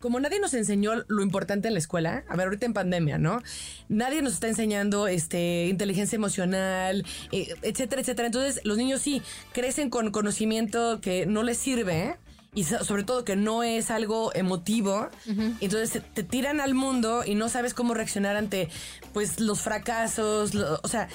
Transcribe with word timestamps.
como 0.00 0.20
nadie 0.20 0.38
nos 0.40 0.54
enseñó 0.54 0.92
lo 1.08 1.22
importante 1.22 1.68
en 1.68 1.74
la 1.74 1.80
escuela, 1.80 2.24
a 2.28 2.36
ver, 2.36 2.46
ahorita 2.46 2.66
en 2.66 2.72
pandemia, 2.72 3.18
¿no? 3.18 3.42
Nadie 3.88 4.22
nos 4.22 4.34
está 4.34 4.46
enseñando 4.48 5.08
este 5.08 5.66
inteligencia 5.66 6.16
emocional, 6.16 7.04
eh, 7.32 7.54
etcétera, 7.62 8.02
etcétera. 8.02 8.26
Entonces, 8.26 8.60
los 8.64 8.76
niños 8.76 9.00
sí 9.02 9.22
crecen 9.52 9.90
con 9.90 10.10
conocimiento 10.12 11.00
que 11.00 11.26
no 11.26 11.42
les 11.42 11.58
sirve 11.58 12.16
y 12.54 12.64
so- 12.64 12.84
sobre 12.84 13.02
todo 13.04 13.24
que 13.24 13.36
no 13.36 13.62
es 13.62 13.90
algo 13.90 14.32
emotivo. 14.34 15.08
Entonces 15.60 16.02
te 16.14 16.22
tiran 16.22 16.60
al 16.60 16.74
mundo 16.74 17.22
y 17.26 17.34
no 17.34 17.48
sabes 17.48 17.74
cómo 17.74 17.92
reaccionar 17.94 18.36
ante 18.36 18.68
pues 19.12 19.40
los 19.40 19.60
fracasos, 19.60 20.54
lo- 20.54 20.80
o 20.82 20.88
sea, 20.88 21.08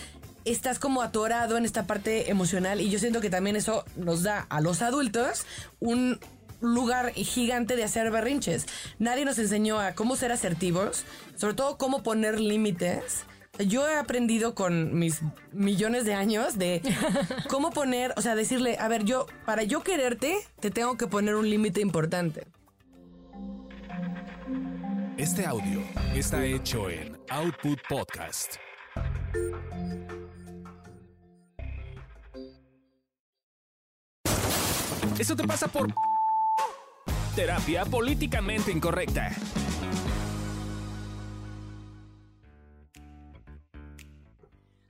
estás 0.46 0.78
como 0.78 1.02
atorado 1.02 1.58
en 1.58 1.64
esta 1.64 1.88
parte 1.88 2.30
emocional 2.30 2.82
y 2.82 2.90
yo 2.90 3.00
siento 3.00 3.22
que 3.22 3.30
también 3.30 3.56
eso 3.56 3.86
nos 3.96 4.24
da 4.24 4.42
a 4.50 4.60
los 4.60 4.82
adultos 4.82 5.46
un 5.80 6.20
lugar 6.64 7.14
gigante 7.14 7.76
de 7.76 7.84
hacer 7.84 8.10
berrinches. 8.10 8.66
Nadie 8.98 9.26
nos 9.26 9.38
enseñó 9.38 9.80
a 9.80 9.94
cómo 9.94 10.16
ser 10.16 10.32
asertivos, 10.32 11.04
sobre 11.36 11.54
todo 11.54 11.78
cómo 11.78 12.02
poner 12.02 12.40
límites. 12.40 13.26
Yo 13.60 13.88
he 13.88 13.98
aprendido 13.98 14.56
con 14.56 14.98
mis 14.98 15.22
millones 15.52 16.06
de 16.06 16.16
años 16.16 16.58
de 16.58 16.82
cómo 17.50 17.70
poner, 17.70 18.14
o 18.18 18.22
sea, 18.22 18.36
decirle, 18.36 18.78
a 18.80 18.88
ver, 18.88 19.04
yo, 19.04 19.28
para 19.46 19.62
yo 19.62 19.84
quererte, 19.84 20.38
te 20.60 20.72
tengo 20.72 20.98
que 20.98 21.06
poner 21.06 21.36
un 21.36 21.48
límite 21.48 21.82
importante. 21.82 22.48
Este 25.18 25.46
audio 25.46 25.82
está 26.16 26.44
hecho 26.44 26.90
en 26.90 27.16
Output 27.30 27.80
Podcast. 27.88 28.56
Eso 35.20 35.36
te 35.36 35.44
pasa 35.46 35.68
por 35.68 35.94
terapia 37.36 37.84
políticamente 37.86 38.72
incorrecta. 38.72 39.32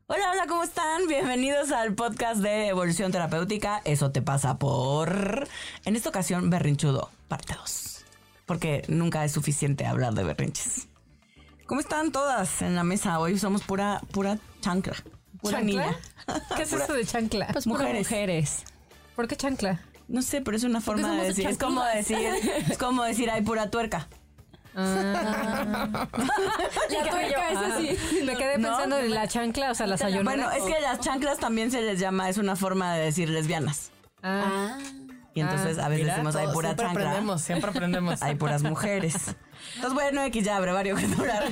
Hola, 0.08 0.32
hola, 0.32 0.46
¿cómo 0.48 0.64
están? 0.64 1.08
Bienvenidos 1.08 1.72
al 1.72 1.94
podcast 1.96 2.42
de 2.42 2.68
Evolución 2.68 3.12
Terapéutica. 3.12 3.82
Eso 3.86 4.12
te 4.12 4.22
pasa 4.22 4.60
por... 4.60 5.48
En 5.86 5.96
esta 5.96 6.10
ocasión, 6.10 6.50
berrinchudo, 6.50 7.10
parte 7.30 7.56
2. 7.56 8.06
Porque 8.46 8.84
nunca 8.90 9.24
es 9.24 9.32
suficiente 9.32 9.86
hablar 9.86 10.14
de 10.14 10.24
berrinches. 10.24 10.88
¿Cómo 11.66 11.80
están 11.80 12.12
todas 12.12 12.62
en 12.62 12.76
la 12.76 12.84
mesa? 12.84 13.20
Hoy 13.20 13.40
somos 13.40 13.64
pura, 13.64 14.02
pura 14.12 14.38
chancla. 14.60 14.96
Pura 15.42 15.60
¿Chancla? 15.60 15.86
niña. 15.86 16.00
¿Qué 16.58 16.64
es 16.64 16.74
eso 16.74 16.94
de 16.94 17.06
chancla? 17.06 17.48
Pues 17.54 17.66
mujeres. 17.66 18.00
mujeres. 18.00 18.64
¿Por 19.16 19.28
qué 19.30 19.38
chancla? 19.38 19.80
No 20.08 20.22
sé, 20.22 20.42
pero 20.42 20.58
es 20.58 20.64
una 20.64 20.82
forma 20.82 21.16
de 21.16 21.28
decir. 21.28 21.48
Es 21.48 21.58
como 21.58 21.84
decir, 21.84 22.18
es 22.70 22.78
como 22.78 23.04
decir, 23.04 23.30
hay 23.30 23.42
pura 23.42 23.70
tuerca. 23.70 24.08
La 24.76 26.08
tuerca 26.90 27.50
es 27.52 27.58
así. 27.58 28.24
Me 28.24 28.36
quedé 28.36 28.58
¿No? 28.58 28.70
pensando 28.70 28.98
en 28.98 29.14
la 29.14 29.28
chancla, 29.28 29.72
o 29.72 29.76
sea, 29.76 29.86
la 29.86 29.98
sayonara. 29.98 30.24
Bueno, 30.24 30.52
es 30.52 30.64
que 30.64 30.82
las 30.82 31.00
chanclas 31.00 31.38
también 31.38 31.70
se 31.70 31.82
les 31.82 32.00
llama, 32.00 32.30
es 32.30 32.38
una 32.38 32.56
forma 32.56 32.96
de 32.96 33.06
decir 33.06 33.30
lesbianas. 33.30 33.92
Ah. 34.24 34.80
Y 35.36 35.42
entonces 35.42 35.80
a 35.80 35.88
veces 35.88 36.04
Mira, 36.04 36.14
decimos, 36.16 36.36
hay 36.36 36.48
pura 36.48 36.70
siempre 36.70 36.86
chancla. 36.86 37.02
aprendemos, 37.02 37.42
siempre 37.42 37.70
aprendemos. 37.72 38.22
Hay 38.22 38.36
puras 38.36 38.62
mujeres. 38.62 39.16
Entonces, 39.76 39.94
bueno, 39.94 40.22
X 40.26 40.44
ya, 40.46 40.60
brevario 40.60 40.96
que 40.98 41.08
durar. 41.08 41.44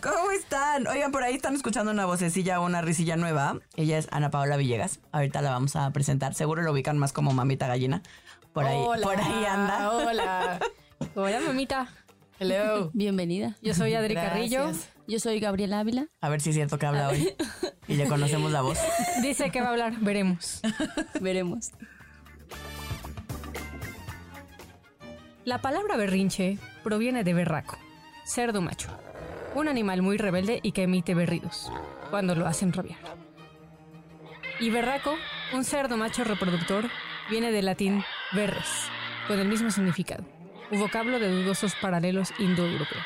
¿Cómo 0.00 0.30
están? 0.30 0.86
Oigan, 0.86 1.10
por 1.10 1.24
ahí 1.24 1.34
están 1.34 1.54
escuchando 1.56 1.90
una 1.90 2.06
vocecilla, 2.06 2.60
una 2.60 2.80
risilla 2.80 3.16
nueva. 3.16 3.58
Ella 3.74 3.98
es 3.98 4.06
Ana 4.12 4.30
Paola 4.30 4.56
Villegas. 4.56 5.00
Ahorita 5.10 5.42
la 5.42 5.50
vamos 5.50 5.74
a 5.74 5.90
presentar. 5.90 6.34
Seguro 6.34 6.62
lo 6.62 6.70
ubican 6.72 6.96
más 6.98 7.12
como 7.12 7.32
mamita 7.32 7.66
gallina. 7.66 8.02
Por 8.52 8.66
ahí, 8.66 8.78
Hola, 8.78 9.02
por 9.04 9.18
ahí 9.20 9.44
anda. 9.46 9.90
Hola. 9.90 10.60
Hola, 11.16 11.40
mamita. 11.40 11.88
Hello. 12.38 12.90
Bienvenida. 12.92 13.56
Yo 13.62 13.74
soy 13.74 13.94
Adri 13.94 14.14
Gracias. 14.14 14.32
Carrillo. 14.32 14.72
Yo 15.08 15.18
soy 15.18 15.40
Gabriela 15.40 15.80
Ávila. 15.80 16.06
A 16.20 16.28
ver 16.28 16.40
si 16.40 16.50
es 16.50 16.54
cierto 16.54 16.78
que 16.78 16.86
habla 16.86 17.08
hoy. 17.08 17.34
Y 17.88 17.96
ya 17.96 18.06
conocemos 18.06 18.52
la 18.52 18.62
voz. 18.62 18.78
Dice 19.22 19.50
que 19.50 19.60
va 19.60 19.68
a 19.68 19.70
hablar. 19.70 19.98
Veremos. 20.00 20.60
Veremos. 21.20 21.72
La 25.44 25.60
palabra 25.60 25.96
berrinche 25.96 26.56
proviene 26.84 27.24
de 27.24 27.34
berraco, 27.34 27.76
cerdo 28.24 28.60
macho. 28.60 28.96
Un 29.56 29.66
animal 29.66 30.00
muy 30.00 30.16
rebelde 30.16 30.60
y 30.62 30.70
que 30.70 30.84
emite 30.84 31.16
berridos 31.16 31.72
cuando 32.10 32.36
lo 32.36 32.46
hacen 32.46 32.72
rabiar. 32.72 33.00
Y 34.60 34.70
berraco, 34.70 35.16
un 35.52 35.64
cerdo 35.64 35.96
macho 35.96 36.22
reproductor, 36.22 36.84
viene 37.28 37.50
del 37.50 37.64
latín 37.64 38.04
berres, 38.32 38.88
con 39.26 39.40
el 39.40 39.48
mismo 39.48 39.72
significado. 39.72 40.24
Un 40.70 40.78
vocablo 40.78 41.18
de 41.18 41.28
dudosos 41.28 41.74
paralelos 41.74 42.32
indoeuropeos. 42.38 43.02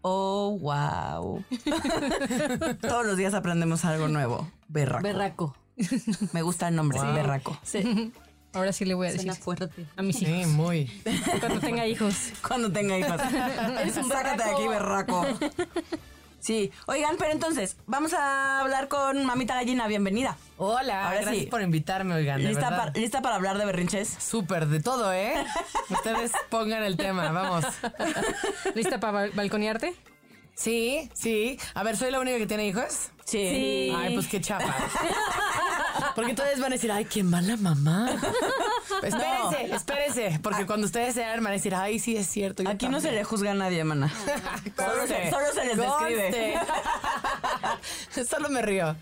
Oh, 0.00 0.58
wow. 0.58 1.44
Todos 2.80 3.06
los 3.06 3.18
días 3.18 3.34
aprendemos 3.34 3.84
algo 3.84 4.08
nuevo. 4.08 4.50
Berraco. 4.68 5.02
Berraco. 5.02 5.61
Me 6.32 6.42
gusta 6.42 6.68
el 6.68 6.76
nombre, 6.76 6.98
berraco. 7.00 7.58
Sí. 7.62 8.12
Ahora 8.54 8.72
sí 8.72 8.84
le 8.84 8.92
voy 8.94 9.06
a 9.06 9.12
decir 9.12 9.22
Suena 9.32 9.42
fuerte. 9.42 9.68
a 9.96 10.02
mis 10.02 10.16
Sí, 10.16 10.26
hijos 10.26 10.48
muy. 10.52 10.86
cuando 11.40 11.60
tenga 11.60 11.86
hijos. 11.86 12.14
Cuando 12.46 12.70
tenga 12.70 12.98
hijos. 12.98 13.18
Sácate 14.08 14.44
de 14.44 14.50
aquí, 14.50 14.68
berraco. 14.68 15.26
Sí. 16.38 16.70
Oigan, 16.86 17.16
pero 17.18 17.30
entonces, 17.32 17.76
vamos 17.86 18.12
a 18.12 18.60
hablar 18.60 18.88
con 18.88 19.24
Mamita 19.24 19.54
Gallina. 19.54 19.86
Bienvenida. 19.86 20.36
Hola, 20.58 21.06
Ahora 21.06 21.20
gracias 21.22 21.44
sí. 21.44 21.46
por 21.50 21.62
invitarme, 21.62 22.14
oigan. 22.14 22.42
de 22.42 22.48
¿Lista, 22.48 22.68
verdad. 22.68 22.78
para, 22.78 22.92
¿Lista 23.00 23.22
para 23.22 23.36
hablar 23.36 23.56
de 23.58 23.64
berrinches? 23.64 24.08
Súper, 24.18 24.66
de 24.66 24.80
todo, 24.80 25.12
¿eh? 25.14 25.32
Ustedes 25.88 26.32
pongan 26.50 26.82
el 26.82 26.96
tema, 26.98 27.30
vamos. 27.32 27.64
¿Lista 28.74 29.00
para 29.00 29.12
bal- 29.12 29.32
balconearte? 29.34 29.94
Sí, 30.54 31.10
sí. 31.14 31.58
A 31.74 31.82
ver, 31.82 31.96
¿soy 31.96 32.10
la 32.10 32.20
única 32.20 32.38
que 32.38 32.46
tiene 32.46 32.66
hijos? 32.68 33.10
Sí. 33.24 33.92
Ay, 33.96 34.14
pues 34.14 34.26
qué 34.28 34.40
chapa. 34.40 34.74
Porque 36.14 36.30
entonces 36.30 36.60
van 36.60 36.72
a 36.72 36.74
decir, 36.76 36.92
ay, 36.92 37.04
qué 37.04 37.22
mala 37.22 37.56
mamá. 37.56 38.10
Espérense, 39.02 39.74
espérense. 39.74 40.40
Porque 40.42 40.66
cuando 40.66 40.86
ustedes 40.86 41.14
sean, 41.14 41.42
van 41.42 41.52
a 41.52 41.56
decir, 41.56 41.74
ay, 41.74 41.98
sí 41.98 42.16
es 42.16 42.26
cierto. 42.26 42.62
Aquí 42.68 42.86
no 42.86 42.98
se 42.98 43.08
también". 43.08 43.14
le 43.16 43.24
juzga 43.24 43.50
a 43.52 43.54
nadie, 43.54 43.84
mana. 43.84 44.12
Solo 44.76 45.06
se, 45.06 45.30
solo 45.30 45.46
se 45.52 45.64
les 45.64 45.76
describe. 45.76 46.22
Conste. 46.22 46.54
Solo 48.28 48.48
me 48.48 48.62
río. 48.62 48.96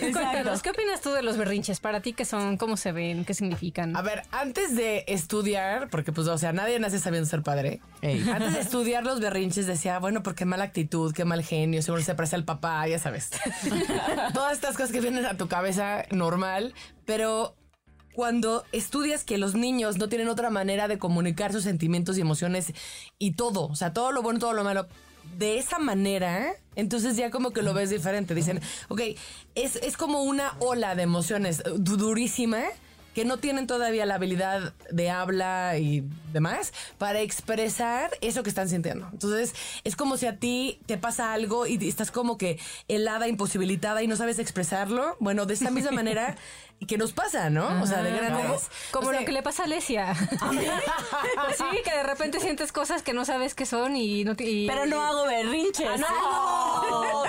Cuéntanos, 0.00 0.62
¿qué 0.62 0.70
opinas 0.70 1.00
tú 1.00 1.10
de 1.10 1.22
los 1.22 1.36
berrinches? 1.36 1.80
Para 1.80 2.00
ti, 2.00 2.12
¿qué 2.12 2.24
son? 2.24 2.56
¿Cómo 2.56 2.76
se 2.76 2.92
ven? 2.92 3.24
¿Qué 3.24 3.34
significan? 3.34 3.96
A 3.96 4.02
ver, 4.02 4.22
antes 4.30 4.74
de 4.76 5.04
estudiar, 5.08 5.88
porque 5.90 6.12
pues, 6.12 6.28
o 6.28 6.38
sea, 6.38 6.52
nadie 6.52 6.78
nace 6.78 6.98
sabiendo 6.98 7.28
ser 7.28 7.42
padre. 7.42 7.80
Ey. 8.00 8.28
Antes 8.30 8.54
de 8.54 8.60
estudiar 8.60 9.04
los 9.04 9.20
berrinches 9.20 9.66
decía, 9.66 9.98
bueno, 9.98 10.22
porque 10.22 10.44
mala 10.44 10.64
actitud, 10.64 11.12
qué 11.12 11.24
mal 11.24 11.42
genio, 11.42 11.82
seguro 11.82 12.02
se 12.02 12.14
parece 12.14 12.36
al 12.36 12.44
papá, 12.44 12.86
ya 12.86 12.98
sabes. 12.98 13.30
Todas 14.34 14.52
estas 14.52 14.76
cosas 14.76 14.92
que 14.92 15.00
vienen 15.00 15.26
a 15.26 15.36
tu 15.36 15.48
cabeza 15.48 16.04
normal, 16.10 16.74
pero 17.04 17.56
cuando 18.14 18.64
estudias 18.72 19.24
que 19.24 19.38
los 19.38 19.54
niños 19.54 19.98
no 19.98 20.08
tienen 20.08 20.28
otra 20.28 20.50
manera 20.50 20.88
de 20.88 20.98
comunicar 20.98 21.52
sus 21.52 21.64
sentimientos 21.64 22.18
y 22.18 22.20
emociones 22.20 22.72
y 23.18 23.32
todo, 23.32 23.66
o 23.66 23.74
sea, 23.76 23.92
todo 23.92 24.12
lo 24.12 24.22
bueno, 24.22 24.38
todo 24.38 24.52
lo 24.52 24.64
malo, 24.64 24.86
de 25.38 25.58
esa 25.58 25.78
manera, 25.78 26.54
entonces 26.76 27.16
ya 27.16 27.30
como 27.30 27.52
que 27.52 27.62
lo 27.62 27.72
ves 27.74 27.90
diferente. 27.90 28.34
Dicen, 28.34 28.60
ok, 28.88 29.00
es, 29.54 29.76
es 29.76 29.96
como 29.96 30.22
una 30.24 30.56
ola 30.58 30.94
de 30.94 31.02
emociones 31.04 31.62
du- 31.78 31.96
durísima 31.96 32.62
que 33.14 33.24
no 33.24 33.36
tienen 33.38 33.66
todavía 33.66 34.06
la 34.06 34.14
habilidad 34.14 34.72
de 34.90 35.10
habla 35.10 35.76
y 35.78 36.02
demás 36.32 36.72
para 36.98 37.20
expresar 37.20 38.10
eso 38.20 38.42
que 38.42 38.48
están 38.48 38.68
sintiendo. 38.68 39.08
Entonces, 39.12 39.54
es 39.84 39.96
como 39.96 40.16
si 40.16 40.26
a 40.26 40.36
ti 40.36 40.80
te 40.86 40.96
pasa 40.98 41.32
algo 41.32 41.66
y 41.66 41.86
estás 41.88 42.10
como 42.10 42.38
que 42.38 42.58
helada, 42.88 43.28
imposibilitada 43.28 44.02
y 44.02 44.06
no 44.06 44.16
sabes 44.16 44.38
expresarlo. 44.38 45.16
Bueno, 45.20 45.44
de 45.46 45.54
esta 45.54 45.70
misma 45.70 45.90
manera 45.92 46.36
que 46.88 46.98
nos 46.98 47.12
pasa, 47.12 47.48
¿no? 47.48 47.80
O 47.80 47.86
sea, 47.86 48.02
de 48.02 48.10
Como, 48.10 48.20
grandes. 48.22 48.62
como 48.90 49.06
O 49.06 49.10
sea, 49.12 49.20
lo 49.20 49.26
que 49.26 49.30
le 49.32 49.42
pasa 49.42 49.62
a 49.62 49.66
Alesia. 49.66 50.14
Pues 50.40 51.56
sí, 51.58 51.64
que 51.84 51.92
de 51.96 52.02
repente 52.02 52.40
sientes 52.40 52.72
cosas 52.72 53.02
que 53.02 53.12
no 53.12 53.24
sabes 53.24 53.54
qué 53.54 53.66
son 53.66 53.94
y 53.94 54.24
no 54.24 54.34
te- 54.34 54.44
y- 54.50 54.66
Pero 54.66 54.86
no 54.86 55.00
hago 55.00 55.26
berrinches. 55.26 55.86
Ah, 55.88 55.96
no. 55.98 57.22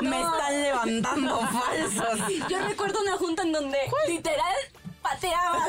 Me 0.00 0.20
están 0.20 0.62
levantando 0.62 1.40
falsos. 1.40 2.20
Yo 2.48 2.58
recuerdo 2.66 3.00
una 3.00 3.16
junta 3.16 3.42
en 3.42 3.52
donde 3.52 3.78
literal 4.08 4.56
pateaba. 5.02 5.66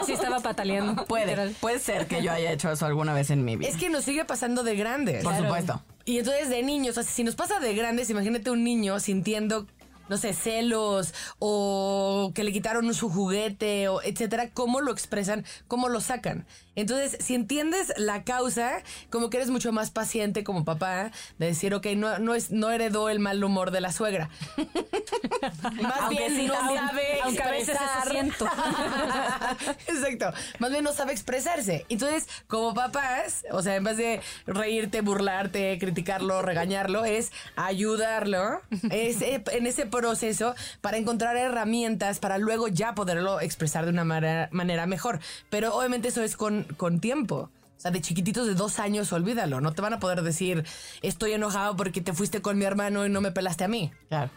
Así 0.00 0.12
estaba 0.12 0.40
pataleando. 0.40 1.04
Puede, 1.06 1.26
literal. 1.26 1.56
puede 1.60 1.78
ser 1.78 2.06
que 2.06 2.22
yo 2.22 2.32
haya 2.32 2.52
hecho 2.52 2.70
eso 2.70 2.86
alguna 2.86 3.14
vez 3.14 3.30
en 3.30 3.44
mi 3.44 3.56
vida. 3.56 3.68
Es 3.68 3.76
que 3.76 3.88
nos 3.88 4.04
sigue 4.04 4.24
pasando 4.24 4.62
de 4.62 4.76
grandes. 4.76 5.24
Por 5.24 5.36
supuesto. 5.36 5.82
Y 6.04 6.18
entonces 6.18 6.48
de 6.48 6.62
niños, 6.62 6.96
o 6.96 7.02
sea, 7.02 7.12
si 7.12 7.24
nos 7.24 7.34
pasa 7.34 7.58
de 7.58 7.74
grandes, 7.74 8.10
imagínate 8.10 8.50
un 8.50 8.62
niño 8.62 9.00
sintiendo, 9.00 9.66
no 10.08 10.16
sé, 10.16 10.32
celos 10.34 11.12
o 11.40 12.30
que 12.34 12.44
le 12.44 12.52
quitaron 12.52 12.92
su 12.94 13.10
juguete 13.10 13.88
o 13.88 14.00
etcétera, 14.02 14.50
cómo 14.50 14.80
lo 14.80 14.92
expresan, 14.92 15.44
cómo 15.66 15.88
lo 15.88 16.00
sacan. 16.00 16.46
Entonces, 16.76 17.16
si 17.24 17.34
entiendes 17.34 17.92
la 17.96 18.22
causa, 18.24 18.82
como 19.10 19.28
que 19.30 19.38
eres 19.38 19.50
mucho 19.50 19.72
más 19.72 19.90
paciente 19.90 20.44
como 20.44 20.64
papá 20.64 21.10
de 21.38 21.46
decir, 21.46 21.74
ok, 21.74 21.86
no, 21.96 22.18
no, 22.18 22.34
es, 22.34 22.50
no 22.52 22.70
heredó 22.70 23.08
el 23.08 23.18
mal 23.18 23.42
humor 23.42 23.70
de 23.72 23.80
la 23.80 23.90
suegra. 23.92 24.28
más 25.82 26.00
Aunque 26.02 26.16
bien 26.28 26.36
sí 26.36 26.46
no 26.46 26.54
también- 26.54 26.86
sabe 26.86 27.02
Aunque 27.24 27.42
a 27.42 27.50
veces 27.50 27.68
expresar. 27.70 28.02
eso 28.02 28.10
siento. 28.10 28.46
Exacto. 29.88 30.32
Más 30.58 30.70
bien 30.70 30.84
no 30.84 30.92
sabe 30.92 31.12
expresarse. 31.12 31.84
Entonces, 31.88 32.28
como 32.46 32.74
papás, 32.74 33.44
o 33.50 33.62
sea, 33.62 33.76
en 33.76 33.84
vez 33.84 33.96
de 33.96 34.20
reírte, 34.46 35.00
burlarte, 35.00 35.78
criticarlo, 35.78 36.42
regañarlo, 36.42 37.04
es 37.04 37.32
ayudarlo 37.56 38.60
es, 38.90 39.22
eh, 39.22 39.42
en 39.52 39.66
ese 39.66 39.86
proceso 39.86 40.54
para 40.80 40.96
encontrar 40.96 41.36
herramientas 41.36 42.18
para 42.18 42.38
luego 42.38 42.68
ya 42.68 42.94
poderlo 42.94 43.40
expresar 43.40 43.84
de 43.84 43.90
una 43.90 44.04
manera, 44.04 44.48
manera 44.52 44.86
mejor. 44.86 45.20
Pero 45.50 45.74
obviamente 45.74 46.08
eso 46.08 46.22
es 46.22 46.36
con, 46.36 46.65
con 46.76 47.00
tiempo. 47.00 47.50
O 47.76 47.80
sea, 47.80 47.90
de 47.90 48.00
chiquititos 48.00 48.46
de 48.46 48.54
dos 48.54 48.78
años, 48.78 49.12
olvídalo. 49.12 49.60
No 49.60 49.72
te 49.72 49.82
van 49.82 49.92
a 49.92 49.98
poder 50.00 50.22
decir, 50.22 50.64
estoy 51.02 51.32
enojado 51.32 51.76
porque 51.76 52.00
te 52.00 52.12
fuiste 52.14 52.40
con 52.40 52.56
mi 52.58 52.64
hermano 52.64 53.04
y 53.04 53.10
no 53.10 53.20
me 53.20 53.32
pelaste 53.32 53.64
a 53.64 53.68
mí. 53.68 53.92
Claro. 54.08 54.30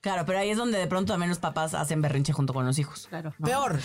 Claro, 0.00 0.24
pero 0.24 0.38
ahí 0.38 0.48
es 0.50 0.56
donde 0.56 0.78
de 0.78 0.86
pronto 0.86 1.12
también 1.12 1.28
los 1.28 1.40
papás 1.40 1.74
hacen 1.74 2.00
berrinche 2.00 2.32
junto 2.32 2.54
con 2.54 2.64
los 2.64 2.78
hijos. 2.78 3.08
Claro. 3.10 3.34
Peor. 3.44 3.80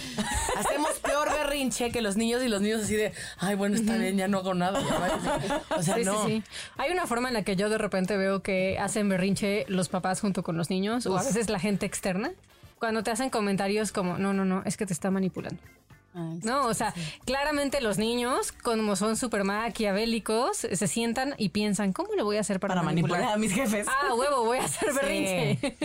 Hacemos 0.57 0.91
peor 0.99 1.27
berrinche 1.31 1.91
que 1.91 2.01
los 2.03 2.15
niños 2.17 2.43
y 2.43 2.49
los 2.49 2.61
niños 2.61 2.83
así 2.83 2.95
de, 2.95 3.13
ay, 3.39 3.55
bueno, 3.55 3.75
está 3.75 3.97
bien, 3.97 4.15
ya 4.15 4.27
no 4.27 4.37
hago 4.37 4.53
nada. 4.53 4.79
ya 4.79 4.99
va". 4.99 5.61
O 5.77 5.81
sea, 5.81 5.95
Sí, 5.95 6.03
no. 6.05 6.23
sí, 6.25 6.43
sí. 6.45 6.51
Hay 6.77 6.91
una 6.91 7.07
forma 7.07 7.29
en 7.29 7.33
la 7.33 7.41
que 7.43 7.55
yo 7.55 7.67
de 7.67 7.79
repente 7.79 8.15
veo 8.15 8.43
que 8.43 8.77
hacen 8.79 9.09
berrinche 9.09 9.65
los 9.67 9.89
papás 9.89 10.21
junto 10.21 10.43
con 10.43 10.55
los 10.55 10.69
niños 10.69 11.07
o 11.07 11.17
a 11.17 11.23
veces 11.23 11.49
la 11.49 11.59
gente 11.59 11.85
externa. 11.87 12.31
Cuando 12.77 13.01
te 13.01 13.09
hacen 13.11 13.29
comentarios 13.31 13.91
como, 13.91 14.17
no, 14.19 14.33
no, 14.33 14.45
no, 14.45 14.61
es 14.65 14.77
que 14.77 14.85
te 14.85 14.93
está 14.93 15.09
manipulando. 15.09 15.61
No, 16.13 16.67
o 16.67 16.73
sea, 16.73 16.93
claramente 17.25 17.81
los 17.81 17.97
niños, 17.97 18.51
como 18.51 18.95
son 18.95 19.17
súper 19.17 19.43
maquiavélicos, 19.43 20.57
se 20.57 20.87
sientan 20.87 21.33
y 21.37 21.49
piensan, 21.49 21.91
¿cómo 21.91 22.13
le 22.13 22.21
voy 22.21 22.37
a 22.37 22.41
hacer 22.41 22.59
para, 22.59 22.75
Para 22.75 22.83
manipular 22.83 23.23
a 23.23 23.37
mis 23.37 23.51
jefes. 23.53 23.87
Ah, 23.89 24.13
huevo, 24.13 24.43
voy 24.43 24.59
a 24.59 24.65
hacer 24.65 24.93
berrinche. 25.01 25.75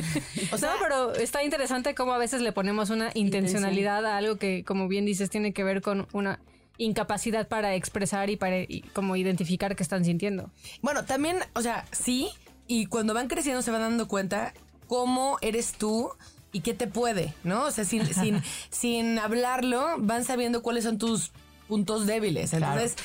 O 0.53 0.59
sea, 0.59 0.75
pero 0.81 1.15
está 1.15 1.43
interesante 1.43 1.95
cómo 1.95 2.13
a 2.13 2.19
veces 2.19 2.43
le 2.43 2.53
ponemos 2.53 2.91
una 2.91 3.11
intencionalidad 3.15 4.05
a 4.05 4.17
algo 4.19 4.37
que, 4.37 4.65
como 4.65 4.89
bien 4.89 5.07
dices, 5.07 5.31
tiene 5.31 5.53
que 5.53 5.65
ver 5.65 5.81
con 5.81 6.07
una 6.13 6.41
incapacidad 6.77 7.49
para 7.49 7.75
expresar 7.75 8.31
y 8.31 8.37
para 8.37 8.61
y 8.61 8.83
como 8.93 9.17
identificar 9.17 9.77
qué 9.77 9.83
están 9.83 10.05
sintiendo. 10.05 10.51
Bueno, 10.83 11.05
también, 11.05 11.39
o 11.55 11.63
sea, 11.63 11.85
sí, 11.91 12.29
y 12.67 12.87
cuando 12.87 13.15
van 13.15 13.29
creciendo 13.29 13.63
se 13.63 13.71
van 13.71 13.81
dando 13.81 14.09
cuenta 14.09 14.55
cómo 14.87 15.39
eres 15.41 15.73
tú 15.73 16.11
y 16.53 16.61
qué 16.61 16.75
te 16.75 16.87
puede, 16.87 17.35
¿no? 17.45 17.65
O 17.65 17.71
sea, 17.71 17.85
sin, 17.85 18.06
sin, 18.15 18.43
sin 18.71 19.19
hablarlo, 19.19 19.97
van 19.99 20.25
sabiendo 20.25 20.62
cuáles 20.62 20.85
son 20.85 20.99
tus 20.99 21.33
puntos 21.69 22.06
débiles. 22.06 22.53
Entonces, 22.53 22.97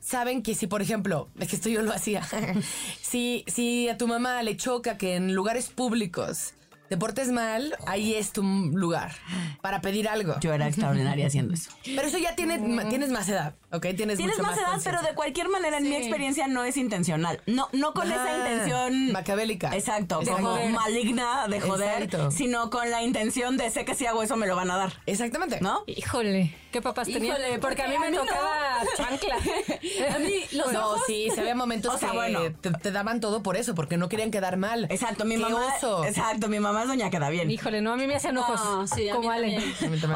saben 0.00 0.42
que 0.42 0.54
si, 0.54 0.66
por 0.66 0.82
ejemplo, 0.82 1.28
es 1.38 1.48
que 1.48 1.56
esto 1.56 1.68
yo 1.68 1.82
lo 1.82 1.92
hacía, 1.92 2.26
si, 3.02 3.44
si 3.46 3.88
a 3.88 3.96
tu 3.96 4.08
mamá 4.08 4.42
le 4.42 4.56
choca 4.56 4.98
que 4.98 5.16
en 5.16 5.34
lugares 5.34 5.68
públicos 5.68 6.54
te 6.88 6.96
portes 6.96 7.30
mal, 7.30 7.76
ahí 7.86 8.14
es 8.14 8.32
tu 8.32 8.42
lugar 8.42 9.12
para 9.60 9.82
pedir 9.82 10.08
algo. 10.08 10.36
Yo 10.40 10.54
era 10.54 10.66
extraordinaria 10.68 11.26
haciendo 11.26 11.52
eso. 11.52 11.70
Pero 11.84 12.02
eso 12.02 12.16
ya 12.16 12.34
tiene, 12.34 12.58
tienes 12.88 13.10
más 13.10 13.28
edad, 13.28 13.54
¿ok? 13.72 13.86
Tienes, 13.96 14.16
Tienes 14.18 14.38
mucho 14.38 14.42
más 14.50 14.58
edad, 14.58 14.80
pero 14.84 15.02
de 15.02 15.14
cualquier 15.14 15.48
manera, 15.48 15.78
en 15.78 15.84
mi 15.88 15.94
experiencia, 15.96 16.46
no 16.48 16.64
es 16.64 16.76
intencional. 16.76 17.40
No, 17.46 17.68
no 17.72 17.92
con 17.92 18.06
esa 18.10 18.24
Ah, 18.24 18.36
intención. 18.36 19.12
maquiavélica. 19.12 19.74
Exacto, 19.74 20.20
De 20.20 20.26
como 20.30 20.48
joder. 20.56 20.70
maligna 20.70 21.48
de 21.48 21.60
joder, 21.60 22.02
Exacto. 22.04 22.30
sino 22.30 22.70
con 22.70 22.90
la 22.90 23.02
intención 23.02 23.56
de 23.56 23.70
sé 23.70 23.84
que 23.84 23.94
si 23.94 24.06
hago 24.06 24.22
eso 24.22 24.36
me 24.36 24.46
lo 24.46 24.56
van 24.56 24.70
a 24.70 24.76
dar. 24.76 24.92
Exactamente. 25.06 25.60
¿No? 25.60 25.82
Híjole, 25.86 26.54
¿qué 26.72 26.80
papás 26.82 27.06
tenían? 27.08 27.36
Híjole, 27.38 27.58
porque 27.58 27.82
a 27.82 27.88
mí 27.88 27.98
me 27.98 28.10
mí 28.10 28.16
no. 28.16 28.22
tocaba 28.24 28.80
chancla. 28.96 29.36
A 29.36 30.18
mí, 30.18 30.34
los 30.52 30.72
no, 30.72 30.86
ojos. 30.90 31.02
sí, 31.06 31.30
se 31.34 31.40
había 31.40 31.54
momentos 31.54 31.94
O 31.94 31.98
sea, 31.98 32.10
que 32.10 32.16
bueno. 32.16 32.40
te, 32.60 32.70
te 32.70 32.90
daban 32.90 33.20
todo 33.20 33.42
por 33.42 33.56
eso, 33.56 33.74
porque 33.74 33.96
no 33.96 34.08
querían 34.08 34.30
quedar 34.30 34.56
mal. 34.56 34.86
Exacto, 34.90 35.24
mi 35.24 35.36
¡Qué 35.36 35.42
mamá. 35.42 35.74
oso! 35.76 36.04
Exacto, 36.04 36.48
mi 36.48 36.58
mamá 36.60 36.82
es 36.82 36.88
doña 36.88 37.10
queda 37.10 37.28
bien. 37.30 37.50
Híjole, 37.50 37.80
no, 37.80 37.92
a 37.92 37.96
mí 37.96 38.06
me 38.06 38.16
hacían 38.16 38.36
ojos 38.38 38.60
No, 38.64 38.86
sí, 38.86 39.08
como 39.12 39.30
Ale. 39.30 39.58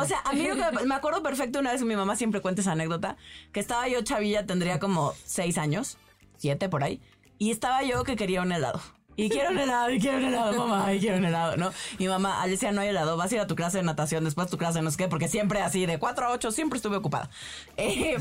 O 0.01 0.05
sea, 0.05 0.21
a 0.25 0.33
mí 0.33 0.47
lo 0.47 0.57
que 0.57 0.85
me 0.87 0.95
acuerdo 0.95 1.23
perfecto 1.23 1.59
una 1.59 1.73
vez 1.73 1.83
mi 1.83 1.97
mamá 1.97 2.17
siempre 2.17 2.41
cuenta 2.41 2.61
esa 2.63 2.73
anécdota, 2.73 3.17
que 3.53 3.61
estaba 3.61 3.89
yo 3.89 4.03
chavilla, 4.03 4.47
tendría 4.47 4.79
como 4.79 5.15
seis 5.25 5.59
años, 5.59 5.99
siete 6.37 6.69
por 6.69 6.85
ahí, 6.85 7.01
y 7.39 7.51
estaba 7.51 7.83
yo 7.83 8.05
que 8.05 8.17
quería 8.17 8.43
un 8.43 8.53
helado. 8.53 8.81
Y 9.15 9.29
quiero 9.29 9.51
un 9.51 9.59
helado, 9.59 9.91
y 9.91 10.01
quiero 10.01 10.19
un 10.19 10.25
helado, 10.25 10.67
mamá, 10.67 10.95
y 10.95 10.99
quiero 10.99 11.19
un 11.19 11.25
helado, 11.25 11.57
¿no? 11.57 11.71
Mi 11.99 12.09
mamá, 12.09 12.41
Alicia, 12.43 12.73
no 12.73 12.81
hay 12.81 12.89
helado, 12.89 13.17
vas 13.17 13.31
a 13.31 13.35
ir 13.35 13.41
a 13.43 13.47
tu 13.47 13.55
clase 13.55 13.79
de 13.79 13.83
natación, 13.83 14.25
después 14.25 14.49
tu 14.49 14.57
clase 14.57 14.79
de 14.79 14.83
no 14.85 14.91
sé 14.91 14.97
qué, 14.97 15.09
porque 15.09 15.29
siempre 15.29 15.61
así, 15.61 15.85
de 15.85 15.99
4 15.99 16.27
a 16.27 16.31
8, 16.31 16.51
siempre 16.51 16.79
estuve 16.79 16.97
ocupada. 16.97 17.29
Eh, 17.77 18.17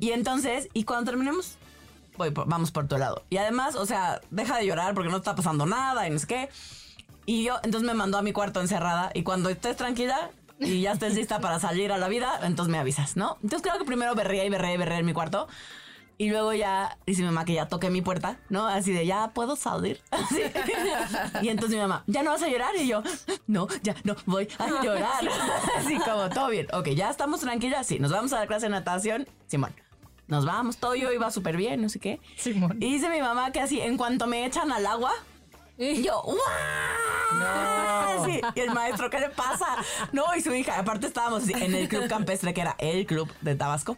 y 0.00 0.10
entonces, 0.10 0.68
y 0.74 0.84
cuando 0.84 1.10
terminemos, 1.10 1.56
voy 2.16 2.30
vamos 2.30 2.70
por 2.72 2.86
tu 2.88 2.96
helado. 2.96 3.22
Y 3.30 3.36
además, 3.36 3.74
o 3.76 3.86
sea, 3.86 4.20
deja 4.30 4.58
de 4.58 4.66
llorar 4.66 4.94
porque 4.94 5.10
no 5.10 5.18
está 5.18 5.34
pasando 5.34 5.66
nada 5.66 6.06
y 6.06 6.10
no 6.10 6.18
sé 6.18 6.26
qué. 6.26 6.48
Y 7.26 7.44
yo, 7.44 7.56
entonces 7.62 7.86
me 7.86 7.94
mandó 7.94 8.18
a 8.18 8.22
mi 8.22 8.32
cuarto 8.32 8.60
encerrada 8.60 9.10
y 9.14 9.22
cuando 9.22 9.48
estés 9.48 9.76
tranquila 9.76 10.30
y 10.60 10.82
ya 10.82 10.92
estés 10.92 11.14
lista 11.14 11.40
para 11.40 11.58
salir 11.58 11.92
a 11.92 11.98
la 11.98 12.08
vida, 12.08 12.40
entonces 12.42 12.70
me 12.70 12.78
avisas, 12.78 13.16
¿no? 13.16 13.38
Entonces 13.42 13.62
creo 13.62 13.78
que 13.78 13.84
primero 13.84 14.14
berría 14.14 14.44
y 14.44 14.50
berría 14.50 14.74
y 14.74 14.76
berría 14.76 14.98
en 14.98 15.06
mi 15.06 15.12
cuarto. 15.12 15.48
Y 16.16 16.30
luego 16.30 16.52
ya 16.52 16.96
dice 17.06 17.22
mi 17.22 17.26
mamá 17.26 17.44
que 17.44 17.54
ya 17.54 17.66
toqué 17.66 17.90
mi 17.90 18.00
puerta, 18.00 18.38
¿no? 18.48 18.68
Así 18.68 18.92
de, 18.92 19.04
ya 19.04 19.32
puedo 19.34 19.56
salir. 19.56 20.00
Así. 20.12 20.42
Y 21.42 21.48
entonces 21.48 21.76
mi 21.76 21.82
mamá, 21.82 22.04
¿ya 22.06 22.22
no 22.22 22.30
vas 22.30 22.42
a 22.42 22.48
llorar? 22.48 22.70
Y 22.76 22.86
yo, 22.86 23.02
no, 23.48 23.66
ya 23.82 23.96
no 24.04 24.14
voy 24.26 24.48
a 24.58 24.82
llorar. 24.82 25.28
Así 25.76 25.96
como, 25.98 26.28
todo 26.28 26.48
bien. 26.50 26.68
Ok, 26.72 26.90
ya 26.90 27.10
estamos 27.10 27.40
tranquilas. 27.40 27.86
Sí, 27.86 27.98
nos 27.98 28.12
vamos 28.12 28.32
a 28.32 28.40
la 28.40 28.46
clase 28.46 28.66
de 28.66 28.70
natación. 28.70 29.26
Simón, 29.48 29.74
nos 30.28 30.44
vamos. 30.44 30.76
Todo 30.76 30.94
yo 30.94 31.12
iba 31.12 31.30
súper 31.32 31.56
bien, 31.56 31.82
no 31.82 31.88
sé 31.88 31.98
qué. 31.98 32.20
Simón. 32.36 32.76
Y 32.80 32.92
dice 32.92 33.08
mi 33.08 33.20
mamá 33.20 33.50
que 33.50 33.60
así, 33.60 33.80
en 33.80 33.96
cuanto 33.96 34.28
me 34.28 34.46
echan 34.46 34.70
al 34.70 34.86
agua, 34.86 35.12
yo, 35.78 36.22
¡guau! 36.22 38.24
Sí, 38.24 38.40
y 38.54 38.60
el 38.60 38.72
maestro, 38.72 39.10
¿qué 39.10 39.18
le 39.18 39.30
pasa? 39.30 39.66
No, 40.12 40.24
y 40.36 40.40
su 40.40 40.54
hija, 40.54 40.78
aparte 40.78 41.06
estábamos 41.06 41.48
en 41.48 41.74
el 41.74 41.88
club 41.88 42.08
campestre, 42.08 42.54
que 42.54 42.60
era 42.60 42.76
el 42.78 43.06
club 43.06 43.30
de 43.40 43.56
Tabasco, 43.56 43.96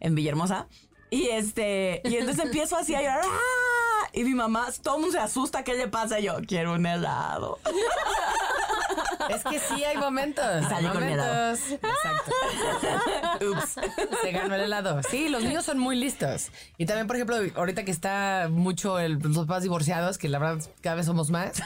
en 0.00 0.14
Villahermosa. 0.14 0.68
Y 1.10 1.28
este, 1.28 2.00
y 2.04 2.16
entonces 2.16 2.44
empiezo 2.44 2.76
así 2.76 2.94
a 2.94 3.00
llorar. 3.00 3.22
¡ah! 3.24 4.08
Y 4.12 4.24
mi 4.24 4.34
mamá, 4.34 4.68
todo 4.82 4.96
el 4.96 5.02
mundo 5.02 5.18
se 5.18 5.22
asusta, 5.22 5.64
¿qué 5.64 5.74
le 5.74 5.88
pasa? 5.88 6.20
Y 6.20 6.24
yo, 6.24 6.36
quiero 6.46 6.74
un 6.74 6.86
helado. 6.86 7.58
Es 9.28 9.42
que 9.44 9.58
sí 9.58 9.84
hay 9.84 9.96
momentos. 9.96 10.44
Salí 10.68 10.88
con 10.88 11.04
mi 11.06 11.12
helado. 11.12 11.56
momentos. 11.56 11.70
Exacto. 11.72 13.46
Ups. 13.50 13.76
Se 14.22 14.32
ganó 14.32 14.54
el 14.54 14.62
helado. 14.62 15.00
Sí, 15.10 15.28
los 15.28 15.42
niños 15.42 15.64
son 15.64 15.78
muy 15.78 15.96
listos. 15.96 16.48
Y 16.78 16.86
también, 16.86 17.06
por 17.06 17.16
ejemplo, 17.16 17.36
ahorita 17.54 17.84
que 17.84 17.90
está 17.90 18.48
mucho 18.50 18.98
el, 18.98 19.14
los 19.18 19.38
papás 19.46 19.62
divorciados, 19.62 20.18
que 20.18 20.28
la 20.28 20.38
verdad 20.38 20.64
cada 20.80 20.96
vez 20.96 21.06
somos 21.06 21.30
más, 21.30 21.62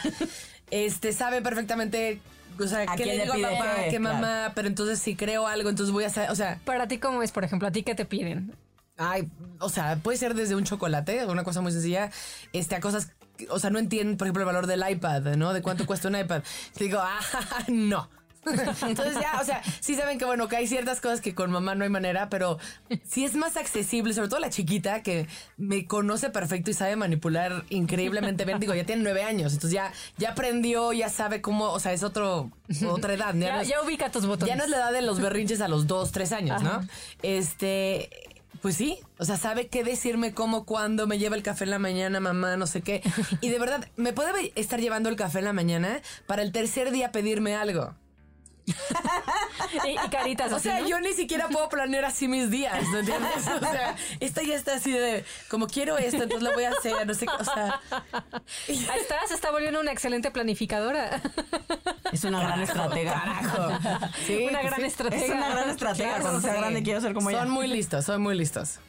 este 0.71 1.13
sabe 1.13 1.43
perfectamente. 1.43 2.21
O 2.59 2.67
sea, 2.67 2.81
¿A 2.91 2.97
¿qué 2.97 3.07
le 3.07 3.17
le 3.17 3.23
digo 3.25 3.35
a 3.47 3.51
papá? 3.51 3.75
qué? 3.85 3.91
¿Qué 3.91 3.99
mamá? 3.99 4.19
Claro. 4.21 4.53
Pero 4.55 4.69
entonces 4.69 4.99
si 5.01 5.17
creo 5.17 5.47
algo, 5.47 5.71
entonces 5.71 5.93
voy 5.93 6.05
a 6.05 6.11
saber. 6.11 6.31
O 6.31 6.35
sea, 6.35 6.59
Para 6.65 6.89
ti, 6.89 6.99
¿cómo 6.99 7.23
es, 7.23 7.33
por 7.33 7.45
ejemplo? 7.45 7.67
¿A 7.69 7.71
ti 7.71 7.83
qué 7.83 7.95
te 7.95 8.05
piden? 8.05 8.55
Ay, 8.99 9.31
o 9.61 9.71
sea, 9.71 9.97
puede 9.97 10.19
ser 10.19 10.35
desde 10.35 10.55
un 10.55 10.65
chocolate, 10.65 11.25
una 11.25 11.43
cosa 11.43 11.63
muy 11.63 11.73
sencilla, 11.73 12.11
este, 12.53 12.75
a 12.75 12.81
cosas, 12.81 13.13
o 13.49 13.59
sea, 13.59 13.71
no 13.71 13.79
entienden, 13.79 14.17
por 14.17 14.27
ejemplo, 14.27 14.43
el 14.43 14.47
valor 14.47 14.67
del 14.67 14.83
iPad, 14.89 15.23
¿no? 15.37 15.53
De 15.53 15.63
cuánto 15.63 15.87
cuesta 15.87 16.09
un 16.09 16.17
iPad. 16.17 16.43
Digo, 16.79 16.99
ah, 17.01 17.21
no. 17.69 18.09
Entonces 18.87 19.17
ya, 19.21 19.39
o 19.39 19.45
sea, 19.45 19.63
sí 19.81 19.95
saben 19.97 20.19
que 20.19 20.25
bueno, 20.25 20.49
que 20.49 20.57
hay 20.57 20.67
ciertas 20.67 21.03
cosas 21.03 21.21
que 21.21 21.35
con 21.35 21.51
mamá 21.51 21.75
no 21.75 21.85
hay 21.85 21.91
manera, 21.91 22.31
pero 22.31 22.59
sí 23.07 23.27
es 23.27 23.35
más 23.37 23.59
accesible, 23.59 24.15
sobre 24.15 24.31
todo 24.31 24.41
la 24.41 24.49
chiquita 24.49 25.03
que 25.03 25.27
me 25.59 25.87
conoce 25.87 26.31
perfecto 26.31 26.71
y 26.71 26.75
sabe 26.75 26.97
manipular 26.97 27.65
increíblemente 27.69 28.47
bien. 28.47 28.59
Digo, 28.59 28.75
ya 28.75 28.85
tiene 28.85 29.03
nueve 29.03 29.25
años, 29.25 29.53
entonces 29.53 29.75
ya, 29.75 29.93
ya 30.17 30.31
aprendió, 30.31 30.95
ya 30.95 31.11
sabe 31.11 31.43
cómo, 31.43 31.67
o 31.71 31.81
sea, 31.81 31.93
es 31.93 32.03
otro, 32.03 32.51
otra 32.89 33.13
edad. 33.13 33.35
Ya, 33.35 33.57
no 33.57 33.61
es- 33.61 33.69
ya 33.69 33.83
ubica 33.83 34.11
tus 34.11 34.25
botones. 34.25 34.49
ya 34.49 34.57
no 34.57 34.65
es 34.65 34.71
la 34.71 34.79
edad 34.79 34.93
de 34.93 35.03
los 35.03 35.21
berrinches 35.21 35.61
a 35.61 35.69
los 35.69 35.87
dos, 35.87 36.11
tres 36.11 36.33
años, 36.33 36.63
¿no? 36.63 36.81
Este, 37.23 38.09
pues 38.63 38.77
sí, 38.77 38.99
o 39.19 39.25
sea, 39.25 39.37
sabe 39.37 39.69
qué 39.69 39.85
decirme, 39.85 40.35
cómo, 40.35 40.65
cuándo, 40.65 41.07
me 41.07 41.19
lleva 41.19 41.37
el 41.37 41.43
café 41.43 41.65
en 41.65 41.71
la 41.71 41.79
mañana, 41.79 42.21
mamá, 42.21 42.57
no 42.57 42.67
sé 42.67 42.83
qué. 42.83 43.03
Y 43.41 43.49
de 43.49 43.59
verdad, 43.59 43.89
me 43.97 44.13
puede 44.13 44.53
estar 44.55 44.81
llevando 44.81 45.09
el 45.09 45.17
café 45.17 45.39
en 45.39 45.47
la 45.47 45.53
mañana 45.53 46.03
para 46.27 46.43
el 46.43 46.53
tercer 46.53 46.91
día 46.91 47.13
pedirme 47.13 47.55
algo. 47.55 47.95
Y, 49.87 49.91
y 49.91 50.09
caritas 50.11 50.53
O 50.53 50.57
así, 50.57 50.69
sea, 50.69 50.81
¿no? 50.81 50.89
yo 50.89 51.01
ni 51.01 51.13
siquiera 51.13 51.49
puedo 51.49 51.69
planear 51.69 52.05
así 52.05 52.27
mis 52.27 52.51
días, 52.51 52.83
¿no 52.89 52.99
entiendes? 52.99 53.47
O 53.47 53.61
sea, 53.61 53.95
esta 54.19 54.43
ya 54.43 54.57
está 54.57 54.75
así 54.75 54.91
de, 54.91 55.25
como 55.49 55.67
quiero 55.69 55.97
esto, 55.97 56.23
entonces 56.23 56.43
lo 56.43 56.53
voy 56.55 56.65
a 56.65 56.71
hacer, 56.71 57.07
no 57.07 57.15
sé 57.15 57.27
qué, 57.27 57.33
o 57.39 57.45
sea... 57.45 57.81
Ahí 58.69 59.01
está, 59.01 59.17
se 59.29 59.35
está 59.35 59.51
volviendo 59.51 59.81
una 59.81 59.93
excelente 59.93 60.31
planificadora. 60.31 61.21
Es 62.13 62.25
una 62.25 62.41
gran 62.43 62.61
estratega. 62.63 63.13
Carajo. 63.13 64.11
Sí, 64.27 64.45
una 64.49 64.61
pues 64.61 64.65
gran 64.71 64.81
sí. 64.81 64.87
estratega. 64.87 65.25
Es 65.25 65.31
una 65.31 65.49
gran 65.51 65.71
estratega. 65.71 66.09
Claro, 66.09 66.23
Cuando 66.23 66.41
sea 66.41 66.55
sí. 66.55 66.59
grande 66.59 66.83
quiero 66.83 67.01
ser 67.01 67.15
como 67.15 67.31
ella. 67.31 67.41
Son 67.41 67.51
muy 67.51 67.69
listos, 67.69 68.05
son 68.05 68.23
muy 68.23 68.37
listos. 68.37 68.81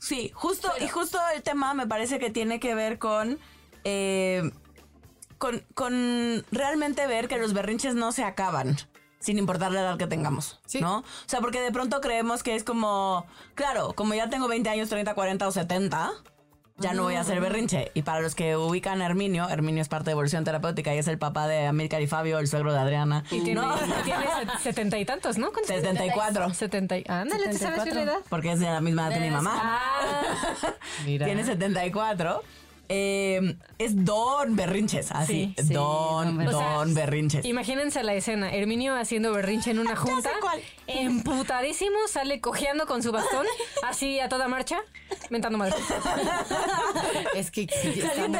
Sí, 0.00 0.30
justo, 0.34 0.72
y 0.80 0.88
justo 0.88 1.18
el 1.34 1.42
tema 1.42 1.74
me 1.74 1.86
parece 1.86 2.18
que 2.18 2.30
tiene 2.30 2.58
que 2.58 2.74
ver 2.74 2.98
con, 2.98 3.38
eh, 3.84 4.50
con, 5.40 5.64
con 5.74 6.44
realmente 6.52 7.04
ver 7.08 7.26
que 7.26 7.38
los 7.38 7.52
berrinches 7.54 7.96
no 7.96 8.12
se 8.12 8.22
acaban. 8.22 8.76
Sin 9.18 9.36
importar 9.36 9.70
la 9.72 9.80
edad 9.80 9.98
que 9.98 10.06
tengamos, 10.06 10.60
Sí. 10.66 10.80
¿no? 10.80 10.98
O 11.00 11.04
sea, 11.26 11.40
porque 11.40 11.60
de 11.60 11.72
pronto 11.72 12.00
creemos 12.00 12.42
que 12.42 12.54
es 12.54 12.64
como, 12.64 13.26
claro, 13.54 13.92
como 13.94 14.14
ya 14.14 14.30
tengo 14.30 14.48
20 14.48 14.70
años, 14.70 14.88
30, 14.88 15.12
40 15.14 15.46
o 15.46 15.50
70, 15.52 16.10
ya 16.78 16.94
no 16.94 17.02
voy 17.02 17.16
a 17.16 17.20
hacer 17.20 17.38
berrinche. 17.38 17.90
Y 17.92 18.00
para 18.00 18.20
los 18.20 18.34
que 18.34 18.56
ubican 18.56 19.02
a 19.02 19.04
Herminio, 19.06 19.46
Herminio 19.50 19.82
es 19.82 19.88
parte 19.90 20.06
de 20.06 20.12
Evolución 20.12 20.44
Terapéutica 20.44 20.94
y 20.94 20.98
es 20.98 21.06
el 21.08 21.18
papá 21.18 21.46
de 21.48 21.66
Amílcar 21.66 22.00
y 22.00 22.06
Fabio, 22.06 22.38
el 22.38 22.48
suegro 22.48 22.72
de 22.72 22.78
Adriana. 22.78 23.22
Y 23.30 23.40
tiene, 23.42 23.60
¿no? 23.60 23.74
y 23.76 24.02
tiene 24.04 24.24
se- 24.56 24.62
setenta 24.62 24.98
y 24.98 25.04
tantos, 25.04 25.36
¿no? 25.36 25.52
¿Cuántos? 25.52 25.66
74. 25.76 26.54
Setenta 26.54 26.96
y... 26.96 27.04
Ándale, 27.06 27.48
¿te 27.48 27.58
sabes 27.58 27.94
edad? 27.94 28.20
Porque 28.30 28.52
es 28.52 28.60
de 28.60 28.66
la 28.70 28.80
misma 28.80 29.08
edad 29.08 29.14
que 29.16 29.20
mi 29.20 29.30
mamá. 29.30 29.52
Ah, 29.62 30.74
Mira. 31.04 31.26
Tiene 31.26 31.44
74. 31.44 32.42
Eh, 32.92 33.56
es 33.78 34.04
Don 34.04 34.56
Berrinches, 34.56 35.12
así. 35.12 35.54
Sí, 35.56 35.68
sí, 35.68 35.72
don, 35.72 36.44
don. 36.44 36.92
Berrinches. 36.92 37.44
imagínense 37.44 38.02
la 38.02 38.14
escena. 38.14 38.52
Herminio 38.52 38.96
haciendo 38.96 39.32
berrinche 39.32 39.70
en 39.70 39.78
una 39.78 39.94
junta. 39.94 40.28
cuál. 40.40 40.60
Emputadísimo, 40.92 41.96
sale 42.08 42.40
cojeando 42.40 42.86
con 42.86 43.02
su 43.02 43.12
bastón, 43.12 43.46
así 43.82 44.18
a 44.18 44.28
toda 44.28 44.48
marcha, 44.48 44.80
mentando 45.30 45.56
madre. 45.56 45.74
Es 47.34 47.50
que, 47.50 47.62
Es 47.62 47.70
que 47.70 48.00
cañón. 48.10 48.36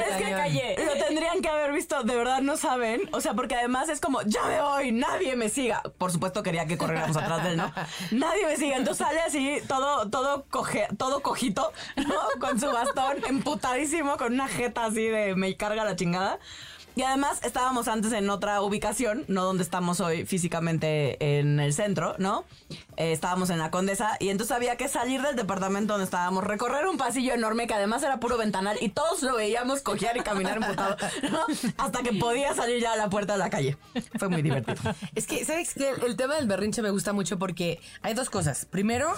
Lo 0.87 1.07
tendrían 1.07 1.41
que 1.41 1.49
haber 1.49 1.73
visto, 1.73 2.03
de 2.03 2.17
verdad 2.17 2.41
no 2.41 2.57
saben. 2.57 3.09
O 3.13 3.21
sea, 3.21 3.35
porque 3.35 3.55
además 3.55 3.89
es 3.89 4.01
como, 4.01 4.23
ya 4.23 4.43
me 4.45 4.61
voy, 4.61 4.93
nadie 4.93 5.37
me 5.37 5.49
siga. 5.49 5.83
Por 5.99 6.11
supuesto 6.11 6.43
quería 6.43 6.67
que 6.67 6.77
corriéramos 6.77 7.17
atrás 7.17 7.45
de 7.45 7.51
él, 7.51 7.57
¿no? 7.57 7.73
Nadie 8.11 8.47
me 8.47 8.57
siga. 8.57 8.77
Entonces 8.77 9.07
sale 9.07 9.21
así, 9.21 9.59
todo, 9.69 10.11
todo, 10.11 10.45
coge, 10.51 10.89
todo 10.99 11.23
cojito, 11.23 11.73
¿no? 11.97 12.41
Con 12.41 12.59
su 12.59 12.67
bastón, 12.67 13.19
emputadísimo, 13.29 14.17
con 14.17 14.33
una 14.33 14.49
jeta 14.49 14.87
así 14.87 15.07
de 15.07 15.35
me 15.37 15.57
carga 15.57 15.85
la 15.85 15.97
chingada. 15.97 16.39
Y 17.01 17.03
además 17.03 17.41
estábamos 17.45 17.89
antes 17.89 18.13
en 18.13 18.29
otra 18.29 18.61
ubicación, 18.61 19.25
no 19.27 19.47
donde 19.47 19.63
estamos 19.63 20.01
hoy 20.01 20.27
físicamente 20.27 21.39
en 21.39 21.59
el 21.59 21.73
centro, 21.73 22.15
¿no? 22.19 22.45
Eh, 22.99 23.13
estábamos 23.13 23.49
en 23.49 23.59
la 23.59 23.71
Condesa 23.71 24.19
y 24.21 24.29
entonces 24.29 24.55
había 24.55 24.77
que 24.77 24.87
salir 24.87 25.23
del 25.23 25.35
departamento 25.35 25.95
donde 25.95 26.05
estábamos, 26.05 26.45
recorrer 26.45 26.87
un 26.87 26.99
pasillo 26.99 27.33
enorme 27.33 27.67
que 27.67 27.73
además 27.73 28.03
era 28.03 28.21
puro 28.21 28.37
ventanal 28.37 28.77
y 28.83 28.91
todos 28.91 29.23
lo 29.23 29.35
veíamos 29.35 29.81
cojear 29.81 30.19
y 30.19 30.21
caminar 30.21 30.59
emputado, 30.59 30.99
¿no? 31.31 31.47
Hasta 31.79 32.03
que 32.03 32.13
podía 32.13 32.53
salir 32.53 32.83
ya 32.83 32.93
a 32.93 32.97
la 32.97 33.09
puerta 33.09 33.33
de 33.33 33.39
la 33.39 33.49
calle. 33.49 33.79
Fue 34.19 34.29
muy 34.29 34.43
divertido. 34.43 34.77
Es 35.15 35.27
que, 35.27 35.43
¿sabes 35.47 35.73
qué? 35.73 35.95
El 36.07 36.17
tema 36.17 36.35
del 36.35 36.49
berrinche 36.49 36.83
me 36.83 36.91
gusta 36.91 37.15
mucho 37.15 37.39
porque 37.39 37.81
hay 38.03 38.13
dos 38.13 38.29
cosas. 38.29 38.67
Primero, 38.67 39.15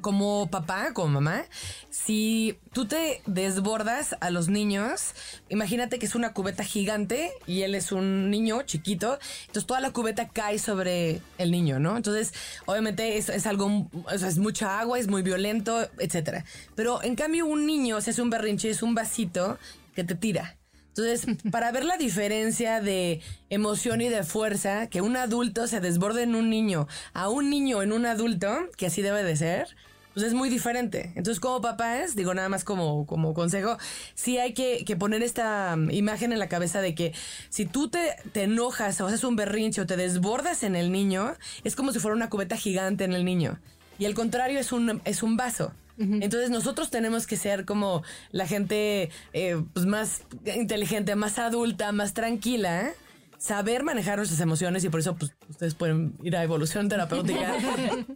como 0.00 0.48
papá, 0.50 0.92
como 0.92 1.08
mamá, 1.08 1.44
si 1.90 2.58
tú 2.72 2.86
te 2.86 3.22
desbordas 3.26 4.16
a 4.20 4.30
los 4.30 4.48
niños, 4.48 5.14
imagínate 5.48 5.98
que 5.98 6.06
es 6.06 6.14
una 6.14 6.32
cubeta 6.32 6.64
gigante 6.64 7.32
y 7.46 7.62
él 7.62 7.74
es 7.74 7.92
un 7.92 8.30
niño 8.30 8.62
chiquito, 8.62 9.18
entonces 9.42 9.66
toda 9.66 9.80
la 9.80 9.92
cubeta 9.92 10.28
cae 10.28 10.58
sobre 10.58 11.20
el 11.38 11.50
niño, 11.50 11.78
¿no? 11.78 11.96
Entonces, 11.96 12.34
obviamente 12.66 13.16
es, 13.16 13.28
es 13.28 13.46
algo, 13.46 13.88
o 13.92 14.10
es 14.10 14.38
mucha 14.38 14.80
agua, 14.80 14.98
es 14.98 15.08
muy 15.08 15.22
violento, 15.22 15.88
etcétera. 15.98 16.44
Pero 16.74 17.02
en 17.02 17.16
cambio, 17.16 17.46
un 17.46 17.66
niño, 17.66 18.00
si 18.00 18.10
hace 18.10 18.22
un 18.22 18.30
berrinche, 18.30 18.70
es 18.70 18.82
un 18.82 18.94
vasito 18.94 19.58
que 19.94 20.04
te 20.04 20.14
tira. 20.14 20.55
Entonces, 20.96 21.26
para 21.50 21.70
ver 21.72 21.84
la 21.84 21.96
diferencia 21.96 22.80
de 22.80 23.20
emoción 23.50 24.00
y 24.00 24.08
de 24.08 24.24
fuerza, 24.24 24.88
que 24.88 25.02
un 25.02 25.16
adulto 25.16 25.66
se 25.66 25.80
desborde 25.80 26.22
en 26.22 26.34
un 26.34 26.48
niño 26.48 26.88
a 27.12 27.28
un 27.28 27.50
niño 27.50 27.82
en 27.82 27.92
un 27.92 28.06
adulto, 28.06 28.56
que 28.76 28.86
así 28.86 29.02
debe 29.02 29.22
de 29.22 29.36
ser, 29.36 29.68
pues 30.14 30.24
es 30.24 30.32
muy 30.32 30.48
diferente. 30.48 31.12
Entonces, 31.14 31.40
como 31.40 31.60
papás, 31.60 32.16
digo 32.16 32.32
nada 32.32 32.48
más 32.48 32.64
como, 32.64 33.06
como 33.06 33.34
consejo, 33.34 33.76
sí 34.14 34.38
hay 34.38 34.54
que, 34.54 34.84
que 34.86 34.96
poner 34.96 35.22
esta 35.22 35.74
um, 35.74 35.90
imagen 35.90 36.32
en 36.32 36.38
la 36.38 36.48
cabeza 36.48 36.80
de 36.80 36.94
que 36.94 37.12
si 37.50 37.66
tú 37.66 37.88
te, 37.88 38.16
te 38.32 38.44
enojas 38.44 38.98
o 39.02 39.06
haces 39.06 39.24
un 39.24 39.36
berrinche 39.36 39.82
o 39.82 39.86
te 39.86 39.98
desbordas 39.98 40.62
en 40.62 40.74
el 40.74 40.90
niño, 40.90 41.34
es 41.64 41.76
como 41.76 41.92
si 41.92 41.98
fuera 41.98 42.16
una 42.16 42.30
cubeta 42.30 42.56
gigante 42.56 43.04
en 43.04 43.12
el 43.12 43.26
niño. 43.26 43.58
Y 43.98 44.06
al 44.06 44.14
contrario, 44.14 44.58
es 44.58 44.72
un, 44.72 45.02
es 45.04 45.22
un 45.22 45.36
vaso. 45.36 45.72
Entonces 45.98 46.50
nosotros 46.50 46.90
tenemos 46.90 47.26
que 47.26 47.36
ser 47.36 47.64
como 47.64 48.02
la 48.30 48.46
gente 48.46 49.10
eh, 49.32 49.62
pues 49.72 49.86
más 49.86 50.22
inteligente, 50.54 51.14
más 51.16 51.38
adulta, 51.38 51.92
más 51.92 52.12
tranquila, 52.14 52.88
¿eh? 52.88 52.92
saber 53.38 53.82
manejar 53.82 54.16
nuestras 54.18 54.40
emociones 54.40 54.84
y 54.84 54.88
por 54.88 55.00
eso 55.00 55.14
pues, 55.16 55.32
ustedes 55.48 55.74
pueden 55.74 56.14
ir 56.22 56.36
a 56.36 56.42
evolución 56.42 56.88
terapéutica. 56.88 57.54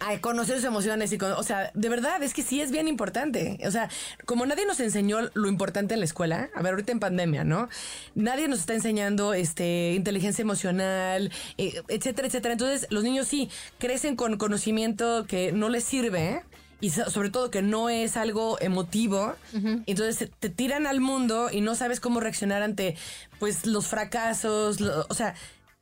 A 0.00 0.18
conocer 0.20 0.56
sus 0.56 0.64
emociones 0.64 1.12
y 1.12 1.18
con- 1.18 1.30
o 1.30 1.44
sea, 1.44 1.70
de 1.74 1.88
verdad 1.88 2.20
es 2.20 2.34
que 2.34 2.42
sí 2.42 2.60
es 2.60 2.72
bien 2.72 2.88
importante. 2.88 3.60
O 3.64 3.70
sea, 3.70 3.88
como 4.24 4.44
nadie 4.44 4.66
nos 4.66 4.80
enseñó 4.80 5.18
lo 5.34 5.48
importante 5.48 5.94
en 5.94 6.00
la 6.00 6.06
escuela, 6.06 6.50
a 6.56 6.62
ver, 6.62 6.72
ahorita 6.72 6.90
en 6.90 6.98
pandemia, 6.98 7.44
¿no? 7.44 7.68
Nadie 8.16 8.48
nos 8.48 8.58
está 8.58 8.74
enseñando 8.74 9.32
este 9.32 9.94
inteligencia 9.94 10.42
emocional, 10.42 11.30
eh, 11.56 11.82
etcétera, 11.86 12.26
etcétera. 12.26 12.54
Entonces, 12.54 12.88
los 12.90 13.04
niños 13.04 13.28
sí 13.28 13.48
crecen 13.78 14.16
con 14.16 14.38
conocimiento 14.38 15.24
que 15.28 15.52
no 15.52 15.68
les 15.68 15.84
sirve. 15.84 16.42
Y 16.80 16.90
so- 16.90 17.08
sobre 17.10 17.30
todo 17.30 17.50
que 17.50 17.62
no 17.62 17.88
es 17.88 18.16
algo 18.16 18.58
emotivo, 18.60 19.34
entonces 19.86 20.18
te, 20.18 20.26
te 20.26 20.48
tiran 20.50 20.86
al 20.86 21.00
mundo 21.00 21.48
y 21.50 21.60
no 21.60 21.74
sabes 21.74 22.00
cómo 22.00 22.20
reaccionar 22.20 22.62
ante 22.62 22.96
pues 23.38 23.66
los 23.66 23.86
fracasos, 23.86 24.80
lo- 24.80 25.06
o 25.08 25.14
sea, 25.14 25.34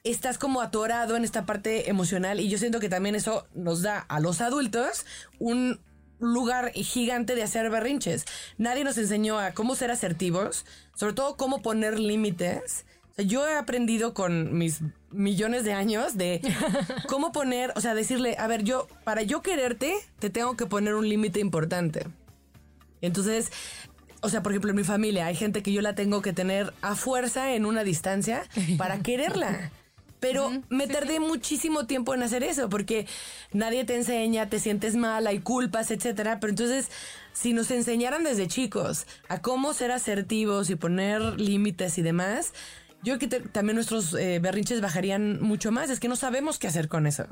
estás 0.05 0.37
como 0.39 0.61
atorado 0.61 1.17
en 1.17 1.25
esta 1.25 1.47
parte 1.47 1.89
emocional 1.91 2.39
y 2.41 2.49
yo 2.49 2.59
siento 2.59 2.79
que 2.81 2.89
también 2.89 3.15
eso 3.15 3.47
nos 3.55 3.83
da 3.83 3.99
a 3.99 4.21
los 4.21 4.41
adultos 4.41 5.07
un 5.39 5.81
lugar 6.21 6.73
gigante 6.73 7.35
de 7.35 7.43
hacer 7.43 7.71
berrinches. 7.71 8.25
Nadie 8.57 8.85
nos 8.85 8.97
enseñó 8.99 9.39
a 9.39 9.53
cómo 9.53 9.75
ser 9.75 9.91
asertivos, 9.91 10.65
sobre 10.95 11.13
todo 11.15 11.37
cómo 11.37 11.61
poner 11.63 11.99
límites. 11.99 12.85
O 13.15 13.17
sea, 13.17 13.25
yo 13.25 13.47
he 13.47 13.57
aprendido 13.57 14.13
con 14.13 14.59
mis 14.59 14.81
millones 15.13 15.63
de 15.63 15.73
años 15.73 16.17
de 16.17 16.41
cómo 17.09 17.31
poner, 17.31 17.73
o 17.77 17.81
sea, 17.81 17.95
decirle, 17.95 18.35
a 18.41 18.49
ver, 18.49 18.65
yo, 18.65 18.89
para 19.05 19.23
yo 19.23 19.41
quererte, 19.41 19.95
te 20.19 20.31
tengo 20.31 20.57
que 20.57 20.67
poner 20.67 20.97
un 20.97 21.09
límite 21.09 21.39
importante. 21.39 22.09
Entonces, 23.01 23.53
o 24.21 24.29
sea, 24.29 24.43
por 24.43 24.51
ejemplo, 24.51 24.71
en 24.71 24.77
mi 24.77 24.83
familia 24.83 25.27
hay 25.27 25.37
gente 25.37 25.63
que 25.63 25.73
yo 25.73 25.81
la 25.81 25.95
tengo 25.95 26.23
que 26.23 26.33
tener 26.33 26.75
a 26.83 26.97
fuerza 26.97 27.55
en 27.55 27.67
una 27.67 27.85
distancia 27.85 28.43
para 28.79 28.99
quererla. 29.03 29.71
Pero 30.19 30.51
me 30.71 30.89
tardé 30.89 31.21
muchísimo 31.21 31.87
tiempo 31.87 32.15
en 32.15 32.23
hacer 32.25 32.43
eso 32.43 32.69
porque 32.69 33.07
nadie 33.53 33.85
te 33.85 33.95
enseña, 33.95 34.49
te 34.49 34.59
sientes 34.59 34.97
mal, 34.97 35.27
hay 35.29 35.39
culpas, 35.39 35.93
etcétera. 35.93 36.41
Pero 36.41 36.51
entonces, 36.51 36.91
si 37.33 37.53
nos 37.53 37.71
enseñaran 37.71 38.25
desde 38.25 38.49
chicos 38.49 39.07
a 39.29 39.41
cómo 39.41 39.73
ser 39.75 39.93
asertivos 39.93 40.71
y 40.71 40.77
poner 40.77 41.39
límites 41.39 41.99
y 41.99 42.03
demás, 42.03 42.55
yo 43.05 43.19
creo 43.19 43.31
que 43.31 43.41
también 43.41 43.77
nuestros 43.77 44.15
eh, 44.15 44.39
berrinches 44.41 44.81
bajarían 44.81 45.41
mucho 45.43 45.71
más. 45.71 45.91
Es 45.91 46.01
que 46.01 46.09
no 46.09 46.17
sabemos 46.17 46.59
qué 46.59 46.67
hacer 46.67 46.89
con 46.89 47.07
eso. 47.07 47.27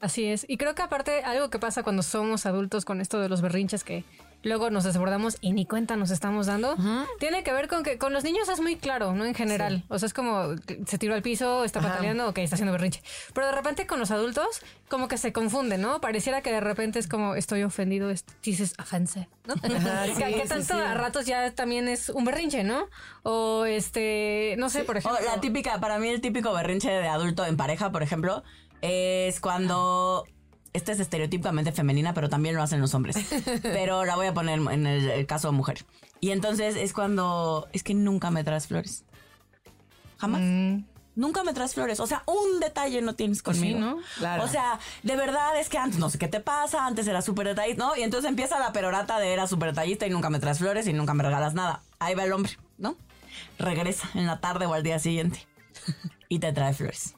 Así 0.00 0.24
es. 0.24 0.44
Y 0.48 0.56
creo 0.56 0.74
que 0.74 0.82
aparte, 0.82 1.24
algo 1.24 1.50
que 1.50 1.58
pasa 1.58 1.82
cuando 1.82 2.02
somos 2.02 2.46
adultos 2.46 2.84
con 2.84 3.00
esto 3.00 3.20
de 3.20 3.28
los 3.28 3.40
berrinches 3.40 3.84
que 3.84 4.04
luego 4.44 4.70
nos 4.70 4.84
desbordamos 4.84 5.36
y 5.40 5.52
ni 5.52 5.66
cuenta 5.66 5.96
nos 5.96 6.10
estamos 6.10 6.46
dando, 6.46 6.76
tiene 7.18 7.42
que 7.42 7.52
ver 7.52 7.68
con 7.68 7.82
que 7.82 7.98
con 7.98 8.12
los 8.12 8.24
niños 8.24 8.48
es 8.48 8.60
muy 8.60 8.76
claro, 8.76 9.12
¿no? 9.14 9.24
En 9.24 9.34
general. 9.34 9.84
O 9.88 9.98
sea, 9.98 10.06
es 10.06 10.14
como 10.14 10.54
se 10.86 10.98
tiró 10.98 11.14
al 11.14 11.22
piso, 11.22 11.64
está 11.64 11.80
Ajá. 11.80 11.88
pataleando, 11.88 12.28
ok, 12.28 12.38
está 12.38 12.56
haciendo 12.56 12.72
berrinche. 12.72 13.02
Pero 13.32 13.46
de 13.46 13.52
repente 13.52 13.86
con 13.86 13.98
los 13.98 14.10
adultos, 14.10 14.62
como 14.88 15.08
que 15.08 15.18
se 15.18 15.32
confunden, 15.32 15.80
¿no? 15.80 16.00
Pareciera 16.00 16.42
que 16.42 16.52
de 16.52 16.60
repente 16.60 16.98
es 16.98 17.08
como 17.08 17.34
estoy 17.34 17.62
ofendido, 17.62 18.10
es, 18.10 18.24
dices 18.42 18.74
offensive, 18.78 19.28
¿no? 19.46 19.54
Ajá, 19.54 20.04
que, 20.06 20.14
sí, 20.14 20.34
que 20.34 20.46
tanto 20.48 20.74
sí. 20.74 20.80
a 20.80 20.94
ratos 20.94 21.26
ya 21.26 21.50
también 21.54 21.88
es 21.88 22.08
un 22.10 22.24
berrinche, 22.24 22.64
¿no? 22.64 22.86
O 23.22 23.64
este, 23.64 24.54
no 24.58 24.68
sé, 24.68 24.84
por 24.84 24.96
O 24.96 24.98
ejemplo. 24.98 25.20
la 25.24 25.40
típica, 25.40 25.80
para 25.80 25.98
mí 25.98 26.08
el 26.08 26.20
típico 26.20 26.52
berrinche 26.52 26.90
de 26.90 27.08
adulto 27.08 27.44
en 27.46 27.56
pareja, 27.56 27.90
por 27.90 28.02
ejemplo, 28.02 28.42
es 28.82 29.40
cuando... 29.40 30.26
Esta 30.74 30.90
es 30.90 30.98
estereotípicamente 30.98 31.70
femenina, 31.70 32.12
pero 32.14 32.28
también 32.28 32.56
lo 32.56 32.62
hacen 32.62 32.80
los 32.80 32.94
hombres. 32.94 33.16
Pero 33.62 34.04
la 34.04 34.16
voy 34.16 34.26
a 34.26 34.34
poner 34.34 34.58
en 34.58 34.86
el, 34.86 35.08
el 35.08 35.24
caso 35.24 35.48
de 35.48 35.52
mujer. 35.52 35.86
Y 36.20 36.32
entonces 36.32 36.74
es 36.74 36.92
cuando... 36.92 37.68
Es 37.72 37.84
que 37.84 37.94
nunca 37.94 38.32
me 38.32 38.42
traes 38.42 38.66
flores. 38.66 39.04
Jamás. 40.18 40.40
Mm. 40.42 40.84
Nunca 41.14 41.44
me 41.44 41.52
traes 41.52 41.74
flores. 41.74 42.00
O 42.00 42.08
sea, 42.08 42.24
un 42.26 42.58
detalle 42.58 43.00
no 43.02 43.14
tienes 43.14 43.40
Pues 43.42 43.56
sí, 43.56 43.72
conmigo. 43.72 43.78
¿no? 43.78 43.98
Claro. 44.18 44.42
O 44.42 44.48
sea, 44.48 44.80
de 45.04 45.14
verdad 45.14 45.56
es 45.60 45.68
que 45.68 45.78
antes 45.78 46.00
no 46.00 46.10
sé 46.10 46.18
qué 46.18 46.26
te 46.26 46.40
pasa, 46.40 46.86
antes 46.86 47.06
era 47.06 47.22
súper 47.22 47.46
detallista, 47.46 47.84
¿no? 47.84 47.96
Y 47.96 48.02
entonces 48.02 48.28
empieza 48.28 48.58
la 48.58 48.72
perorata 48.72 49.20
de 49.20 49.32
era 49.32 49.46
súper 49.46 49.68
detallista 49.68 50.08
y 50.08 50.10
nunca 50.10 50.28
me 50.28 50.40
traes 50.40 50.58
flores 50.58 50.88
y 50.88 50.92
nunca 50.92 51.14
me 51.14 51.22
regalas 51.22 51.54
nada. 51.54 51.82
Ahí 52.00 52.16
va 52.16 52.24
el 52.24 52.32
hombre, 52.32 52.58
¿no? 52.78 52.96
Regresa 53.60 54.10
en 54.14 54.26
la 54.26 54.40
tarde 54.40 54.66
o 54.66 54.74
al 54.74 54.82
día 54.82 54.98
siguiente 54.98 55.46
y 56.28 56.40
te 56.40 56.52
trae 56.52 56.74
flores. 56.74 57.14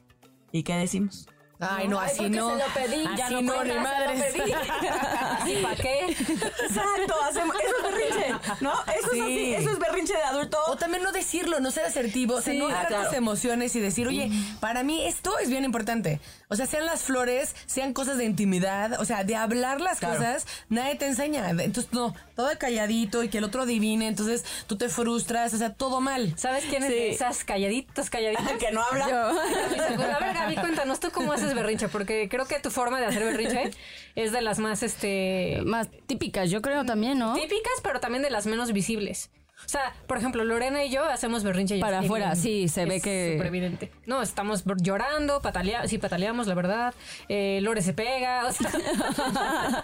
¿Y 0.51 0.61
qué 0.61 0.75
decimos? 0.75 1.27
Ay, 1.59 1.87
no, 1.87 1.99
Ay, 1.99 2.05
así 2.11 2.17
porque 2.17 2.29
no. 2.37 2.49
se 2.51 2.55
lo 2.57 2.73
pedí, 2.73 3.03
ya 3.17 3.25
Así 3.25 3.33
no 3.33 3.41
no, 3.41 3.53
cuenta, 3.55 3.63
ni 3.63 3.69
se 3.71 3.75
lo 3.77 3.81
madres. 3.81 4.33
pedí. 4.33 4.51
¿Y 5.59 5.63
para 5.63 5.75
qué? 5.75 5.99
Exacto, 6.11 7.15
hacemos, 7.27 7.55
eso 7.55 7.75
es 7.77 7.83
berrinche, 7.83 8.35
¿no? 8.61 8.73
Eso 8.83 9.09
Sí. 9.11 9.17
es 9.19 9.23
así, 9.23 9.53
eso 9.55 9.71
es 9.71 9.79
berrinche 9.79 10.13
de 10.13 10.21
adulto. 10.23 10.57
O 10.67 10.75
también 10.75 11.01
no 11.03 11.11
decirlo, 11.11 11.59
no 11.59 11.71
ser 11.71 11.85
asertivo, 11.85 12.35
o 12.35 12.41
sea, 12.41 12.53
Sí, 12.53 12.59
no 12.59 12.67
ah, 12.67 12.73
dar 12.73 12.87
claro. 12.87 13.13
emociones 13.13 13.75
y 13.75 13.79
decir, 13.79 14.07
oye, 14.07 14.29
para 14.59 14.83
mí 14.83 15.05
esto 15.05 15.37
es 15.39 15.49
bien 15.49 15.63
importante. 15.65 16.19
O 16.49 16.55
sea, 16.55 16.65
sean 16.67 16.85
las 16.85 17.01
flores, 17.01 17.55
sean 17.65 17.93
cosas 17.93 18.17
de 18.17 18.25
intimidad, 18.25 18.99
o 18.99 19.05
sea, 19.05 19.23
de 19.23 19.35
hablar 19.35 19.81
las 19.81 19.99
Claro. 19.99 20.15
cosas, 20.17 20.45
nadie 20.69 20.95
te 20.95 21.07
enseña. 21.07 21.49
Entonces, 21.49 21.91
no, 21.91 22.13
todo 22.37 22.49
calladito 22.59 23.23
y 23.23 23.29
que 23.29 23.39
el 23.39 23.43
otro 23.43 23.63
adivine, 23.63 24.07
entonces 24.07 24.45
tú 24.67 24.77
te 24.77 24.87
frustras, 24.89 25.53
o 25.55 25.57
sea, 25.57 25.73
todo 25.73 25.99
mal. 26.01 26.33
¿Sabes 26.37 26.63
quién 26.69 26.83
es 26.83 26.89
Sí. 26.89 26.95
de 26.95 27.09
esas 27.09 27.43
calladitos, 27.43 28.09
calladitos? 28.09 28.45
que 28.59 28.71
no 28.71 28.81
habla. 28.83 29.05
A 29.31 30.19
ver, 30.19 30.33
Gaby, 30.35 30.55
cuéntanos 30.55 30.99
tú 30.99 31.09
cómo 31.11 31.33
haces 31.33 31.53
berrinche, 31.55 31.89
porque 31.89 32.29
creo 32.29 32.45
que 32.45 32.59
tu 32.59 32.69
forma 32.69 32.99
de 32.99 33.07
hacer 33.07 33.23
berrinche 33.25 33.71
es 34.15 34.31
de 34.31 34.41
las 34.41 34.59
más 34.59 34.83
este 34.83 35.61
Más 35.65 35.89
típicas, 36.05 36.49
yo 36.51 36.61
creo 36.61 36.85
también, 36.85 37.17
¿no? 37.17 37.33
típicas, 37.33 37.73
pero 37.83 37.99
también 37.99 38.21
de 38.23 38.29
las 38.29 38.45
menos 38.45 38.71
visibles. 38.71 39.31
O 39.65 39.69
sea, 39.69 39.93
por 40.07 40.17
ejemplo, 40.17 40.45
Lorena 40.45 40.83
y 40.85 40.89
yo 40.91 41.03
hacemos 41.03 41.43
berrinche. 41.43 41.77
y 41.77 41.81
Para 41.81 41.99
afuera, 41.99 42.35
sí, 42.35 42.67
se 42.67 42.85
ve 42.85 43.01
que- 43.01 43.33
súper 43.33 43.47
evidente. 43.47 43.91
No, 44.05 44.21
estamos 44.21 44.63
llorando, 44.81 45.41
pataleamos, 45.41 45.89
sí, 45.89 45.97
pataleamos, 45.97 46.47
la 46.47 46.53
verdad. 46.53 46.93
Eh, 47.27 47.59
Lore 47.61 47.81
se 47.81 47.93
pega, 47.93 48.45
o 48.45 48.51
sea, 48.53 48.69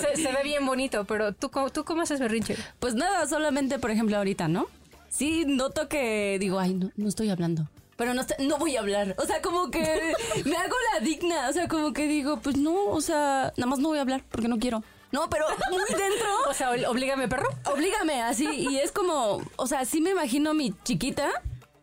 se, 0.00 0.16
se 0.22 0.32
ve 0.32 0.42
bien 0.42 0.64
bonito, 0.66 1.04
pero 1.04 1.32
¿tú, 1.32 1.50
¿tú 1.72 1.84
cómo 1.84 2.02
haces 2.02 2.20
berrinche? 2.20 2.56
Pues 2.80 2.94
nada, 2.94 3.26
solamente, 3.26 3.78
por 3.78 3.90
ejemplo, 3.90 4.16
ahorita, 4.16 4.48
¿no? 4.48 4.66
Sí, 5.08 5.44
noto 5.46 5.88
que 5.88 6.38
digo, 6.40 6.58
ay, 6.58 6.74
no, 6.74 6.90
no 6.96 7.08
estoy 7.08 7.30
hablando. 7.30 7.68
Pero 7.96 8.12
no, 8.12 8.22
no 8.40 8.58
voy 8.58 8.76
a 8.76 8.80
hablar. 8.80 9.14
O 9.18 9.24
sea, 9.24 9.40
como 9.40 9.70
que 9.70 9.80
me 10.44 10.56
hago 10.56 10.74
la 10.92 11.00
digna. 11.00 11.48
O 11.48 11.52
sea, 11.54 11.66
como 11.66 11.94
que 11.94 12.06
digo, 12.06 12.38
pues 12.40 12.56
no, 12.58 12.86
o 12.88 13.00
sea, 13.00 13.54
nada 13.56 13.66
más 13.70 13.78
no 13.78 13.88
voy 13.88 13.98
a 13.98 14.02
hablar 14.02 14.22
porque 14.30 14.48
no 14.48 14.58
quiero. 14.58 14.82
No, 15.12 15.28
pero 15.30 15.46
muy 15.70 15.84
dentro. 15.88 16.28
O 16.48 16.54
sea, 16.54 16.70
oblígame, 16.88 17.28
perro. 17.28 17.48
Oblígame, 17.72 18.22
así. 18.22 18.46
Y 18.48 18.78
es 18.78 18.92
como, 18.92 19.42
o 19.56 19.66
sea, 19.66 19.84
sí 19.84 20.00
me 20.00 20.10
imagino 20.10 20.50
a 20.50 20.54
mi 20.54 20.72
chiquita 20.84 21.28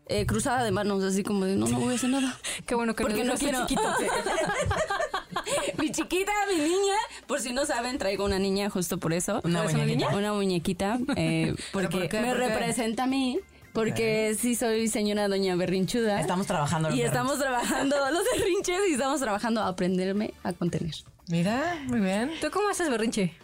eh, 0.08 0.26
cruzada 0.26 0.64
de 0.64 0.70
manos, 0.70 1.02
así 1.04 1.22
como 1.22 1.44
de, 1.44 1.56
no, 1.56 1.66
no 1.66 1.78
voy 1.80 1.92
a 1.92 1.96
hacer 1.96 2.10
nada. 2.10 2.38
Qué 2.66 2.74
bueno 2.74 2.94
que 2.94 3.02
Porque 3.02 3.24
no, 3.24 3.32
no 3.34 3.38
quiero. 3.38 3.66
chiquito. 3.66 3.82
mi 5.78 5.90
chiquita, 5.90 6.32
mi 6.52 6.58
niña, 6.62 6.94
por 7.26 7.40
si 7.40 7.52
no 7.52 7.66
saben, 7.66 7.98
traigo 7.98 8.24
una 8.24 8.38
niña 8.38 8.70
justo 8.70 8.98
por 8.98 9.12
eso. 9.12 9.40
Una 9.44 9.62
¿Traes 9.62 9.76
muñequita? 9.76 10.16
Una 10.16 10.32
muñequita, 10.32 10.98
eh, 11.16 11.54
porque 11.72 11.88
por 11.98 12.08
qué? 12.08 12.20
me 12.20 12.34
representa 12.34 13.04
a 13.04 13.06
mí. 13.06 13.40
Porque 13.72 14.36
sí 14.38 14.54
soy 14.54 14.86
señora 14.86 15.26
doña 15.26 15.56
berrinchuda. 15.56 16.20
Estamos 16.20 16.46
trabajando 16.46 16.88
los 16.90 16.96
Y 16.96 17.02
berrinches. 17.02 17.20
estamos 17.20 17.38
trabajando 17.40 17.96
los 18.12 18.22
berrinches 18.32 18.78
y 18.88 18.92
estamos 18.92 19.20
trabajando 19.20 19.60
a 19.62 19.68
aprenderme 19.68 20.32
a 20.44 20.52
contener. 20.52 20.94
Mira, 21.28 21.76
muy 21.86 22.00
bien. 22.00 22.30
¿Tú 22.40 22.50
cómo 22.50 22.68
haces 22.68 22.90
berrinche? 22.90 23.34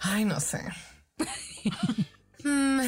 Ay, 0.00 0.24
no 0.24 0.40
sé. 0.40 0.60
Mm, 2.44 2.78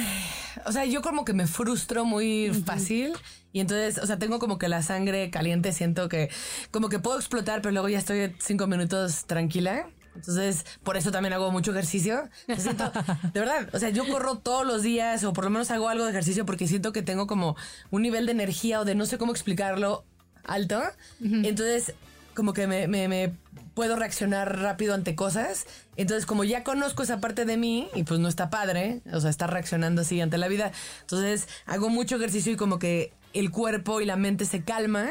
o 0.64 0.70
sea, 0.70 0.84
yo 0.84 1.02
como 1.02 1.24
que 1.24 1.32
me 1.32 1.48
frustro 1.48 2.04
muy 2.04 2.52
fácil 2.64 3.12
y 3.52 3.58
entonces, 3.58 3.98
o 3.98 4.06
sea, 4.06 4.16
tengo 4.16 4.38
como 4.38 4.58
que 4.58 4.68
la 4.68 4.80
sangre 4.80 5.28
caliente, 5.28 5.72
siento 5.72 6.08
que 6.08 6.30
como 6.70 6.88
que 6.88 7.00
puedo 7.00 7.18
explotar, 7.18 7.60
pero 7.60 7.72
luego 7.72 7.88
ya 7.88 7.98
estoy 7.98 8.32
cinco 8.38 8.68
minutos 8.68 9.24
tranquila. 9.26 9.88
Entonces, 10.14 10.64
por 10.84 10.96
eso 10.96 11.10
también 11.10 11.32
hago 11.32 11.50
mucho 11.50 11.72
ejercicio. 11.72 12.30
Siento, 12.56 12.92
de 13.34 13.40
verdad, 13.40 13.68
o 13.74 13.78
sea, 13.80 13.88
yo 13.90 14.06
corro 14.06 14.38
todos 14.38 14.64
los 14.64 14.82
días 14.82 15.24
o 15.24 15.32
por 15.32 15.42
lo 15.44 15.50
menos 15.50 15.68
hago 15.72 15.88
algo 15.88 16.04
de 16.04 16.10
ejercicio 16.10 16.46
porque 16.46 16.68
siento 16.68 16.92
que 16.92 17.02
tengo 17.02 17.26
como 17.26 17.56
un 17.90 18.02
nivel 18.02 18.26
de 18.26 18.32
energía 18.32 18.78
o 18.80 18.84
de 18.84 18.94
no 18.94 19.04
sé 19.04 19.18
cómo 19.18 19.32
explicarlo 19.32 20.04
alto. 20.44 20.80
Entonces, 21.20 21.94
como 22.34 22.52
que 22.52 22.68
me, 22.68 22.86
me- 22.86 23.08
me 23.08 23.32
puedo 23.80 23.96
reaccionar 23.96 24.58
rápido 24.60 24.92
ante 24.92 25.14
cosas. 25.14 25.64
Entonces, 25.96 26.26
como 26.26 26.44
ya 26.44 26.64
conozco 26.64 27.02
esa 27.02 27.18
parte 27.18 27.46
de 27.46 27.56
mí, 27.56 27.88
y 27.94 28.02
pues 28.02 28.20
no 28.20 28.28
está 28.28 28.50
padre, 28.50 29.00
o 29.10 29.20
sea, 29.20 29.30
estar 29.30 29.50
reaccionando 29.50 30.02
así 30.02 30.20
ante 30.20 30.36
la 30.36 30.48
vida. 30.48 30.70
Entonces, 31.00 31.48
hago 31.64 31.88
mucho 31.88 32.16
ejercicio 32.16 32.52
y 32.52 32.56
como 32.56 32.78
que 32.78 33.14
el 33.32 33.50
cuerpo 33.50 34.02
y 34.02 34.04
la 34.04 34.16
mente 34.16 34.44
se 34.44 34.64
calma. 34.64 35.06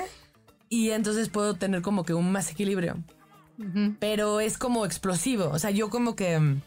Y 0.70 0.92
entonces 0.92 1.30
puedo 1.30 1.56
tener 1.56 1.82
como 1.82 2.06
que 2.06 2.14
un 2.14 2.32
más 2.32 2.52
equilibrio. 2.52 3.04
Pero 4.00 4.40
es 4.40 4.60
como 4.60 4.86
explosivo. 4.86 5.50
O 5.50 5.58
sea, 5.58 5.72
yo 5.72 5.90
como 5.90 6.16
que. 6.16 6.40
mm, 6.40 6.62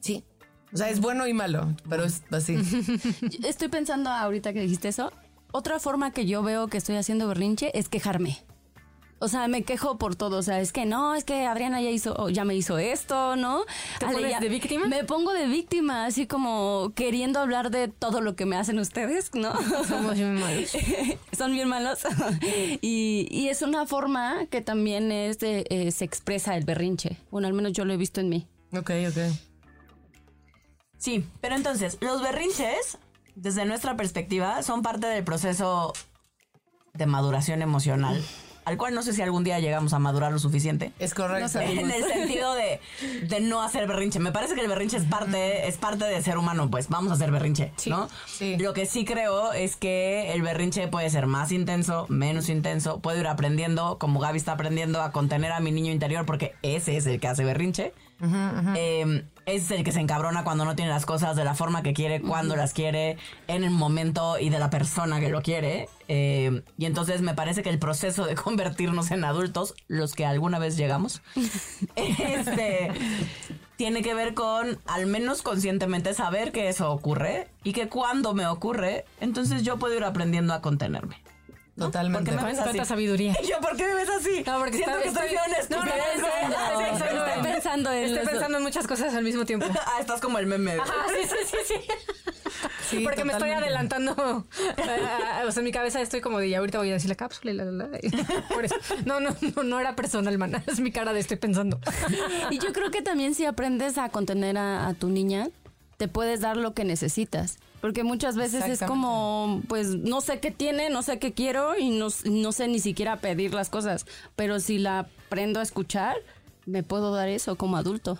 Sí. 0.00 0.24
O 0.70 0.76
sea, 0.76 0.90
es 0.90 1.00
bueno 1.00 1.26
y 1.26 1.32
malo, 1.32 1.74
pero 1.88 2.04
es 2.04 2.20
así. 2.30 2.58
Estoy 3.42 3.68
pensando 3.68 4.10
ahorita 4.10 4.52
que 4.52 4.60
dijiste 4.60 4.88
eso. 4.88 5.14
Otra 5.50 5.78
forma 5.78 6.10
que 6.10 6.26
yo 6.26 6.42
veo 6.42 6.68
que 6.68 6.76
estoy 6.76 6.96
haciendo 6.96 7.26
berrinche 7.26 7.70
es 7.72 7.88
quejarme. 7.88 8.44
O 9.22 9.28
sea, 9.28 9.46
me 9.48 9.62
quejo 9.62 9.98
por 9.98 10.16
todo. 10.16 10.38
O 10.38 10.42
sea, 10.42 10.60
es 10.60 10.72
que 10.72 10.84
no, 10.84 11.14
es 11.14 11.22
que 11.24 11.46
Adriana 11.46 11.80
ya 11.80 11.90
hizo, 11.90 12.14
o 12.18 12.28
ya 12.28 12.44
me 12.44 12.54
hizo 12.56 12.78
esto, 12.78 13.36
¿no? 13.36 13.64
¿Te 13.98 14.06
Ale, 14.06 14.14
pones 14.16 14.30
ya- 14.32 14.40
de 14.40 14.48
víctima? 14.48 14.86
Me 14.86 15.04
pongo 15.04 15.32
de 15.32 15.46
víctima, 15.46 16.06
así 16.06 16.26
como 16.26 16.92
queriendo 16.96 17.38
hablar 17.40 17.70
de 17.70 17.88
todo 17.88 18.20
lo 18.20 18.34
que 18.34 18.46
me 18.46 18.56
hacen 18.56 18.78
ustedes, 18.78 19.30
¿no? 19.34 19.52
Somos 19.88 20.14
bien 20.14 20.34
malos. 20.34 20.70
Son 21.38 21.52
bien 21.52 21.68
malos. 21.68 22.00
y, 22.80 23.28
y 23.30 23.48
es 23.48 23.62
una 23.62 23.86
forma 23.86 24.46
que 24.50 24.60
también 24.60 25.12
es 25.12 25.38
de, 25.38 25.64
eh, 25.70 25.90
se 25.92 26.04
expresa 26.04 26.56
el 26.56 26.64
berrinche. 26.64 27.16
Bueno, 27.30 27.46
al 27.48 27.54
menos 27.54 27.72
yo 27.72 27.84
lo 27.84 27.92
he 27.92 27.96
visto 27.96 28.20
en 28.20 28.28
mí. 28.28 28.46
ok, 28.76 28.90
ok. 29.08 29.18
Sí, 30.98 31.24
pero 31.40 31.56
entonces, 31.56 31.98
los 32.00 32.22
berrinches, 32.22 32.98
desde 33.34 33.64
nuestra 33.64 33.96
perspectiva, 33.96 34.62
son 34.62 34.82
parte 34.82 35.06
del 35.08 35.24
proceso 35.24 35.92
de 36.94 37.06
maduración 37.06 37.60
emocional, 37.62 38.22
al 38.64 38.76
cual 38.76 38.94
no 38.94 39.02
sé 39.02 39.12
si 39.12 39.22
algún 39.22 39.44
día 39.44 39.58
llegamos 39.58 39.92
a 39.92 39.98
madurar 39.98 40.32
lo 40.32 40.38
suficiente. 40.38 40.92
Es 40.98 41.14
correcto. 41.14 41.60
En 41.60 41.90
el 41.90 42.04
sentido 42.04 42.54
de, 42.54 42.80
de 43.26 43.40
no 43.40 43.62
hacer 43.62 43.86
berrinche. 43.86 44.18
Me 44.18 44.32
parece 44.32 44.54
que 44.54 44.60
el 44.60 44.68
berrinche 44.68 44.96
es 44.96 45.04
parte, 45.04 45.68
es 45.68 45.76
parte 45.76 46.04
de 46.04 46.22
ser 46.22 46.38
humano, 46.38 46.70
pues 46.70 46.88
vamos 46.88 47.10
a 47.12 47.14
hacer 47.14 47.30
berrinche, 47.30 47.72
¿no? 47.86 48.08
sí. 48.26 48.56
Lo 48.58 48.72
que 48.72 48.86
sí 48.86 49.04
creo 49.04 49.52
es 49.52 49.76
que 49.76 50.32
el 50.32 50.42
berrinche 50.42 50.88
puede 50.88 51.10
ser 51.10 51.26
más 51.26 51.52
intenso, 51.52 52.06
menos 52.08 52.48
intenso, 52.48 53.00
puedo 53.00 53.18
ir 53.18 53.26
aprendiendo, 53.26 53.98
como 53.98 54.20
Gaby 54.20 54.38
está 54.38 54.52
aprendiendo 54.52 55.02
a 55.02 55.12
contener 55.12 55.52
a 55.52 55.60
mi 55.60 55.72
niño 55.72 55.92
interior, 55.92 56.26
porque 56.26 56.54
ese 56.62 56.96
es 56.96 57.06
el 57.06 57.20
que 57.20 57.28
hace 57.28 57.44
berrinche. 57.44 57.92
Eh, 58.76 59.24
ese 59.44 59.64
es 59.64 59.70
el 59.72 59.84
que 59.84 59.90
se 59.90 59.98
encabrona 60.00 60.44
cuando 60.44 60.64
no 60.64 60.76
tiene 60.76 60.90
las 60.92 61.04
cosas 61.04 61.34
de 61.34 61.44
la 61.44 61.54
forma 61.54 61.82
que 61.82 61.92
quiere, 61.94 62.20
cuando 62.22 62.54
las 62.54 62.72
quiere, 62.72 63.16
en 63.48 63.64
el 63.64 63.70
momento 63.70 64.38
y 64.38 64.50
de 64.50 64.58
la 64.60 64.70
persona 64.70 65.18
que 65.18 65.28
lo 65.30 65.42
quiere. 65.42 65.88
Eh, 66.06 66.62
y 66.78 66.84
entonces 66.86 67.22
me 67.22 67.34
parece 67.34 67.62
que 67.64 67.70
el 67.70 67.78
proceso 67.80 68.24
de 68.24 68.34
convertirnos 68.36 69.10
en 69.10 69.24
adultos, 69.24 69.74
los 69.88 70.14
que 70.14 70.24
alguna 70.26 70.58
vez 70.60 70.76
llegamos, 70.76 71.22
este, 71.96 72.90
tiene 73.76 74.02
que 74.02 74.14
ver 74.14 74.34
con 74.34 74.78
al 74.86 75.06
menos 75.06 75.42
conscientemente 75.42 76.14
saber 76.14 76.52
que 76.52 76.68
eso 76.68 76.92
ocurre 76.92 77.48
y 77.64 77.72
que 77.72 77.88
cuando 77.88 78.34
me 78.34 78.46
ocurre, 78.46 79.04
entonces 79.20 79.62
yo 79.64 79.78
puedo 79.78 79.96
ir 79.96 80.04
aprendiendo 80.04 80.54
a 80.54 80.60
contenerme. 80.62 81.16
Totalmente. 81.76 82.30
Porque 82.30 82.44
me 82.44 82.50
ves 82.52 82.60
así. 82.60 82.84
Sabiduría. 82.84 83.34
¿Y 83.42 83.46
yo 83.50 83.58
por 83.60 83.74
qué 83.76 83.86
me 83.86 83.94
ves 83.94 84.10
así? 84.10 84.42
No, 84.46 84.58
porque 84.58 84.76
Siento 84.76 84.98
está- 84.98 85.22
que 85.22 85.34
estoy 85.34 85.38
estoy- 85.58 85.78
una 85.78 85.86
No, 85.86 85.96
no, 85.96 86.11
pensando 87.74 87.92
en 87.92 88.04
Estoy 88.04 88.26
pensando 88.28 88.58
en 88.58 88.64
muchas 88.64 88.86
cosas 88.86 89.14
al 89.14 89.24
mismo 89.24 89.44
tiempo. 89.44 89.66
Ah, 89.86 90.00
estás 90.00 90.20
como 90.20 90.38
el 90.38 90.46
meme. 90.46 90.72
Ajá, 90.72 90.92
sí, 91.08 91.28
sí, 91.28 91.36
sí, 91.50 91.56
sí. 91.66 91.74
Sí, 92.88 93.00
Porque 93.02 93.24
me 93.24 93.32
estoy 93.32 93.48
totalmente. 93.48 93.94
adelantando. 93.96 94.46
Eh, 94.76 95.46
o 95.46 95.50
sea, 95.50 95.60
en 95.60 95.64
mi 95.64 95.72
cabeza 95.72 96.00
estoy 96.00 96.20
como 96.20 96.38
de, 96.38 96.48
"Y 96.48 96.54
ahorita 96.54 96.78
voy 96.78 96.90
a 96.90 96.92
decir 96.92 97.08
la 97.08 97.14
cápsula 97.16 97.50
y 97.50 97.54
la, 97.54 97.64
la, 97.64 97.86
la". 97.88 97.98
Por 98.54 98.64
eso. 98.66 98.74
No, 99.06 99.18
no, 99.18 99.34
no, 99.56 99.62
no 99.62 99.80
era 99.80 99.96
personal, 99.96 100.36
man. 100.38 100.62
Es 100.66 100.78
mi 100.78 100.92
cara 100.92 101.12
de 101.14 101.20
estoy 101.20 101.38
pensando. 101.38 101.80
Y 102.50 102.58
yo 102.58 102.72
creo 102.72 102.90
que 102.90 103.00
también 103.02 103.34
si 103.34 103.46
aprendes 103.46 103.96
a 103.98 104.10
contener 104.10 104.58
a, 104.58 104.86
a 104.88 104.94
tu 104.94 105.08
niña, 105.08 105.48
te 105.96 106.06
puedes 106.08 106.40
dar 106.40 106.56
lo 106.58 106.74
que 106.74 106.84
necesitas. 106.84 107.58
Porque 107.80 108.04
muchas 108.04 108.36
veces 108.36 108.64
es 108.66 108.80
como, 108.80 109.62
pues 109.68 109.88
no 109.88 110.20
sé 110.20 110.38
qué 110.38 110.50
tiene, 110.52 110.88
no 110.90 111.02
sé 111.02 111.18
qué 111.18 111.32
quiero 111.32 111.76
y 111.78 111.90
no, 111.90 112.08
no 112.26 112.52
sé 112.52 112.68
ni 112.68 112.78
siquiera 112.78 113.16
pedir 113.16 113.54
las 113.54 113.70
cosas. 113.70 114.06
Pero 114.36 114.60
si 114.60 114.78
la 114.78 115.00
aprendo 115.00 115.58
a 115.58 115.62
escuchar, 115.64 116.16
me 116.66 116.82
puedo 116.82 117.14
dar 117.14 117.28
eso 117.28 117.56
como 117.56 117.76
adulto. 117.76 118.18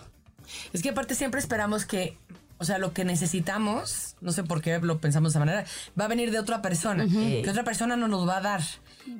Es 0.73 0.81
que 0.81 0.89
aparte 0.89 1.15
siempre 1.15 1.39
esperamos 1.39 1.85
que, 1.85 2.17
o 2.57 2.65
sea, 2.65 2.77
lo 2.77 2.93
que 2.93 3.05
necesitamos, 3.05 4.15
no 4.21 4.31
sé 4.31 4.43
por 4.43 4.61
qué 4.61 4.79
lo 4.79 4.99
pensamos 4.99 5.31
de 5.31 5.37
esa 5.37 5.45
manera, 5.45 5.65
va 5.99 6.05
a 6.05 6.09
venir 6.09 6.31
de 6.31 6.39
otra 6.39 6.61
persona, 6.61 7.07
que 7.07 7.49
otra 7.49 7.63
persona 7.63 7.95
no 7.95 8.07
nos 8.07 8.27
va 8.27 8.37
a 8.37 8.41
dar. 8.41 8.61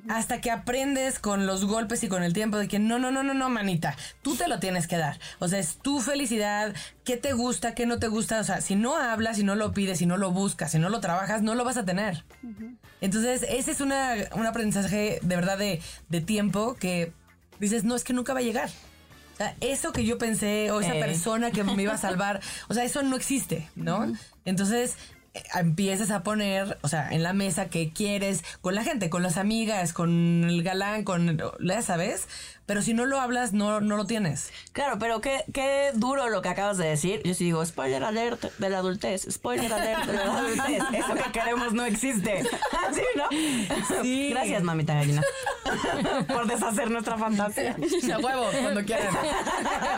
Hasta 0.07 0.39
que 0.39 0.49
aprendes 0.49 1.19
con 1.19 1.45
los 1.45 1.65
golpes 1.65 2.03
y 2.03 2.07
con 2.07 2.23
el 2.23 2.31
tiempo 2.31 2.57
de 2.57 2.69
que 2.69 2.79
no, 2.79 2.99
no, 2.99 3.11
no, 3.11 3.21
no, 3.21 3.33
no, 3.33 3.49
manita, 3.49 3.97
tú 4.21 4.35
te 4.35 4.47
lo 4.47 4.59
tienes 4.59 4.87
que 4.87 4.95
dar. 4.95 5.19
O 5.39 5.49
sea, 5.49 5.59
es 5.59 5.75
tu 5.75 5.99
felicidad, 5.99 6.73
qué 7.03 7.17
te 7.17 7.33
gusta, 7.33 7.75
qué 7.75 7.85
no 7.85 7.99
te 7.99 8.07
gusta. 8.07 8.39
O 8.39 8.43
sea, 8.45 8.61
si 8.61 8.75
no 8.75 8.95
hablas, 8.95 9.35
si 9.35 9.43
no 9.43 9.55
lo 9.55 9.73
pides, 9.73 9.97
si 9.97 10.05
no 10.05 10.15
lo 10.15 10.31
buscas, 10.31 10.71
si 10.71 10.79
no 10.79 10.87
lo 10.87 11.01
trabajas, 11.01 11.41
no 11.41 11.53
lo 11.53 11.65
vas 11.65 11.75
a 11.75 11.83
tener. 11.83 12.23
Entonces, 13.01 13.45
ese 13.49 13.71
es 13.71 13.81
una, 13.81 14.15
un 14.35 14.45
aprendizaje 14.45 15.19
de 15.21 15.35
verdad 15.35 15.57
de, 15.57 15.81
de 16.07 16.21
tiempo 16.21 16.75
que 16.75 17.11
dices, 17.59 17.83
no, 17.83 17.95
es 17.95 18.05
que 18.05 18.13
nunca 18.13 18.33
va 18.33 18.39
a 18.39 18.43
llegar. 18.43 18.69
Sea, 19.37 19.55
eso 19.61 19.91
que 19.93 20.05
yo 20.05 20.17
pensé, 20.17 20.69
o 20.71 20.81
esa 20.81 20.95
Eh. 20.95 20.99
persona 20.99 21.51
que 21.51 21.63
me 21.63 21.81
iba 21.83 21.93
a 21.93 21.97
salvar, 21.97 22.39
o 22.69 22.73
sea, 22.73 22.83
eso 22.83 23.01
no 23.03 23.15
existe, 23.15 23.67
¿no? 23.75 24.13
Entonces, 24.45 24.95
eh, 25.33 25.41
empiezas 25.55 26.11
a 26.11 26.21
poner, 26.21 26.77
o 26.83 26.87
sea, 26.87 27.09
en 27.11 27.23
la 27.23 27.33
mesa 27.33 27.67
que 27.67 27.91
quieres, 27.91 28.43
con 28.61 28.75
la 28.75 28.83
gente, 28.83 29.09
con 29.09 29.23
las 29.23 29.37
amigas, 29.37 29.91
con 29.91 30.43
el 30.43 30.61
galán, 30.61 31.03
con, 31.03 31.39
ya 31.59 31.81
sabes, 31.81 32.27
pero 32.65 32.81
si 32.81 32.93
no 32.93 33.05
lo 33.05 33.19
hablas, 33.19 33.53
no, 33.53 33.81
no 33.81 33.97
lo 33.97 34.05
tienes. 34.05 34.51
Claro, 34.71 34.97
pero 34.99 35.21
qué, 35.21 35.43
qué 35.53 35.91
duro 35.93 36.29
lo 36.29 36.41
que 36.41 36.49
acabas 36.49 36.77
de 36.77 36.87
decir. 36.87 37.21
Yo 37.23 37.33
sí 37.33 37.45
digo, 37.45 37.65
spoiler 37.65 38.03
alert 38.03 38.43
de 38.57 38.69
la 38.69 38.77
adultez, 38.79 39.27
spoiler 39.29 39.71
alert 39.71 40.05
de 40.05 40.13
la 40.13 40.23
adultez. 40.23 40.83
Eso 40.93 41.13
que 41.15 41.31
queremos 41.31 41.73
no 41.73 41.85
existe. 41.85 42.43
¿Sí, 42.93 43.01
no? 43.15 43.29
Sí. 44.01 44.29
Gracias, 44.31 44.63
mamita 44.63 44.93
gallina. 44.93 45.21
por 46.27 46.47
deshacer 46.47 46.89
nuestra 46.89 47.17
fantasía. 47.17 47.75
A 48.13 48.17
huevo, 48.19 48.45
cuando 48.61 48.83
quieran. 48.83 49.13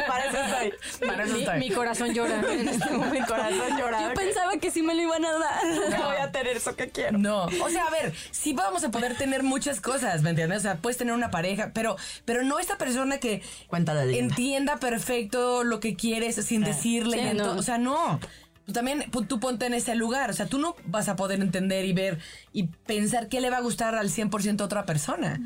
Para 0.08 0.26
eso 0.26 0.38
estoy. 0.38 1.08
Para 1.08 1.24
eso 1.24 1.34
Mi, 1.34 1.40
estoy. 1.42 1.60
mi 1.60 1.70
corazón 1.72 2.14
llora 2.14 2.42
en 2.52 2.68
este 2.68 2.90
Mi 2.92 3.22
corazón 3.22 3.78
llora. 3.78 4.02
Yo 4.02 4.14
pensaba 4.14 4.58
que 4.58 4.72
sí 4.72 4.82
me 4.82 4.94
lo 4.96 5.02
iban 5.02 5.26
a 5.26 5.32
dar. 5.34 5.66
No 5.90 6.06
voy 6.06 6.18
a 6.18 6.32
tener 6.32 6.58
eso 6.58 6.76
que 6.76 6.90
quiero. 6.90 7.18
No, 7.18 7.46
o 7.46 7.70
sea, 7.70 7.88
a 7.88 7.90
ver, 7.90 8.14
sí 8.32 8.54
vamos 8.54 8.84
a 8.84 8.92
poder 8.92 9.18
tener 9.18 9.44
muchas 9.44 9.82
cosas, 9.82 10.22
¿me 10.22 10.30
entiendes? 10.32 10.60
O 10.60 10.62
sea, 10.62 10.76
puedes 10.78 10.98
tener 10.98 11.14
una 11.14 11.32
pareja, 11.32 11.72
pero, 11.74 11.96
pero 12.26 12.44
no 12.44 12.55
esta 12.60 12.78
persona 12.78 13.18
que 13.20 13.42
Cuenta 13.68 13.94
la 13.94 14.06
leyenda. 14.06 14.34
entienda 14.36 14.78
perfecto 14.78 15.64
lo 15.64 15.80
que 15.80 15.96
quieres 15.96 16.36
sin 16.36 16.64
decirle. 16.64 17.18
Sí, 17.18 17.24
y 17.24 17.28
ento- 17.38 17.54
no. 17.54 17.60
O 17.60 17.62
sea, 17.64 17.78
no. 17.78 18.20
Tú 18.66 18.74
también, 18.74 19.06
tú 19.28 19.40
ponte 19.40 19.68
en 19.68 19.74
ese 19.76 19.94
lugar. 19.96 20.30
O 20.30 20.34
sea, 20.34 20.48
tú 20.48 20.58
no 20.58 20.76
vas 20.86 21.08
a 21.08 21.16
poder 21.16 21.40
entender 21.42 21.86
y 21.86 21.94
ver 21.94 22.20
y 22.52 22.64
pensar 22.64 23.28
qué 23.30 23.40
le 23.42 23.50
va 23.52 23.58
a 23.58 23.62
gustar 23.62 23.94
al 23.96 24.10
100% 24.10 24.62
a 24.62 24.66
otra 24.66 24.86
persona. 24.86 25.40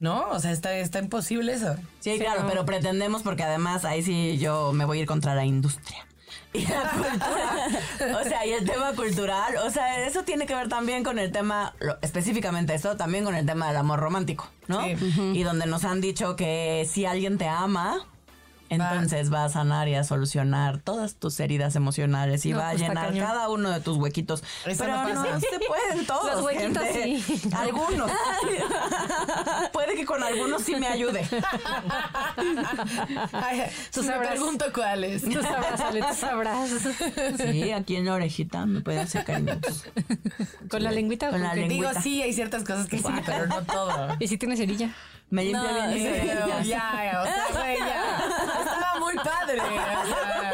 ¿No? 0.00 0.28
O 0.30 0.38
sea, 0.38 0.52
está, 0.52 0.74
está 0.76 0.98
imposible 1.00 1.52
eso. 1.54 1.74
Sí, 2.00 2.18
claro, 2.18 2.44
pero 2.48 2.64
pretendemos 2.64 3.22
porque 3.22 3.42
además 3.42 3.84
ahí 3.84 4.02
sí 4.02 4.38
yo 4.38 4.72
me 4.72 4.84
voy 4.84 4.98
a 4.98 5.00
ir 5.00 5.06
contra 5.08 5.34
la 5.34 5.44
industria. 5.44 6.06
Y 6.52 6.66
la 6.66 6.90
cultura. 6.90 8.20
O 8.20 8.24
sea, 8.24 8.46
y 8.46 8.52
el 8.52 8.64
tema 8.64 8.92
cultural, 8.94 9.56
o 9.64 9.70
sea, 9.70 10.06
eso 10.06 10.22
tiene 10.24 10.46
que 10.46 10.54
ver 10.54 10.68
también 10.68 11.04
con 11.04 11.18
el 11.18 11.30
tema, 11.30 11.74
lo- 11.78 11.98
específicamente 12.00 12.74
eso, 12.74 12.96
también 12.96 13.24
con 13.24 13.34
el 13.34 13.44
tema 13.44 13.68
del 13.68 13.76
amor 13.76 14.00
romántico, 14.00 14.48
¿no? 14.66 14.82
Sí. 14.84 14.96
Y 15.34 15.42
donde 15.42 15.66
nos 15.66 15.84
han 15.84 16.00
dicho 16.00 16.36
que 16.36 16.88
si 16.90 17.04
alguien 17.04 17.36
te 17.38 17.46
ama, 17.48 18.06
entonces 18.68 19.32
va 19.32 19.44
a 19.44 19.48
sanar 19.48 19.88
y 19.88 19.94
a 19.94 20.04
solucionar 20.04 20.78
todas 20.78 21.14
tus 21.14 21.38
heridas 21.40 21.76
emocionales 21.76 22.44
y 22.46 22.52
No, 22.52 22.58
va 22.58 22.68
a 22.68 22.72
pues, 22.72 22.82
llenar 22.82 23.16
cada 23.18 23.48
uno 23.48 23.70
de 23.70 23.80
tus 23.80 23.96
huequitos. 23.96 24.42
Eso 24.66 24.84
Pero 24.84 24.96
no 24.96 25.14
no, 25.14 25.24
se 25.40 25.46
pueden 25.66 26.06
todos. 26.06 26.34
Los 26.34 26.44
huequitos 26.44 26.82
gente. 26.84 27.22
sí. 27.22 27.50
Algunos. 27.54 28.10
Puede 29.72 29.94
que 29.94 30.04
con 30.04 30.22
algunos 30.22 30.62
sí 30.62 30.76
me 30.76 30.86
ayude. 30.88 31.26
Tú 33.92 34.02
si 34.02 34.08
me 34.08 34.18
pregunto 34.18 34.66
cuáles. 34.74 35.22
Tú 35.22 35.42
sabrás, 35.42 35.80
Ale, 35.80 36.02
tú 36.02 36.14
sabrás. 36.14 36.70
Sí, 37.38 37.72
aquí 37.72 37.96
en 37.96 38.06
la 38.06 38.14
orejita 38.14 38.66
me 38.66 38.80
puede 38.80 39.00
hacer 39.00 39.24
cariños. 39.24 39.84
¿Con 40.70 40.82
la 40.82 40.90
lengüita 40.90 41.30
Con 41.30 41.42
la 41.42 41.54
lengüita. 41.54 41.88
Digo, 41.88 42.02
sí, 42.02 42.22
hay 42.22 42.32
ciertas 42.32 42.64
cosas 42.64 42.86
que 42.88 42.98
sí, 42.98 43.04
pero 43.24 43.46
no 43.46 43.62
todo. 43.62 44.16
¿Y 44.20 44.28
si 44.28 44.38
tienes 44.38 44.58
cerilla? 44.58 44.90
Me 45.30 45.44
limpia 45.44 45.62
No, 45.62 45.92
bien. 45.94 46.14
sí. 46.14 46.22
Pero 46.26 46.46
ya, 46.62 47.20
o 47.22 47.24
sea, 47.26 47.46
güey, 47.52 47.78
ya. 47.78 48.18
Estaba 48.58 48.98
muy 49.00 49.14
padre. 49.16 49.60
O 49.60 50.06
sea, 50.06 50.52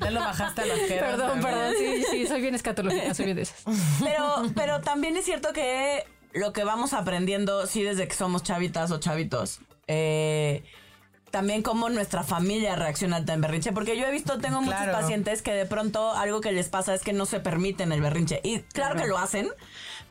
ya 0.00 0.10
lo 0.10 0.20
bajaste 0.20 0.62
a 0.62 0.66
las 0.66 0.78
que 0.78 0.94
Perdón, 0.94 1.40
perdón. 1.42 1.74
Sí, 1.78 2.04
sí, 2.10 2.26
soy 2.26 2.40
bien 2.40 2.54
escatológica, 2.54 3.14
soy 3.14 3.26
bien 3.26 3.36
de 3.36 3.42
esas. 3.42 3.62
Pero, 4.02 4.44
pero 4.54 4.80
también 4.80 5.16
es 5.16 5.24
cierto 5.24 5.52
que 5.52 6.04
lo 6.32 6.52
que 6.52 6.64
vamos 6.64 6.92
aprendiendo, 6.94 7.66
sí, 7.66 7.82
desde 7.82 8.08
que 8.08 8.14
somos 8.14 8.42
chavitas 8.42 8.90
o 8.90 8.98
chavitos, 8.98 9.60
eh, 9.88 10.64
también 11.30 11.62
cómo 11.62 11.88
nuestra 11.90 12.22
familia 12.24 12.74
reacciona 12.76 13.16
ante 13.16 13.32
el 13.32 13.40
berrinche. 13.40 13.72
Porque 13.72 13.96
yo 13.98 14.06
he 14.06 14.10
visto, 14.10 14.38
tengo 14.38 14.60
muchos 14.62 14.80
Claro. 14.82 14.92
pacientes 14.98 15.42
que 15.42 15.52
de 15.52 15.66
pronto 15.66 16.12
algo 16.12 16.40
que 16.40 16.52
les 16.52 16.68
pasa 16.68 16.94
es 16.94 17.02
que 17.02 17.12
no 17.12 17.26
se 17.26 17.40
permiten 17.40 17.92
el 17.92 18.00
berrinche. 18.00 18.40
Y 18.42 18.60
claro, 18.60 18.96
que 19.00 19.06
lo 19.06 19.18
hacen, 19.18 19.48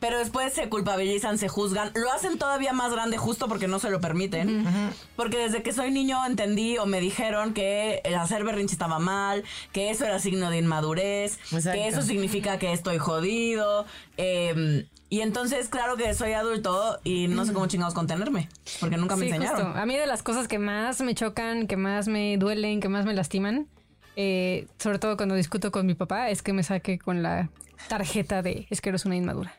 pero 0.02 0.18
después 0.18 0.52
se 0.52 0.68
culpabilizan, 0.68 1.38
se 1.38 1.48
juzgan. 1.48 1.92
Lo 1.94 2.10
hacen 2.12 2.36
todavía 2.36 2.72
más 2.72 2.92
grande 2.92 3.16
justo 3.18 3.46
porque 3.46 3.68
no 3.68 3.78
se 3.78 3.88
lo 3.88 4.00
permiten. 4.00 4.66
Porque 5.14 5.38
desde 5.38 5.62
que 5.62 5.72
soy 5.72 5.92
niño 5.92 6.26
entendí 6.26 6.76
o 6.76 6.86
me 6.86 7.00
dijeron 7.00 7.54
que 7.54 8.00
el 8.04 8.16
hacer 8.16 8.42
berrinche 8.42 8.74
estaba 8.74 8.98
mal, 8.98 9.44
que 9.72 9.90
eso 9.90 10.04
era 10.04 10.18
signo 10.18 10.50
de 10.50 10.58
inmadurez, 10.58 11.38
Exacto. 11.52 11.70
que 11.72 11.86
eso 11.86 12.02
significa 12.02 12.58
que 12.58 12.72
estoy 12.72 12.98
jodido. 12.98 13.86
eh, 14.16 14.86
y 15.08 15.20
entonces, 15.20 15.68
claro 15.68 15.96
que 15.98 16.14
soy 16.14 16.32
adulto 16.32 16.98
y 17.04 17.28
no 17.28 17.44
sé 17.44 17.52
cómo 17.52 17.66
chingados 17.66 17.92
contenerme, 17.94 18.48
porque 18.80 18.96
nunca 18.96 19.14
me 19.14 19.26
Sí, 19.26 19.30
enseñaron. 19.32 19.66
justo. 19.66 19.78
A 19.78 19.84
mí 19.84 19.94
de 19.96 20.06
las 20.06 20.22
cosas 20.22 20.48
que 20.48 20.58
más 20.58 21.00
me 21.02 21.14
chocan, 21.14 21.66
que 21.66 21.76
más 21.76 22.08
me 22.08 22.38
duelen, 22.38 22.80
que 22.80 22.88
más 22.88 23.04
me 23.04 23.12
lastiman, 23.12 23.68
eh, 24.16 24.66
sobre 24.78 24.98
todo 24.98 25.16
cuando 25.18 25.34
discuto 25.34 25.70
con 25.70 25.84
mi 25.86 25.94
papá, 25.94 26.30
es 26.30 26.40
que 26.42 26.52
me 26.54 26.62
saque 26.62 26.98
con 26.98 27.22
la 27.22 27.50
tarjeta 27.88 28.40
de 28.42 28.66
es 28.70 28.80
que 28.80 28.88
eres 28.88 29.04
una 29.04 29.14
inmadura. 29.14 29.52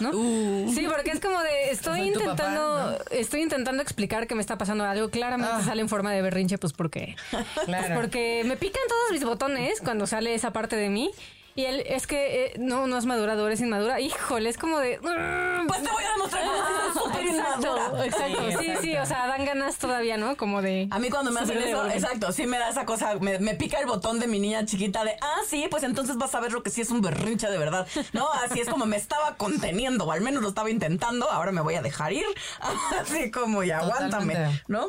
¿No? 0.00 0.12
Sí, 0.12 0.86
porque 0.88 1.10
es 1.10 1.20
como 1.20 1.40
de 1.40 1.70
estoy 1.70 2.00
intentando, 2.02 2.96
papá, 2.98 3.04
estoy 3.10 3.42
intentando 3.42 3.82
explicar 3.82 4.26
que 4.26 4.34
me 4.34 4.40
está 4.40 4.58
pasando 4.58 4.84
algo. 4.84 5.10
Claramente 5.10 5.62
sale 5.64 5.82
en 5.82 5.88
forma 5.88 6.12
de 6.12 6.22
berrinche, 6.22 6.58
pues 6.58 6.72
porque, 6.72 7.16
pues 7.30 7.86
porque 7.94 8.42
me 8.44 8.56
pican 8.56 8.82
todos 8.88 9.12
mis 9.12 9.24
botones 9.24 9.80
cuando 9.80 10.06
sale 10.06 10.34
esa 10.34 10.52
parte 10.52 10.76
de 10.76 10.90
mí. 10.90 11.10
Y 11.56 11.66
él 11.66 11.84
es 11.86 12.06
que 12.08 12.46
eh, 12.46 12.52
no, 12.58 12.88
no 12.88 12.98
es 12.98 13.06
madurador, 13.06 13.52
es 13.52 13.60
inmadura. 13.60 14.00
Híjole, 14.00 14.48
es 14.48 14.58
como 14.58 14.78
de. 14.80 14.98
Pues 14.98 15.82
te 15.82 15.90
voy 15.90 16.02
a 16.04 16.10
demostrar 16.12 16.42
que 16.42 16.92
soy 16.92 17.02
súper 17.04 17.24
Exacto, 17.28 17.76
inmadura. 17.76 18.06
exacto. 18.06 18.38
Sí, 18.60 18.72
Sí, 18.82 18.96
o 18.96 19.06
sea, 19.06 19.28
dan 19.28 19.44
ganas 19.44 19.76
todavía, 19.78 20.16
¿no? 20.16 20.36
Como 20.36 20.62
de. 20.62 20.88
A 20.90 20.98
mí 20.98 21.10
cuando 21.10 21.30
me 21.30 21.40
hacen 21.40 21.58
eso, 21.58 21.86
exacto, 21.88 22.32
sí 22.32 22.46
me 22.46 22.58
da 22.58 22.68
esa 22.70 22.84
cosa, 22.84 23.14
me, 23.20 23.38
me 23.38 23.54
pica 23.54 23.78
el 23.78 23.86
botón 23.86 24.18
de 24.18 24.26
mi 24.26 24.40
niña 24.40 24.64
chiquita 24.66 25.04
de, 25.04 25.12
ah, 25.20 25.36
sí, 25.48 25.66
pues 25.70 25.84
entonces 25.84 26.16
vas 26.16 26.34
a 26.34 26.40
ver 26.40 26.52
lo 26.52 26.62
que 26.64 26.70
sí 26.70 26.80
es 26.80 26.90
un 26.90 27.00
berrinche 27.00 27.48
de 27.48 27.56
verdad. 27.58 27.86
No, 28.12 28.28
así 28.32 28.60
es 28.60 28.68
como 28.68 28.84
me 28.86 28.96
estaba 28.96 29.36
conteniendo, 29.36 30.04
o 30.06 30.12
al 30.12 30.22
menos 30.22 30.42
lo 30.42 30.48
estaba 30.48 30.70
intentando, 30.70 31.30
ahora 31.30 31.52
me 31.52 31.60
voy 31.60 31.76
a 31.76 31.82
dejar 31.82 32.12
ir. 32.12 32.26
Así 33.00 33.30
como, 33.30 33.62
y 33.62 33.70
aguántame, 33.70 34.34
Totalmente. 34.34 34.62
¿no? 34.68 34.88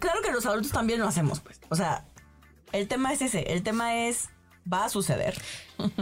Claro 0.00 0.22
que 0.22 0.30
los 0.30 0.46
adultos 0.46 0.72
también 0.72 1.00
lo 1.00 1.06
hacemos, 1.08 1.40
pues. 1.40 1.60
O 1.68 1.76
sea, 1.76 2.04
el 2.72 2.88
tema 2.88 3.12
es 3.12 3.20
ese, 3.22 3.52
el 3.52 3.62
tema 3.62 4.06
es, 4.06 4.30
va 4.70 4.84
a 4.84 4.88
suceder. 4.88 5.34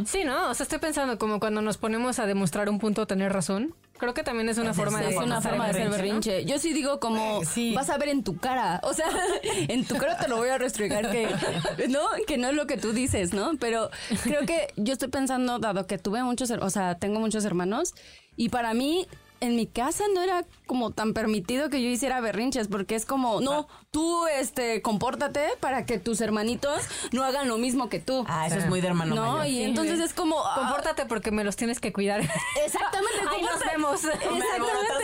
Sí, 0.06 0.24
¿no? 0.24 0.50
O 0.50 0.54
sea, 0.54 0.64
estoy 0.64 0.78
pensando 0.78 1.18
como 1.18 1.40
cuando 1.40 1.62
nos 1.62 1.78
ponemos 1.78 2.18
a 2.18 2.26
demostrar 2.26 2.68
un 2.68 2.78
punto 2.78 3.06
tener 3.06 3.32
razón. 3.32 3.74
Creo 3.98 4.14
que 4.14 4.22
también 4.22 4.48
es 4.48 4.56
una 4.56 4.72
forma 4.72 5.00
de 5.00 5.10
Es 5.10 5.16
una 5.16 5.40
forma 5.40 5.64
de 5.64 5.70
hacer 5.70 5.90
berrinche, 5.90 6.30
¿no? 6.30 6.36
berrinche. 6.36 6.44
Yo 6.46 6.58
sí 6.58 6.72
digo 6.72 7.00
como 7.00 7.44
sí. 7.50 7.74
vas 7.74 7.90
a 7.90 7.98
ver 7.98 8.08
en 8.08 8.24
tu 8.24 8.38
cara, 8.38 8.80
o 8.82 8.94
sea, 8.94 9.08
en 9.68 9.84
tu 9.84 9.96
cara 9.96 10.18
te 10.18 10.28
lo 10.28 10.36
voy 10.38 10.48
a 10.48 10.58
restregar 10.58 11.10
que 11.10 11.28
no, 11.88 12.00
que 12.26 12.38
no 12.38 12.48
es 12.48 12.54
lo 12.54 12.66
que 12.66 12.76
tú 12.76 12.92
dices, 12.92 13.32
¿no? 13.34 13.52
Pero 13.58 13.90
creo 14.22 14.46
que 14.46 14.72
yo 14.76 14.94
estoy 14.94 15.08
pensando 15.08 15.58
dado 15.58 15.86
que 15.86 15.98
tuve 15.98 16.22
muchos, 16.22 16.50
o 16.50 16.70
sea, 16.70 16.96
tengo 16.96 17.20
muchos 17.20 17.44
hermanos 17.44 17.94
y 18.36 18.48
para 18.48 18.72
mí 18.74 19.06
en 19.40 19.56
mi 19.56 19.66
casa 19.66 20.04
no 20.14 20.22
era 20.22 20.44
como 20.66 20.90
tan 20.90 21.14
permitido 21.14 21.70
que 21.70 21.82
yo 21.82 21.88
hiciera 21.88 22.20
berrinches 22.20 22.68
porque 22.68 22.94
es 22.94 23.06
como, 23.06 23.40
no, 23.40 23.68
tú 23.90 24.26
este 24.28 24.82
compórtate 24.82 25.48
para 25.60 25.86
que 25.86 25.98
tus 25.98 26.20
hermanitos 26.20 26.82
no 27.12 27.24
hagan 27.24 27.48
lo 27.48 27.58
mismo 27.58 27.88
que 27.88 28.00
tú. 28.00 28.24
Ah, 28.28 28.46
eso 28.46 28.58
es 28.58 28.68
muy 28.68 28.80
de 28.80 28.88
hermano 28.88 29.14
no, 29.14 29.38
mayor. 29.38 29.46
y 29.46 29.62
entonces 29.64 29.98
es 30.00 30.12
como 30.12 30.38
ah, 30.44 30.54
Compórtate 30.56 31.06
porque 31.06 31.30
me 31.30 31.42
los 31.42 31.56
tienes 31.56 31.80
que 31.80 31.92
cuidar. 31.92 32.20
Exactamente, 32.64 33.18
Ahí 33.30 33.42
nos 33.42 33.60
vemos. 33.60 34.04
Exactamente. 34.04 34.46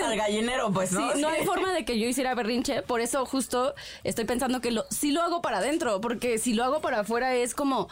al 0.04 0.16
gallinero, 0.16 0.70
pues, 0.70 0.92
¿no? 0.92 1.12
Sí, 1.12 1.20
no 1.20 1.28
hay 1.28 1.44
forma 1.44 1.72
de 1.72 1.84
que 1.84 1.98
yo 1.98 2.06
hiciera 2.06 2.34
berrinche, 2.34 2.82
por 2.82 3.00
eso 3.00 3.24
justo 3.24 3.74
estoy 4.04 4.24
pensando 4.24 4.60
que 4.60 4.70
lo, 4.70 4.84
sí 4.90 5.10
lo 5.12 5.22
hago 5.22 5.40
para 5.40 5.58
adentro, 5.58 6.00
porque 6.00 6.38
si 6.38 6.52
lo 6.54 6.64
hago 6.64 6.80
para 6.80 7.00
afuera 7.00 7.34
es 7.34 7.54
como 7.54 7.88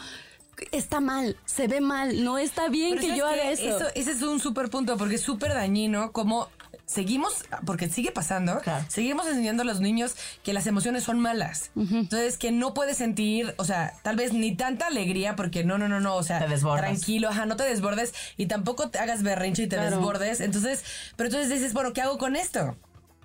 está 0.73 1.01
mal, 1.01 1.37
se 1.45 1.69
ve 1.69 1.81
mal, 1.81 2.25
no 2.25 2.39
está 2.39 2.69
bien 2.69 2.91
Pero 2.91 3.01
que 3.03 3.07
¿sabes 3.09 3.19
yo 3.19 3.27
haga 3.27 3.43
qué? 3.43 3.53
eso. 3.53 3.87
Ese 3.95 4.11
es 4.13 4.23
un 4.23 4.41
súper 4.41 4.71
punto 4.71 4.97
porque 4.97 5.17
es 5.17 5.21
súper 5.23 5.53
dañino 5.55 6.13
como 6.13 6.49
seguimos, 6.87 7.45
porque 7.65 7.89
sigue 7.89 8.13
pasando, 8.13 8.61
Claro. 8.61 8.85
seguimos 8.89 9.27
enseñando 9.27 9.63
a 9.63 9.65
los 9.67 9.81
niños 9.81 10.15
que 10.43 10.53
las 10.53 10.67
emociones 10.67 11.03
son 11.03 11.19
malas. 11.19 11.71
Entonces, 11.77 12.37
que 12.37 12.53
no 12.53 12.75
puedes 12.75 12.99
sentir, 12.99 13.55
o 13.57 13.65
sea, 13.65 13.95
tal 14.03 14.17
vez 14.17 14.35
ni 14.35 14.55
tanta 14.55 14.87
alegría 14.89 15.35
porque 15.35 15.65
no, 15.65 15.79
no, 15.79 15.89
no, 15.89 16.01
no, 16.01 16.15
o 16.17 16.23
sea, 16.23 16.47
Te 16.47 16.59
tranquilo, 16.59 17.31
ajá, 17.31 17.47
no 17.47 17.57
te 17.57 17.65
desbordes 17.65 18.13
y 18.37 18.47
tampoco 18.47 18.91
te 18.91 18.99
hagas 18.99 19.23
berrinche 19.23 19.63
y 19.63 19.67
te 19.67 19.77
Claro. 19.77 19.97
desbordes. 19.97 20.41
Entonces, 20.41 20.85
pero 21.17 21.29
entonces 21.31 21.51
dices, 21.51 21.73
bueno, 21.73 21.93
¿qué 21.95 22.03
hago 22.03 22.19
con 22.19 22.37
esto? 22.37 22.77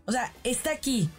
O 0.06 0.12
sea, 0.14 0.32
está 0.46 0.72
aquí. 0.72 1.10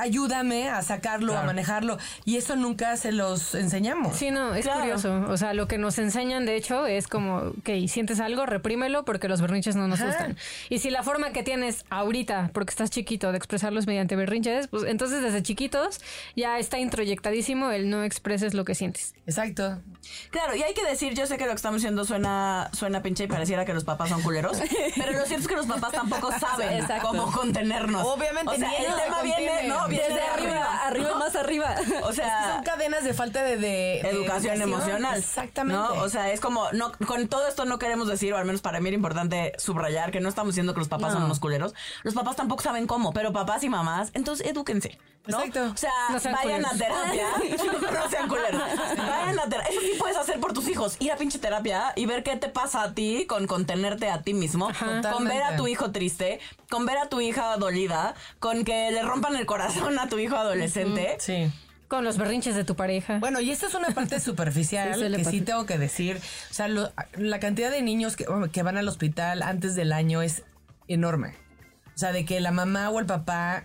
Ayúdame 0.00 0.68
a 0.68 0.82
sacarlo, 0.82 1.36
a 1.36 1.42
manejarlo. 1.42 1.98
Y 2.24 2.36
eso 2.36 2.56
nunca 2.56 2.96
se 2.96 3.12
los 3.12 3.54
enseñamos. 3.54 4.16
Sí, 4.16 4.30
no, 4.30 4.54
es 4.54 4.64
Claro. 4.64 4.80
curioso. 4.80 5.24
O 5.28 5.36
sea, 5.36 5.54
lo 5.54 5.68
que 5.68 5.78
nos 5.78 5.98
enseñan, 5.98 6.46
de 6.46 6.56
hecho, 6.56 6.86
es 6.86 7.06
como, 7.08 7.36
ok, 7.58 7.70
sientes 7.88 8.20
algo, 8.20 8.46
reprímelo 8.46 9.04
porque 9.04 9.28
los 9.28 9.40
berrinches 9.40 9.76
no 9.76 9.88
nos 9.88 10.00
Ajá. 10.00 10.08
gustan. 10.10 10.36
Y 10.68 10.78
si 10.78 10.90
la 10.90 11.02
forma 11.02 11.30
que 11.32 11.42
tienes 11.42 11.84
ahorita, 11.90 12.50
porque 12.52 12.70
estás 12.70 12.90
chiquito, 12.90 13.30
de 13.32 13.38
expresarlos 13.38 13.86
mediante 13.86 14.16
berrinches, 14.16 14.68
pues 14.68 14.84
entonces 14.84 15.22
desde 15.22 15.42
chiquitos 15.42 16.00
ya 16.36 16.58
está 16.58 16.78
introyectadísimo 16.78 17.70
el 17.70 17.90
no 17.90 18.04
expreses 18.04 18.54
lo 18.54 18.64
que 18.64 18.74
sientes. 18.74 19.14
Exacto. 19.26 19.80
Claro, 20.30 20.54
y 20.56 20.62
hay 20.62 20.74
que 20.74 20.84
decir, 20.84 21.14
yo 21.14 21.26
sé 21.26 21.36
que 21.38 21.44
lo 21.44 21.50
que 21.50 21.56
estamos 21.56 21.80
diciendo 21.80 22.04
suena, 22.04 22.70
suena 22.72 23.02
pinche 23.02 23.24
y 23.24 23.26
pareciera 23.28 23.64
que 23.64 23.72
los 23.72 23.84
papás 23.84 24.08
son 24.08 24.20
culeros, 24.22 24.58
pero 24.96 25.12
lo 25.12 25.24
cierto 25.26 25.42
es 25.42 25.48
que 25.48 25.56
los 25.56 25.66
papás 25.66 25.92
tampoco 25.92 26.30
saben 26.38 26.78
Exacto. 26.78 27.08
cómo 27.08 27.30
contenernos. 27.30 28.04
Obviamente, 28.06 28.50
o 28.52 28.56
sea, 28.56 28.68
ni 28.68 28.74
el 28.76 28.92
tema 28.94 29.22
viene. 29.22 29.68
¿no? 29.68 29.81
Desde 29.88 30.14
de 30.14 30.20
arriba, 30.20 30.80
arriba, 30.86 31.14
más 31.18 31.36
arriba. 31.36 31.74
O 32.04 32.12
sea, 32.12 32.31
Son 32.54 32.62
cadenas 32.64 33.04
de 33.04 33.14
falta 33.14 33.42
de, 33.42 33.56
de- 33.56 34.00
de 34.02 34.08
educación 34.10 34.60
emocional. 34.60 35.18
Exactamente. 35.18 35.80
¿no? 35.80 36.02
O 36.02 36.08
sea, 36.08 36.30
es 36.32 36.40
como, 36.40 36.70
no, 36.72 36.92
con 37.06 37.28
todo 37.28 37.46
esto 37.48 37.64
no 37.64 37.78
queremos 37.78 38.08
decir, 38.08 38.32
o 38.34 38.36
al 38.38 38.44
menos 38.44 38.60
para 38.60 38.80
mí 38.80 38.88
era 38.88 38.96
importante 38.96 39.52
subrayar 39.58 40.10
que 40.10 40.20
no 40.20 40.28
estamos 40.28 40.54
diciendo 40.54 40.74
que 40.74 40.80
los 40.80 40.88
papás 40.88 41.12
son 41.12 41.22
unos 41.22 41.40
culeros. 41.40 41.74
Los 42.02 42.14
papás 42.14 42.36
tampoco 42.36 42.62
saben 42.62 42.86
cómo, 42.86 43.12
pero 43.12 43.32
papás 43.32 43.62
y 43.64 43.68
mamás, 43.68 44.10
entonces 44.14 44.46
edúquense. 44.46 44.98
¿no? 45.24 45.38
Exacto. 45.38 45.72
O 45.72 45.76
sea, 45.76 45.90
No 46.10 46.18
sean 46.18 46.34
vayan 46.34 46.66
a 46.66 46.70
terapia. 46.70 47.26
no 47.92 48.10
sean 48.10 48.28
culeros. 48.28 48.60
Vayan 48.96 49.38
a 49.38 49.44
terapia. 49.48 49.70
Eso 49.70 49.80
sí 49.80 49.92
puedes 49.96 50.16
hacer 50.16 50.40
por 50.40 50.52
tus 50.52 50.66
hijos. 50.68 50.96
Ir 50.98 51.12
a 51.12 51.16
pinche 51.16 51.38
terapia 51.38 51.92
y 51.94 52.06
ver 52.06 52.24
qué 52.24 52.34
te 52.36 52.48
pasa 52.48 52.82
a 52.82 52.92
ti 52.94 53.24
con 53.28 53.46
contenerte 53.46 54.10
a 54.10 54.22
ti 54.22 54.34
mismo. 54.34 54.68
Con 55.12 55.24
ver 55.26 55.44
a 55.44 55.54
tu 55.56 55.68
hijo 55.68 55.92
triste, 55.92 56.40
con 56.70 56.86
ver 56.86 56.98
a 56.98 57.08
tu 57.08 57.20
hija 57.20 57.56
dolida, 57.56 58.14
con 58.40 58.64
que 58.64 58.90
le 58.90 59.02
rompan 59.02 59.36
el 59.36 59.46
corazón 59.46 59.96
a 60.00 60.08
tu 60.08 60.18
hijo 60.18 60.34
adolescente. 60.36 61.16
Sí. 61.20 61.52
Con 61.92 62.04
los 62.04 62.16
berrinches 62.16 62.54
de 62.54 62.64
tu 62.64 62.74
pareja. 62.74 63.18
Bueno, 63.18 63.38
y 63.40 63.50
esta 63.50 63.66
es 63.66 63.74
una 63.74 63.90
parte 63.90 64.18
superficial 64.28 64.94
Sí, 64.94 65.14
que 65.14 65.24
sí 65.26 65.40
tengo 65.42 65.66
que 65.66 65.76
decir. 65.76 66.18
O 66.50 66.54
sea, 66.54 66.66
lo- 66.66 66.90
la 67.18 67.38
cantidad 67.38 67.70
de 67.70 67.82
niños 67.82 68.16
que, 68.16 68.24
que 68.50 68.62
van 68.62 68.78
al 68.78 68.88
hospital 68.88 69.42
antes 69.42 69.74
del 69.74 69.92
año 69.92 70.22
es 70.22 70.42
enorme. 70.88 71.34
O 71.94 71.98
sea, 71.98 72.12
de 72.12 72.24
que 72.24 72.40
la 72.40 72.50
mamá 72.50 72.88
o 72.88 72.98
el 72.98 73.04
papá, 73.04 73.64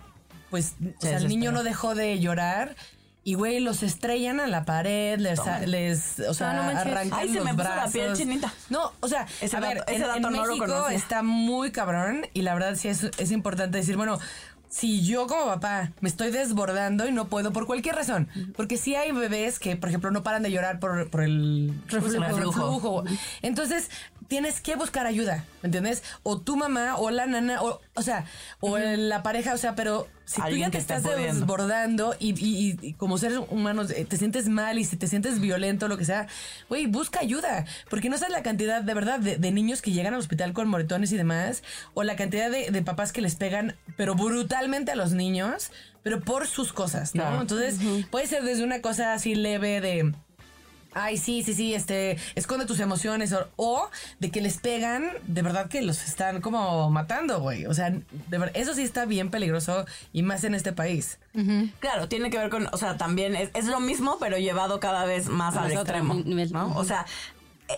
pues, 0.50 0.74
o 0.98 1.00
sea, 1.00 1.16
el 1.16 1.28
niño 1.28 1.52
no 1.52 1.62
dejó 1.62 1.94
de 1.94 2.20
llorar. 2.20 2.76
Y, 3.24 3.32
güey, 3.32 3.60
los 3.60 3.82
estrellan 3.82 4.40
a 4.40 4.46
la 4.46 4.66
pared, 4.66 5.18
les, 5.18 5.40
les 5.66 6.20
o 6.20 6.34
sea, 6.34 6.52
no 6.52 6.64
manches. 6.64 6.86
arrancan 6.86 7.18
Ay, 7.20 7.28
se 7.30 7.34
los 7.36 7.44
me 7.46 7.52
puso 7.54 7.64
la 7.64 7.74
brazos. 7.76 7.92
piel 7.92 8.12
chinita. 8.14 8.52
No, 8.68 8.92
o 9.00 9.08
sea, 9.08 9.26
Ese 9.40 9.56
a 9.56 9.60
ver, 9.60 9.84
ese 9.86 9.96
en, 9.96 10.00
dato 10.02 10.16
en 10.16 10.22
no 10.22 10.30
México 10.44 10.88
está 10.90 11.22
muy 11.22 11.70
cabrón 11.72 12.26
y 12.34 12.42
la 12.42 12.52
verdad 12.52 12.74
sí 12.76 12.88
es, 12.88 13.04
es 13.04 13.30
importante 13.30 13.78
decir, 13.78 13.96
bueno, 13.96 14.18
si 14.68 15.04
yo 15.04 15.26
como 15.26 15.46
papá 15.46 15.92
me 16.00 16.08
estoy 16.08 16.30
desbordando 16.30 17.06
y 17.06 17.12
no 17.12 17.28
puedo 17.28 17.52
por 17.52 17.66
cualquier 17.66 17.94
razón, 17.94 18.28
porque 18.56 18.76
sí 18.76 18.94
hay 18.94 19.12
bebés 19.12 19.58
que, 19.58 19.76
por 19.76 19.88
ejemplo, 19.88 20.10
no 20.10 20.22
paran 20.22 20.42
de 20.42 20.50
llorar 20.50 20.78
por, 20.80 21.08
por 21.10 21.22
el 21.22 21.74
reflujo. 21.88 23.04
Entonces, 23.42 23.90
tienes 24.28 24.60
que 24.60 24.76
buscar 24.76 25.06
ayuda, 25.06 25.44
¿me 25.62 25.68
entiendes? 25.68 26.02
O 26.22 26.38
tu 26.40 26.56
mamá 26.56 26.96
o 26.96 27.10
la 27.10 27.26
nana, 27.26 27.62
o, 27.62 27.80
o 27.94 28.02
sea, 28.02 28.26
o 28.60 28.76
la 28.78 29.22
pareja, 29.22 29.54
o 29.54 29.56
sea, 29.56 29.74
pero 29.74 30.06
si 30.26 30.42
tú 30.42 30.56
ya 30.56 30.70
te 30.70 30.76
estás 30.76 31.02
pudiendo. 31.02 31.24
desbordando 31.40 32.14
y, 32.18 32.34
y- 32.38 32.78
y 32.82 32.92
como 32.92 33.16
seres 33.16 33.38
humanos 33.48 33.90
eh, 33.90 34.04
te 34.04 34.18
sientes 34.18 34.46
mal 34.48 34.78
y 34.78 34.84
si 34.84 34.96
te 34.96 35.06
sientes 35.08 35.40
violento, 35.40 35.88
lo 35.88 35.96
que 35.96 36.04
sea, 36.04 36.26
güey, 36.68 36.86
busca 36.86 37.20
ayuda. 37.20 37.64
Porque 37.88 38.10
no 38.10 38.18
sabes 38.18 38.32
la 38.34 38.42
cantidad 38.42 38.82
de 38.82 38.92
verdad 38.94 39.18
de, 39.18 39.38
de 39.38 39.50
niños 39.50 39.80
que 39.80 39.92
llegan 39.92 40.12
al 40.12 40.20
hospital 40.20 40.52
con 40.52 40.68
moretones 40.68 41.10
y 41.12 41.16
demás, 41.16 41.62
o 41.94 42.02
la 42.02 42.14
cantidad 42.14 42.50
de, 42.50 42.70
de 42.70 42.82
papás 42.82 43.12
que 43.12 43.22
les 43.22 43.34
pegan, 43.36 43.76
pero 43.96 44.14
brutalmente 44.14 44.92
a 44.92 44.96
los 44.96 45.12
niños, 45.12 45.70
pero 46.02 46.20
por 46.20 46.46
sus 46.46 46.74
cosas, 46.74 47.14
¿no? 47.14 47.22
Claro. 47.22 47.40
Entonces, 47.40 47.76
puede 48.10 48.26
ser 48.26 48.42
desde 48.44 48.62
una 48.64 48.82
cosa 48.82 49.14
así 49.14 49.34
leve 49.34 49.80
de. 49.80 50.12
Ay, 50.94 51.16
sí, 51.18 51.42
sí, 51.42 51.54
sí, 51.54 51.74
este, 51.74 52.16
esconde 52.34 52.64
tus 52.66 52.80
emociones. 52.80 53.32
O, 53.32 53.46
o 53.56 53.90
de 54.20 54.30
que 54.30 54.40
les 54.40 54.58
pegan, 54.58 55.10
de 55.26 55.42
verdad 55.42 55.68
que 55.68 55.82
los 55.82 56.02
están 56.04 56.40
como 56.40 56.90
matando, 56.90 57.40
güey. 57.40 57.66
O 57.66 57.74
sea, 57.74 57.90
de 57.90 58.38
ver- 58.38 58.50
eso 58.54 58.74
sí 58.74 58.82
está 58.82 59.04
bien 59.04 59.30
peligroso 59.30 59.84
y 60.12 60.22
más 60.22 60.44
en 60.44 60.54
este 60.54 60.72
país. 60.72 61.18
Claro, 61.78 62.08
tiene 62.08 62.30
que 62.30 62.38
ver 62.38 62.48
con, 62.50 62.68
o 62.72 62.76
sea, 62.76 62.96
también 62.96 63.36
es, 63.36 63.50
es 63.54 63.66
lo 63.66 63.80
mismo, 63.80 64.16
pero 64.18 64.38
llevado 64.38 64.80
cada 64.80 65.04
vez 65.04 65.28
más 65.28 65.54
al 65.56 65.64
otro 65.82 65.94
extremo. 65.98 66.14
O 66.76 66.84
sea, 66.84 67.06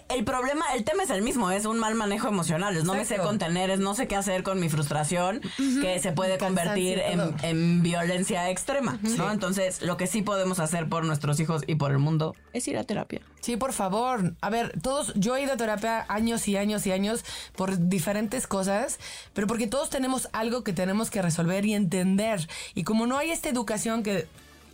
el 0.08 0.24
problema, 0.24 0.64
el 0.74 0.84
tema 0.84 1.02
es 1.02 1.10
el 1.10 1.22
mismo, 1.22 1.50
es 1.50 1.64
un 1.64 1.78
mal 1.78 1.94
manejo 1.94 2.28
emocional, 2.28 2.76
es 2.76 2.84
no 2.84 2.94
me 2.94 3.04
sé 3.04 3.18
contener, 3.18 3.70
es 3.70 3.80
no 3.80 3.94
sé 3.94 4.06
qué 4.06 4.16
hacer 4.16 4.42
con 4.42 4.60
mi 4.60 4.68
frustración, 4.68 5.40
que 5.80 5.98
se 6.00 6.12
puede 6.12 6.38
convertir 6.38 7.00
en 7.00 7.82
violencia 7.82 8.50
extrema, 8.50 8.98
¿no? 9.02 9.30
Entonces, 9.30 9.82
lo 9.82 9.96
que 9.96 10.06
sí 10.06 10.22
podemos 10.22 10.60
hacer 10.60 10.88
por 10.88 11.04
nuestros 11.04 11.40
hijos 11.40 11.62
y 11.66 11.74
por 11.74 11.90
el 11.90 11.98
mundo 11.98 12.34
es 12.52 12.66
ir 12.68 12.78
a 12.78 12.84
terapia. 12.84 13.20
Sí, 13.40 13.56
por 13.56 13.72
favor. 13.72 14.34
A 14.40 14.50
ver, 14.50 14.78
todos, 14.82 15.12
yo 15.14 15.36
he 15.36 15.42
ido 15.42 15.54
a 15.54 15.56
terapia 15.56 16.04
años 16.08 16.46
y 16.46 16.56
años 16.56 16.86
y 16.86 16.92
años 16.92 17.24
por 17.56 17.88
diferentes 17.88 18.46
cosas, 18.46 18.98
pero 19.32 19.46
porque 19.46 19.66
todos 19.66 19.90
tenemos 19.90 20.28
algo 20.32 20.62
que 20.62 20.72
tenemos 20.72 21.10
que 21.10 21.22
resolver 21.22 21.64
y 21.64 21.74
entender. 21.74 22.48
Y 22.74 22.84
como 22.84 23.06
no 23.06 23.16
hay 23.16 23.30
esta 23.30 23.48
educación 23.48 24.02
que 24.02 24.26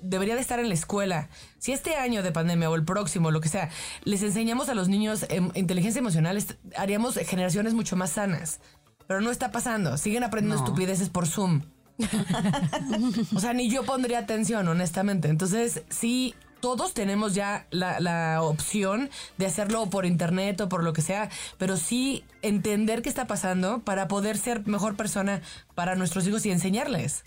debería 0.02 0.35
de 0.35 0.40
estar 0.40 0.59
en 0.59 0.68
la 0.68 0.74
escuela, 0.74 1.28
si 1.59 1.72
este 1.72 1.96
año 1.96 2.22
de 2.22 2.32
pandemia 2.32 2.70
o 2.70 2.74
el 2.74 2.85
próximo, 2.85 3.30
lo 3.30 3.40
que 3.40 3.48
sea, 3.48 3.70
les 4.04 4.22
enseñamos 4.22 4.68
a 4.68 4.74
los 4.74 4.88
niños 4.88 5.26
em, 5.28 5.50
inteligencia 5.54 5.98
emocional, 5.98 6.42
haríamos 6.76 7.14
generaciones 7.16 7.74
mucho 7.74 7.96
más 7.96 8.11
sanas. 8.11 8.61
Pero 9.06 9.20
no 9.20 9.30
está 9.30 9.52
pasando. 9.52 9.96
Siguen 9.98 10.24
aprendiendo 10.24 10.62
estupideces 10.62 11.09
por 11.11 11.26
Zoom. 11.26 11.62
O 13.35 13.40
sea, 13.40 13.52
ni 13.52 13.70
yo 13.70 13.85
pondría 13.85 14.18
atención, 14.18 14.68
honestamente. 14.68 15.28
Entonces, 15.28 15.82
sí, 15.88 16.35
todos 16.61 16.94
tenemos 16.94 17.35
ya 17.35 17.66
la, 17.70 18.00
la 18.00 18.42
opción 18.42 19.11
de 19.38 19.46
hacerlo 19.46 19.88
por 19.88 20.06
internet 20.06 20.61
o 20.61 20.68
por 20.68 20.82
lo 20.82 20.92
que 20.92 21.02
sea, 21.02 21.30
pero 21.59 21.76
sí 21.76 22.24
entender 22.42 23.02
qué 23.02 23.09
está 23.09 23.26
pasando 23.26 23.80
para 23.80 24.09
poder 24.09 24.37
ser 24.37 24.66
mejor 24.66 24.96
persona 24.96 25.42
para 25.74 25.94
nuestros 25.94 26.26
hijos 26.26 26.44
y 26.46 26.50
enseñarles. 26.50 27.24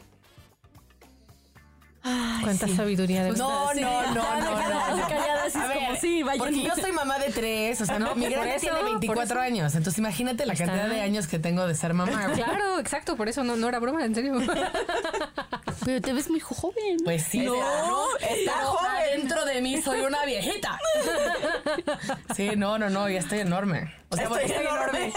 Cuánta 2.01 2.67
sabiduría 2.67 3.23
de 3.23 3.31
No, 3.33 3.73
no, 3.73 3.73
no, 3.73 4.13
no, 4.13 4.39
no, 4.41 4.69
no. 4.69 4.79
A 4.79 5.73
como, 5.73 5.95
sí, 5.99 6.23
porque 6.37 6.63
yo 6.63 6.75
soy 6.75 6.91
mamá 6.91 7.17
de 7.19 7.31
tres, 7.31 7.81
o 7.81 7.85
sea, 7.85 7.99
no, 7.99 8.15
mi 8.15 8.27
grande 8.29 8.55
eso, 8.55 8.61
tiene 8.67 8.77
por 8.79 8.85
24 8.91 9.23
eso. 9.25 9.39
años, 9.39 9.75
entonces 9.75 9.97
imagínate 9.97 10.45
la 10.45 10.55
cantidad 10.55 10.87
de 10.87 11.01
años 11.01 11.27
que 11.27 11.39
tengo 11.39 11.65
de 11.67 11.75
ser 11.75 11.93
mamá. 11.93 12.31
Claro, 12.35 12.79
exacto, 12.79 13.15
por 13.17 13.27
eso 13.27 13.43
no, 13.43 13.55
no 13.57 13.67
era 13.67 13.79
broma, 13.79 14.05
en 14.05 14.15
serio. 14.15 14.35
Pero 15.85 16.01
te 16.01 16.13
ves 16.13 16.29
muy 16.29 16.39
joven. 16.39 16.97
Pues 17.03 17.23
sí, 17.23 17.39
No, 17.39 17.53
pero- 17.53 18.29
está 18.29 18.53
joven. 18.65 18.91
Adentro 18.91 19.45
de 19.45 19.61
mí 19.61 19.81
soy 19.81 20.01
una 20.01 20.23
viejita. 20.25 20.79
Sí, 22.35 22.51
no, 22.55 22.77
no, 22.77 22.89
no, 22.89 23.09
ya 23.09 23.19
estoy 23.19 23.39
enorme. 23.39 23.93
O 24.09 24.15
sea, 24.15 24.25
Estoy 24.25 24.51
enorme. 24.51 25.13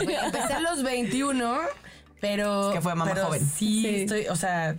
Empecé 0.00 0.52
a 0.54 0.60
los 0.60 0.82
21, 0.82 1.60
pero. 2.20 2.68
Es 2.70 2.74
que 2.76 2.80
fue 2.80 2.94
mamá 2.94 3.12
pero 3.12 3.26
joven. 3.26 3.40
Sí, 3.40 3.82
Sí. 3.82 3.96
estoy, 4.02 4.26
o 4.28 4.36
sea, 4.36 4.76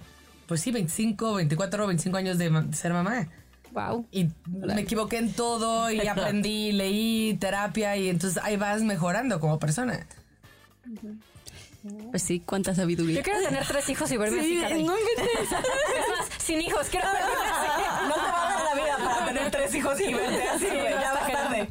pues 0.54 0.62
sí, 0.62 0.70
25, 0.70 1.34
24, 1.34 1.88
25 1.88 2.16
años 2.16 2.38
de, 2.38 2.64
ser 2.74 2.94
mamá. 2.94 3.28
Wow. 3.72 4.06
Y 4.12 4.30
me 4.46 4.82
equivoqué 4.82 5.18
en 5.18 5.34
todo 5.34 5.90
y 5.90 6.00
aprendí, 6.08 6.72
leí 6.72 7.36
terapia 7.40 7.98
y 7.98 8.08
entonces 8.08 8.40
ahí 8.44 8.56
vas 8.56 8.84
mejorando 8.84 9.40
como 9.40 9.58
persona. 9.58 10.06
Pues 12.12 12.22
sí, 12.22 12.40
cuánta 12.46 12.76
sabiduría. 12.76 13.16
Yo 13.16 13.24
quiero 13.24 13.42
tener 13.42 13.66
tres 13.66 13.90
hijos 13.90 14.12
y 14.12 14.18
verme 14.18 14.42
así, 14.42 14.62
caray. 14.62 14.84
no 14.84 14.94
inventes. 14.96 15.42
Es 15.42 15.50
más, 15.52 16.30
sin 16.38 16.62
hijos, 16.62 16.88
quiero 16.92 17.08
verme 17.08 17.32
así. 17.52 17.72
No 18.10 18.14
te 18.14 18.22
va 18.22 18.48
a 18.48 18.54
dar 18.54 18.64
la 18.64 18.84
vida 18.84 18.98
para 19.04 19.26
tener 19.26 19.50
tres 19.50 19.74
hijos 19.74 20.00
y 20.02 20.14
verte 20.14 20.50
así, 20.50 20.66
güey. 20.68 20.94
Ya 21.02 21.14
vas 21.14 21.32
tarde. 21.32 21.70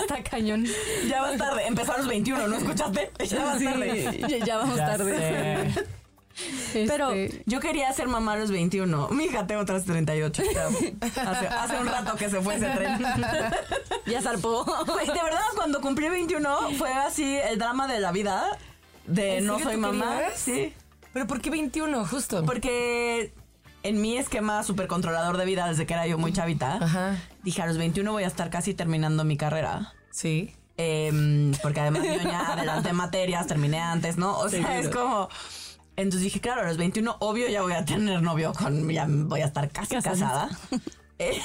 Está 0.00 0.22
cañón. 0.24 0.66
Ya 1.08 1.22
vas 1.22 1.38
tarde. 1.38 1.64
Empezó 1.64 1.92
a 1.92 1.98
los 1.98 2.08
21, 2.08 2.48
¿no 2.48 2.56
escuchaste? 2.56 3.12
Ya 3.24 3.44
vas 3.44 3.62
tarde. 3.62 4.18
ya, 4.28 4.44
ya 4.44 4.56
vamos 4.56 4.78
tarde. 4.78 5.70
Pero 5.72 5.86
Este, 6.74 7.42
yo 7.46 7.60
quería 7.60 7.92
ser 7.92 8.08
mamá 8.08 8.34
a 8.34 8.36
los 8.36 8.50
21. 8.50 9.08
Mi 9.08 9.24
hija 9.24 9.46
tengo 9.46 9.62
otras 9.62 9.84
38. 9.84 10.42
Hace, 11.00 11.46
hace 11.48 11.76
un 11.78 11.86
rato 11.86 12.14
que 12.16 12.28
se 12.28 12.40
fue 12.40 12.56
ese 12.56 12.68
tren. 12.70 12.98
Ya 14.06 14.22
zarpó. 14.22 14.64
Güey, 14.64 15.06
de 15.06 15.12
verdad, 15.14 15.40
cuando 15.56 15.80
cumplí 15.80 16.08
21 16.08 16.70
fue 16.78 16.92
así 16.92 17.36
el 17.36 17.58
drama 17.58 17.88
de 17.88 17.98
la 17.98 18.12
vida 18.12 18.56
de 19.06 19.38
¿En 19.38 19.46
no 19.46 19.58
soy 19.58 19.76
mamá. 19.76 20.16
querías? 20.18 20.38
Sí. 20.38 20.72
¿Pero 21.12 21.26
por 21.26 21.40
qué 21.40 21.50
21, 21.50 22.04
justo? 22.06 22.44
Porque 22.44 23.32
en 23.82 24.00
mi 24.00 24.16
esquema 24.16 24.62
súper 24.62 24.86
controlador 24.86 25.38
de 25.38 25.44
vida 25.44 25.66
desde 25.68 25.86
que 25.86 25.94
era 25.94 26.06
yo 26.06 26.18
muy 26.18 26.32
chavita, 26.32 26.74
Ajá, 26.80 27.16
dije 27.42 27.62
a 27.62 27.66
los 27.66 27.78
21 27.78 28.12
voy 28.12 28.24
a 28.24 28.26
estar 28.26 28.50
casi 28.50 28.74
terminando 28.74 29.24
mi 29.24 29.36
carrera. 29.36 29.92
sí. 30.10 30.52
Em, 30.78 31.52
porque 31.62 31.80
además 31.80 32.02
yo 32.04 32.16
ya 32.30 32.52
adelanté 32.52 32.92
materias, 32.92 33.46
terminé 33.46 33.80
antes, 33.80 34.18
¿no? 34.18 34.38
O 34.38 34.48
sea, 34.50 34.78
es 34.78 34.90
como... 34.90 35.30
Entonces 35.96 36.22
dije, 36.22 36.40
claro, 36.40 36.60
a 36.62 36.64
los 36.64 36.76
21, 36.76 37.16
obvio, 37.20 37.48
ya 37.48 37.62
voy 37.62 37.72
a 37.72 37.84
tener 37.84 38.20
novio 38.22 38.52
con... 38.52 38.88
Ya 38.90 39.06
voy 39.08 39.40
a 39.40 39.46
estar 39.46 39.70
casi 39.70 39.96
casada. 40.00 40.50
Eh, 41.18 41.40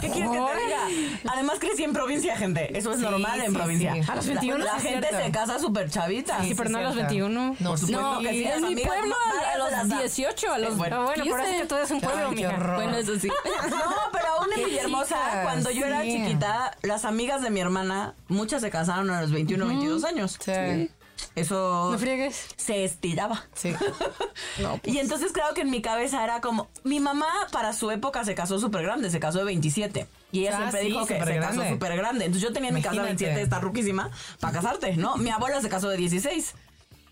¿Qué 0.00 0.08
quieres 0.10 0.30
que 0.30 0.38
te 0.38 0.64
diga? 0.64 1.12
Además 1.34 1.58
crecí 1.60 1.84
en 1.84 1.92
provincia, 1.92 2.34
gente. 2.38 2.76
Eso 2.78 2.92
es 2.92 2.96
Sí, 3.00 3.02
normal 3.02 3.38
en 3.42 3.50
sí, 3.50 3.52
provincia. 3.58 3.92
sí. 3.92 4.00
A 4.10 4.16
los 4.16 4.26
La- 4.26 4.32
21 4.32 4.64
La, 4.64 4.76
es 4.78 4.82
gente 4.82 5.08
cierto. 5.08 5.26
se 5.26 5.30
casa 5.30 5.58
súper 5.58 5.90
chavita. 5.90 6.42
sí, 6.42 6.54
pero 6.54 6.70
no 6.70 6.78
a 6.78 6.82
los 6.84 6.94
cierto. 6.94 7.10
21. 7.10 7.56
No, 7.60 7.68
Por 7.68 7.78
supuesto 7.78 8.00
No, 8.14 8.20
que 8.20 8.30
sí, 8.30 8.44
en 8.44 8.62
mi 8.66 8.76
pueblo 8.76 9.14
a 9.54 9.58
los 9.58 9.88
18, 10.00 10.52
a 10.52 10.58
los 10.58 10.78
Bueno. 10.78 10.96
Ah, 11.02 11.04
bueno, 11.04 11.24
por 11.26 11.38
eso 11.40 11.42
es 11.42 11.46
15. 11.48 11.60
que 11.60 11.66
tú 11.68 11.74
eres 11.74 11.90
un 11.90 12.00
pueblo, 12.00 12.30
mija. 12.32 12.74
Bueno, 12.76 12.96
eso 12.96 13.18
sí. 13.18 13.28
No, 13.68 13.78
pero 14.10 14.26
aún 14.38 14.46
en 14.56 14.64
Villahermosa, 14.64 15.42
cuando 15.42 15.70
yo 15.70 15.84
era 15.84 16.02
chiquita, 16.04 16.74
las 16.80 17.04
amigas 17.04 17.42
de 17.42 17.50
mi 17.50 17.60
hermana, 17.60 18.14
muchas 18.28 18.62
se 18.62 18.70
casaron 18.70 19.10
a 19.10 19.20
los 19.20 19.30
21, 19.32 19.66
22 19.66 20.04
años. 20.04 20.38
Sí. 20.40 20.90
Eso 21.34 21.88
No 21.92 21.98
friegues. 21.98 22.46
se 22.56 22.84
estiraba. 22.84 23.44
Sí. 23.54 23.74
Y 24.84 24.98
entonces 24.98 25.32
creo 25.32 25.52
que 25.54 25.60
en 25.62 25.70
mi 25.70 25.82
cabeza 25.82 26.22
era 26.24 26.40
como, 26.40 26.68
mi 26.84 27.00
mamá 27.00 27.28
para 27.52 27.72
su 27.72 27.90
época 27.90 28.24
se 28.24 28.34
casó 28.34 28.58
súper 28.58 28.82
grande, 28.82 29.10
se 29.10 29.20
casó 29.20 29.38
de 29.38 29.44
27. 29.44 30.06
Y 30.32 30.40
ella 30.40 30.52
Ah, 30.54 30.56
siempre 30.58 30.80
sí, 30.82 30.86
dijo 30.88 31.06
que 31.06 31.24
se 31.24 31.38
casó 31.38 31.68
súper 31.68 31.96
grande. 31.96 32.24
Entonces 32.24 32.48
yo 32.48 32.52
tenía 32.52 32.68
en 32.70 32.74
mi 32.74 32.82
casa 32.82 32.96
Imagínate. 32.96 33.24
27, 33.24 33.42
está 33.44 33.60
ruquísima, 33.60 34.10
para 34.40 34.52
casarte, 34.54 34.96
¿no? 34.96 35.16
Mi 35.16 35.30
abuela 35.30 35.60
se 35.60 35.68
casó 35.68 35.88
de 35.88 35.96
16. 35.96 36.54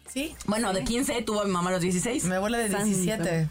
Sí. 0.09 0.35
Bueno, 0.47 0.73
de 0.73 0.83
15 0.85 1.23
tuvo 1.23 1.42
a 1.42 1.45
mi 1.45 1.51
mamá 1.53 1.71
a 1.71 1.73
los 1.75 1.83
16. 1.83 2.25
Mi 2.25 2.35
abuela 2.35 2.59
de 2.59 2.69
17. 2.69 3.49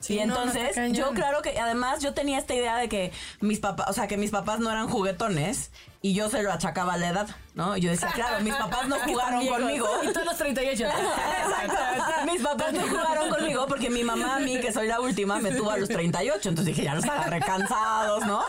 Sí, 0.00 0.14
y 0.14 0.24
no, 0.26 0.34
no, 0.34 0.42
entonces, 0.52 0.92
yo 0.96 1.10
claro 1.10 1.42
que 1.42 1.58
además 1.58 2.00
yo 2.02 2.14
tenía 2.14 2.38
esta 2.38 2.54
idea 2.54 2.76
de 2.76 2.88
que 2.88 3.10
mis 3.40 3.58
papás, 3.58 3.88
o 3.88 3.92
sea, 3.92 4.06
que 4.06 4.16
mis 4.16 4.30
papás 4.30 4.60
no 4.60 4.70
eran 4.70 4.88
juguetones 4.88 5.70
y 6.00 6.14
yo 6.14 6.30
se 6.30 6.42
lo 6.42 6.52
achacaba 6.52 6.94
a 6.94 6.96
la 6.96 7.08
edad, 7.08 7.28
¿no? 7.54 7.76
Y 7.76 7.80
yo 7.80 7.90
decía, 7.90 8.10
claro, 8.14 8.40
mis 8.42 8.54
papás 8.54 8.86
no 8.88 8.96
jugaron 9.06 9.46
conmigo. 9.46 9.88
Y 10.02 10.12
todos 10.12 10.26
los 10.26 10.36
38. 10.36 10.84
Exacto. 10.86 12.32
Mis 12.32 12.42
papás 12.42 12.72
no 12.72 12.80
jugaron 12.82 13.28
conmigo 13.30 13.66
porque 13.66 13.90
mi 13.90 14.04
mamá 14.04 14.36
a 14.36 14.38
mí, 14.38 14.60
que 14.60 14.72
soy 14.72 14.86
la 14.86 15.00
última, 15.00 15.38
me 15.40 15.50
tuvo 15.52 15.70
a 15.70 15.76
los 15.76 15.88
38. 15.88 16.48
Entonces 16.50 16.66
dije, 16.74 16.84
ya 16.84 16.94
los 16.94 17.04
agarré 17.04 17.40
cansados, 17.40 18.24
¿no? 18.26 18.42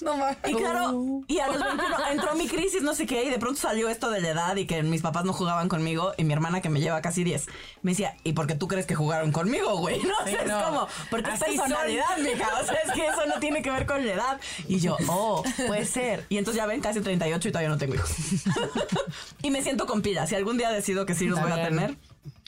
No 0.00 0.16
mames. 0.16 0.36
Y 0.46 0.54
claro, 0.54 1.20
y 1.28 1.38
a 1.38 1.46
los 1.48 1.62
21 1.62 2.06
entró 2.10 2.34
mi 2.34 2.48
crisis, 2.48 2.82
no 2.82 2.94
sé 2.94 3.06
qué, 3.06 3.24
y 3.24 3.30
de 3.30 3.38
pronto 3.38 3.60
salió 3.60 3.88
esto 3.88 4.10
de 4.10 4.20
la 4.20 4.30
edad 4.30 4.56
y 4.56 4.66
que 4.66 4.82
mis 4.82 5.02
papás 5.02 5.24
no 5.24 5.32
jugaban 5.32 5.68
conmigo 5.68 6.12
y 6.16 6.24
mi 6.24 6.32
hermana 6.32 6.60
que 6.60 6.68
me 6.70 6.80
lleva 6.80 7.00
casi 7.02 7.22
10 7.24 7.46
me 7.82 7.92
decía, 7.92 8.16
¿y 8.24 8.32
por 8.32 8.46
qué 8.46 8.54
tú 8.54 8.66
crees 8.68 8.86
que 8.86 8.94
jugaron 8.94 9.30
conmigo, 9.32 9.76
güey? 9.78 10.00
No, 10.02 10.14
O 10.22 10.24
sea, 10.26 10.40
Sí, 10.42 10.48
no. 10.48 10.58
es 10.58 10.64
como, 10.64 10.88
porque 11.10 11.30
es 11.32 11.40
personalidad, 11.40 12.16
mija, 12.18 12.48
o 12.60 12.64
sea, 12.64 12.76
es 12.84 12.92
que 12.92 13.06
eso 13.06 13.26
no 13.26 13.38
tiene 13.40 13.62
que 13.62 13.70
ver 13.70 13.86
con 13.86 14.04
la 14.06 14.12
edad. 14.12 14.40
Y 14.68 14.78
yo, 14.80 14.96
oh, 15.08 15.42
puede 15.66 15.84
ser. 15.84 16.26
Y 16.28 16.38
entonces 16.38 16.58
ya 16.58 16.61
ven, 16.66 16.80
casi 16.80 17.00
38 17.00 17.48
y 17.48 17.52
todavía 17.52 17.68
no 17.68 17.78
tengo 17.78 17.94
hijos. 17.94 18.10
y 19.42 19.50
me 19.50 19.62
siento 19.62 19.86
con 19.86 20.02
pila. 20.02 20.26
Si 20.26 20.34
algún 20.34 20.58
día 20.58 20.70
decido 20.70 21.06
que 21.06 21.14
sí 21.14 21.26
los 21.26 21.40
voy 21.40 21.52
a 21.52 21.62
tener, 21.68 21.96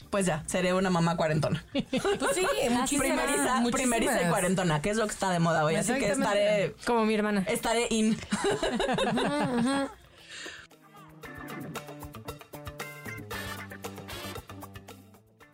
pues 0.09 0.25
ya, 0.25 0.43
seré 0.47 0.73
una 0.73 0.89
mamá 0.89 1.17
cuarentona. 1.17 1.63
Pues 1.71 2.35
sí, 2.35 2.45
muchísimas. 2.69 2.89
Primeriza, 2.89 3.63
primeriza 3.71 4.21
y 4.23 4.29
cuarentona, 4.29 4.81
que 4.81 4.89
es 4.91 4.97
lo 4.97 5.05
que 5.07 5.13
está 5.13 5.29
de 5.29 5.39
moda 5.39 5.63
hoy. 5.65 5.75
Así 5.75 5.93
que 5.93 6.11
estaré, 6.11 6.75
Como 6.85 7.05
mi 7.05 7.13
hermana. 7.13 7.43
estaré 7.47 7.87
in. 7.89 8.17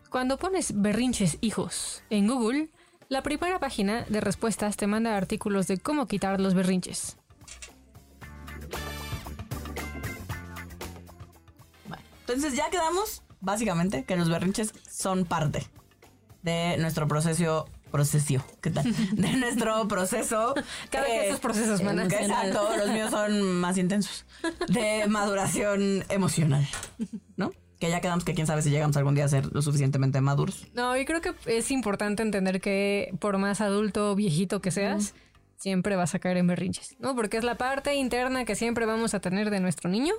Cuando 0.09 0.37
pones 0.37 0.81
berrinches 0.81 1.37
hijos 1.39 2.03
en 2.09 2.27
Google, 2.27 2.69
la 3.07 3.23
primera 3.23 3.59
página 3.59 4.05
de 4.09 4.19
respuestas 4.19 4.75
te 4.75 4.85
manda 4.85 5.15
artículos 5.15 5.67
de 5.67 5.77
cómo 5.77 6.05
quitar 6.07 6.39
los 6.41 6.53
berrinches. 6.53 7.17
Entonces 12.21 12.55
ya 12.55 12.69
quedamos, 12.69 13.23
básicamente, 13.39 14.03
que 14.05 14.15
los 14.15 14.29
berrinches 14.29 14.73
son 14.89 15.25
parte 15.25 15.67
de 16.43 16.77
nuestro 16.77 17.07
proceso 17.07 17.67
procesio, 17.91 18.43
¿qué 18.61 18.71
tal? 18.71 18.85
De 19.11 19.33
nuestro 19.33 19.87
proceso. 19.87 20.55
Cada 20.89 21.05
quien 21.05 21.31
sus 21.31 21.39
procesos, 21.39 21.83
mana. 21.83 22.07
que 22.07 22.15
Exacto, 22.15 22.69
los 22.77 22.89
míos 22.89 23.11
son 23.11 23.59
más 23.59 23.77
intensos. 23.77 24.25
De 24.69 25.05
maduración 25.07 26.03
emocional, 26.09 26.67
¿no? 27.35 27.51
Que 27.79 27.89
ya 27.89 27.99
quedamos 27.99 28.23
que 28.23 28.33
quién 28.33 28.47
sabe 28.47 28.61
si 28.61 28.69
llegamos 28.69 28.95
algún 28.95 29.15
día 29.15 29.25
a 29.25 29.27
ser 29.27 29.53
lo 29.53 29.61
suficientemente 29.61 30.21
maduros. 30.21 30.67
No, 30.73 30.95
y 30.97 31.05
creo 31.05 31.21
que 31.21 31.33
es 31.45 31.69
importante 31.71 32.23
entender 32.23 32.61
que 32.61 33.13
por 33.19 33.37
más 33.37 33.59
adulto 33.59 34.11
o 34.11 34.15
viejito 34.15 34.61
que 34.61 34.71
seas, 34.71 35.13
siempre 35.57 35.95
vas 35.95 36.15
a 36.15 36.19
caer 36.19 36.37
en 36.37 36.47
berrinches, 36.47 36.95
¿no? 36.99 37.15
Porque 37.15 37.37
es 37.37 37.43
la 37.43 37.55
parte 37.55 37.95
interna 37.95 38.45
que 38.45 38.55
siempre 38.55 38.85
vamos 38.85 39.13
a 39.13 39.19
tener 39.19 39.49
de 39.49 39.59
nuestro 39.59 39.89
niño, 39.89 40.13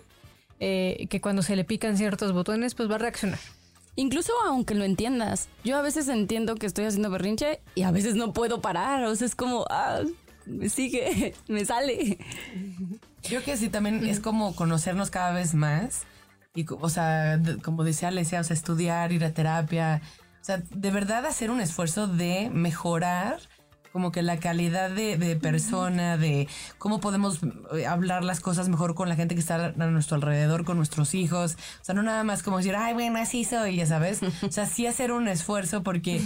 eh, 0.65 1.09
que 1.11 1.21
cuando 1.21 1.43
se 1.43 1.57
le 1.57 1.65
pican 1.65 1.97
ciertos 1.97 2.33
botones, 2.33 2.77
pues 2.77 2.89
va 2.89 2.95
a 2.95 2.99
reaccionar. 2.99 3.41
Incluso 3.97 4.33
aunque 4.47 4.77
lo 4.77 4.85
entiendas, 4.85 5.49
yo 5.65 5.77
a 5.77 5.83
veces 5.83 6.07
entiendo 6.07 6.55
que 6.55 6.67
estoy 6.67 6.85
haciendo 6.85 7.11
berrinche 7.11 7.61
y 7.75 7.83
a 7.83 7.91
veces 7.91 8.15
no 8.15 8.33
puedo 8.33 8.61
parar. 8.61 9.03
O 9.07 9.17
sea, 9.17 9.27
es 9.27 9.35
como, 9.35 9.67
ah, 9.71 10.03
me 10.47 10.69
sigue, 10.69 11.35
me 11.49 11.65
sale. 11.65 12.17
Creo 13.25 13.43
que 13.43 13.57
sí, 13.57 13.71
también 13.71 14.07
es 14.07 14.21
como 14.21 14.55
conocernos 14.55 15.11
cada 15.11 15.33
vez 15.33 15.53
más. 15.53 16.03
Y, 16.55 16.65
o 16.71 16.89
sea, 16.89 17.41
como 17.65 17.83
decía 17.83 18.09
Alesia, 18.09 18.41
o 18.41 18.45
sea, 18.45 18.55
estudiar, 18.55 19.11
ir 19.11 19.25
a 19.25 19.35
terapia. 19.35 20.01
O 20.41 20.45
sea, 20.45 20.59
de 20.59 20.91
verdad 20.93 21.27
hacer 21.27 21.51
un 21.51 21.61
esfuerzo 21.61 22.07
de 22.07 22.51
mejorar 22.53 23.41
como 23.93 24.11
que 24.13 24.23
la 24.23 24.39
calidad 24.39 24.91
de, 24.91 25.17
de 25.19 25.37
persona, 25.37 26.17
de 26.17 26.49
cómo 26.79 27.01
podemos 27.01 27.41
eh, 27.75 27.87
hablar 27.87 28.25
las 28.25 28.41
cosas 28.41 28.69
mejor 28.69 28.95
con 28.95 29.09
la 29.09 29.17
gente 29.17 29.35
que 29.35 29.41
está 29.41 29.67
a 29.67 29.87
nuestro 29.87 30.17
alrededor, 30.17 30.65
con 30.65 30.77
nuestros 30.79 31.15
hijos. 31.15 31.57
O 31.81 31.85
sea, 31.85 31.95
no 31.95 32.03
nada 32.03 32.25
más 32.25 32.43
como 32.43 32.57
decir, 32.59 32.75
ay, 32.75 32.95
bueno, 32.95 33.19
así 33.19 33.45
soy, 33.45 33.77
ya 33.77 33.87
sabes. 33.87 34.21
O 34.43 34.51
sea, 34.51 34.67
sí 34.67 34.87
hacer 34.87 35.13
un 35.13 35.29
esfuerzo 35.29 35.83
porque 35.83 36.21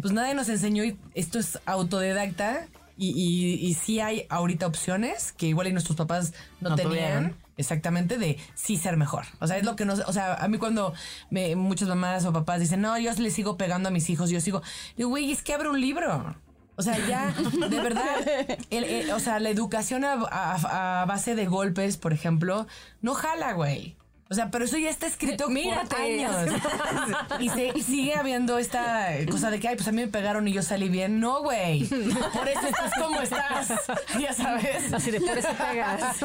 pues 0.00 0.12
nadie 0.12 0.34
nos 0.34 0.48
enseñó 0.48 0.84
y 0.84 0.96
esto 1.14 1.38
es 1.38 1.58
autodidacta 1.66 2.68
y, 2.98 3.10
y, 3.10 3.66
y 3.66 3.74
sí 3.74 4.00
hay 4.00 4.26
ahorita 4.28 4.66
opciones 4.66 5.32
que 5.32 5.46
igual 5.46 5.66
y 5.68 5.72
nuestros 5.72 5.96
papás 5.96 6.32
no, 6.60 6.70
No 6.70 6.76
tenían. 6.76 6.90
tuvieron. 6.92 7.46
Exactamente, 7.58 8.18
de 8.18 8.36
sí 8.54 8.76
ser 8.76 8.98
mejor. 8.98 9.24
O 9.38 9.46
sea, 9.46 9.56
es 9.56 9.64
lo 9.64 9.76
que 9.76 9.86
nos. 9.86 10.00
O 10.00 10.12
sea, 10.12 10.34
a 10.34 10.46
mí 10.46 10.58
cuando 10.58 10.92
me, 11.30 11.56
muchas 11.56 11.88
mamás 11.88 12.26
o 12.26 12.32
papás 12.34 12.60
dicen, 12.60 12.82
no, 12.82 12.98
yo 12.98 13.10
le 13.14 13.30
sigo 13.30 13.56
pegando 13.56 13.88
a 13.88 13.92
mis 13.92 14.10
hijos, 14.10 14.28
yo 14.28 14.42
sigo. 14.42 14.60
Digo, 14.98 15.08
güey, 15.08 15.32
es 15.32 15.42
que 15.42 15.54
abre 15.54 15.70
un 15.70 15.80
libro. 15.80 16.36
O 16.76 16.82
sea, 16.82 16.98
ya, 17.08 17.32
de 17.68 17.80
verdad, 17.80 18.04
el- 18.70 19.10
o 19.12 19.18
sea, 19.18 19.40
la 19.40 19.48
educación 19.50 20.04
a- 20.04 21.00
a 21.02 21.04
base 21.06 21.34
de 21.34 21.46
golpes, 21.46 21.96
por 21.96 22.12
ejemplo, 22.12 22.66
no 23.00 23.14
jala, 23.14 23.52
güey. 23.54 23.96
O 24.28 24.34
sea, 24.34 24.50
pero 24.50 24.64
eso 24.64 24.76
ya 24.76 24.90
está 24.90 25.06
escrito 25.06 25.48
Mírate. 25.48 25.86
por 25.86 26.00
años. 26.00 26.34
Y 27.40 27.48
se, 27.48 27.72
sigue 27.80 28.14
habiendo 28.14 28.58
esta 28.58 29.10
cosa 29.30 29.50
de 29.50 29.60
que, 29.60 29.68
ay, 29.68 29.76
pues 29.76 29.86
a 29.86 29.92
mí 29.92 30.00
me 30.00 30.08
pegaron 30.08 30.48
y 30.48 30.52
yo 30.52 30.62
salí 30.62 30.88
bien. 30.88 31.20
No, 31.20 31.42
güey. 31.42 31.86
Por 31.86 32.48
eso 32.48 32.66
estás 32.66 32.92
como 33.00 33.20
estás. 33.20 33.72
Ya 34.20 34.32
sabes. 34.32 34.92
Así 34.92 35.10
de 35.10 35.20
por 35.20 35.36
eso 35.38 35.48
pegas. 35.52 36.16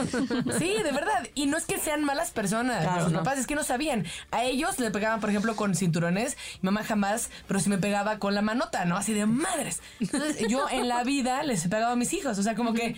Sí, 0.57 0.75
de 0.83 0.91
verdad. 0.91 1.27
Y 1.35 1.45
no 1.45 1.57
es 1.57 1.65
que 1.65 1.77
sean 1.77 2.03
malas 2.03 2.31
personas. 2.31 2.83
Claro, 2.83 3.03
Los 3.03 3.11
no. 3.11 3.19
papás 3.19 3.37
es 3.39 3.47
que 3.47 3.55
no 3.55 3.63
sabían. 3.63 4.05
A 4.31 4.43
ellos 4.43 4.79
le 4.79 4.89
pegaban, 4.91 5.19
por 5.19 5.29
ejemplo, 5.29 5.55
con 5.55 5.75
cinturones. 5.75 6.37
Mi 6.61 6.67
mamá 6.67 6.83
jamás, 6.83 7.29
pero 7.47 7.59
sí 7.59 7.69
me 7.69 7.77
pegaba 7.77 8.17
con 8.17 8.33
la 8.33 8.41
manota, 8.41 8.85
¿no? 8.85 8.97
Así 8.97 9.13
de 9.13 9.25
madres. 9.25 9.81
Entonces, 9.99 10.47
yo 10.47 10.67
en 10.69 10.87
la 10.87 11.03
vida 11.03 11.43
les 11.43 11.65
he 11.65 11.69
pegado 11.69 11.91
a 11.91 11.95
mis 11.95 12.13
hijos. 12.13 12.39
O 12.39 12.43
sea, 12.43 12.55
como 12.55 12.73
que 12.73 12.95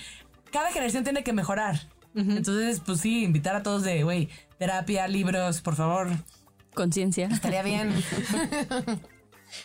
cada 0.52 0.70
generación 0.72 1.04
tiene 1.04 1.24
que 1.24 1.34
mejorar. 1.34 1.82
Entonces, 2.16 2.82
pues 2.86 3.00
sí, 3.02 3.24
invitar 3.24 3.56
a 3.56 3.64
todos 3.64 3.84
de, 3.84 4.04
güey, 4.04 4.30
terapia, 4.60 5.08
libros, 5.08 5.62
por 5.62 5.76
favor. 5.76 6.10
Conciencia. 6.74 7.28
Estaría 7.28 7.64
bien. 7.64 7.92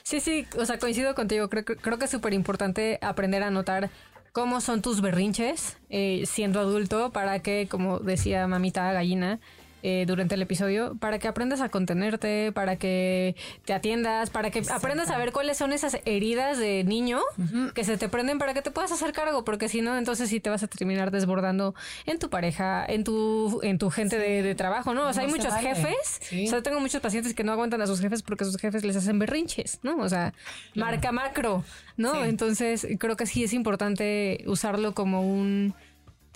Sí, 0.03 0.21
sí, 0.21 0.47
o 0.59 0.67
sea, 0.67 0.79
coincido 0.79 1.15
contigo. 1.15 1.49
Creo, 1.49 1.65
que- 1.65 1.77
creo 1.77 1.99
que 1.99 2.05
es 2.05 2.11
súper 2.11 2.35
importante 2.35 2.99
aprender 3.01 3.43
a 3.43 3.51
notar 3.51 3.89
cómo 4.33 4.61
son 4.61 4.83
tus 4.83 5.01
berrinches 5.01 5.79
eh, 5.89 6.25
siendo 6.27 6.61
adulto 6.61 7.11
para 7.11 7.39
que, 7.41 7.69
como 7.71 7.99
decía 7.99 8.47
mamita 8.47 8.93
gallina 8.93 9.41
eh, 9.83 10.05
durante 10.07 10.35
el 10.35 10.43
episodio, 10.43 10.97
para 10.99 11.19
que 11.19 11.29
aprendas 11.29 11.61
a 11.61 11.69
contenerte, 11.69 12.53
para 12.53 12.77
que 12.77 13.37
te 13.65 13.73
atiendas, 13.75 14.31
para 14.31 14.51
que 14.51 14.63
aprendas 14.71 15.11
a 15.11 15.19
ver 15.19 15.33
cuáles 15.33 15.57
son 15.57 15.73
esas 15.73 15.99
heridas 16.05 16.59
de 16.59 16.85
niño 16.85 17.21
que 17.75 17.85
se 17.85 17.97
te 17.97 18.09
prenden 18.09 18.39
para 18.39 18.55
que 18.55 18.63
te 18.63 18.71
puedas 18.71 18.93
hacer 18.93 19.13
cargo, 19.13 19.45
porque 19.45 19.69
si 19.69 19.81
no, 19.81 19.97
entonces 19.97 20.29
sí 20.31 20.41
te 20.41 20.51
vas 20.51 20.63
a 20.63 20.67
terminar 20.69 21.11
desbordando 21.11 21.75
en 22.07 22.19
tu 22.19 22.29
pareja, 22.31 22.85
en 22.87 23.05
tu, 23.05 23.61
en 23.63 23.79
tu 23.79 23.91
gente 23.91 24.19
de, 24.19 24.43
de 24.43 24.55
trabajo, 24.55 24.95
¿no? 24.95 25.09
O 25.09 25.13
sea, 25.13 25.23
hay 25.23 25.31
se 25.31 25.37
muchos 25.37 25.53
vale. 25.53 25.69
jefes, 25.75 26.19
Sí. 26.21 26.47
o 26.47 26.51
sea, 26.51 26.63
tengo 26.63 26.81
muchos 26.81 27.01
pacientes 27.01 27.35
que 27.35 27.45
no 27.45 27.53
aguantan 27.53 27.81
a 27.83 27.87
sus 27.87 28.01
jefes 28.01 28.23
porque 28.23 28.45
sus 28.45 28.57
jefes 28.57 28.85
les 28.85 28.97
hacen 28.97 29.19
berrinches, 29.19 29.79
¿no? 29.83 29.97
O 29.99 30.09
sea, 30.09 30.35
marca 30.75 31.13
macro, 31.13 31.65
¿no? 31.97 32.13
Sí. 32.15 32.21
Entonces, 32.25 32.87
creo 32.99 33.17
que 33.17 33.27
sí 33.27 33.45
es 33.45 33.53
importante 33.53 34.43
usarlo 34.47 34.95
como 34.95 35.23
un 35.23 35.75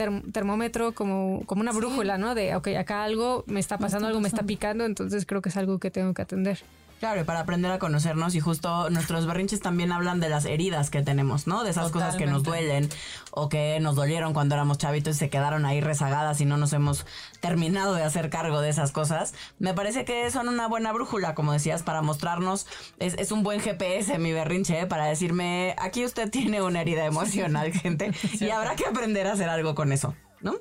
term- 0.04 0.32
termómetro, 0.32 0.92
como, 0.92 1.42
como 1.46 1.60
una 1.62 1.72
brújula, 1.72 2.18
¿no? 2.18 2.34
De, 2.34 2.54
ok, 2.56 2.68
acá 2.78 3.04
algo 3.04 3.44
me 3.46 3.60
está 3.60 3.78
pasando, 3.78 4.06
algo 4.08 4.20
me 4.20 4.28
está 4.28 4.42
picando, 4.42 4.84
entonces 4.84 5.24
creo 5.26 5.40
que 5.42 5.48
es 5.48 5.56
algo 5.56 5.78
que 5.78 5.90
tengo 5.90 6.12
que 6.14 6.22
atender. 6.22 6.58
Claro, 7.02 7.20
y 7.20 7.24
para 7.24 7.40
aprender 7.40 7.72
a 7.72 7.80
conocernos 7.80 8.36
y 8.36 8.38
justo 8.38 8.88
nuestros 8.88 9.26
berrinches 9.26 9.58
también 9.58 9.90
hablan 9.90 10.20
de 10.20 10.28
las 10.28 10.44
heridas 10.44 10.88
que 10.88 11.02
tenemos, 11.02 11.48
¿no? 11.48 11.64
De 11.64 11.70
esas 11.70 11.90
cosas 11.90 12.14
que 12.14 12.26
nos 12.26 12.44
duelen 12.44 12.88
o 13.32 13.48
que 13.48 13.80
nos 13.80 13.96
dolieron 13.96 14.32
cuando 14.32 14.54
éramos 14.54 14.78
chavitos 14.78 15.16
y 15.16 15.18
se 15.18 15.28
quedaron 15.28 15.66
ahí 15.66 15.80
rezagadas 15.80 16.40
y 16.40 16.44
no 16.44 16.58
nos 16.58 16.72
hemos 16.72 17.04
terminado 17.40 17.96
de 17.96 18.04
hacer 18.04 18.30
cargo 18.30 18.60
de 18.60 18.68
esas 18.68 18.92
cosas. 18.92 19.34
Me 19.58 19.74
parece 19.74 20.04
que 20.04 20.30
son 20.30 20.46
una 20.48 20.68
buena 20.68 20.92
brújula, 20.92 21.34
como 21.34 21.52
decías, 21.52 21.82
para 21.82 22.02
mostrarnos. 22.02 22.68
Es, 23.00 23.14
es 23.14 23.32
un 23.32 23.42
buen 23.42 23.60
GPS 23.60 24.16
mi 24.20 24.30
berrinche, 24.30 24.78
¿eh? 24.78 24.86
para 24.86 25.06
decirme, 25.06 25.74
aquí 25.78 26.04
usted 26.04 26.30
tiene 26.30 26.62
una 26.62 26.82
herida 26.82 27.04
emocional, 27.04 27.72
gente, 27.72 28.12
y 28.38 28.50
habrá 28.50 28.76
que 28.76 28.86
aprender 28.86 29.26
a 29.26 29.32
hacer 29.32 29.48
algo 29.48 29.74
con 29.74 29.90
eso, 29.90 30.14
¿no? 30.40 30.54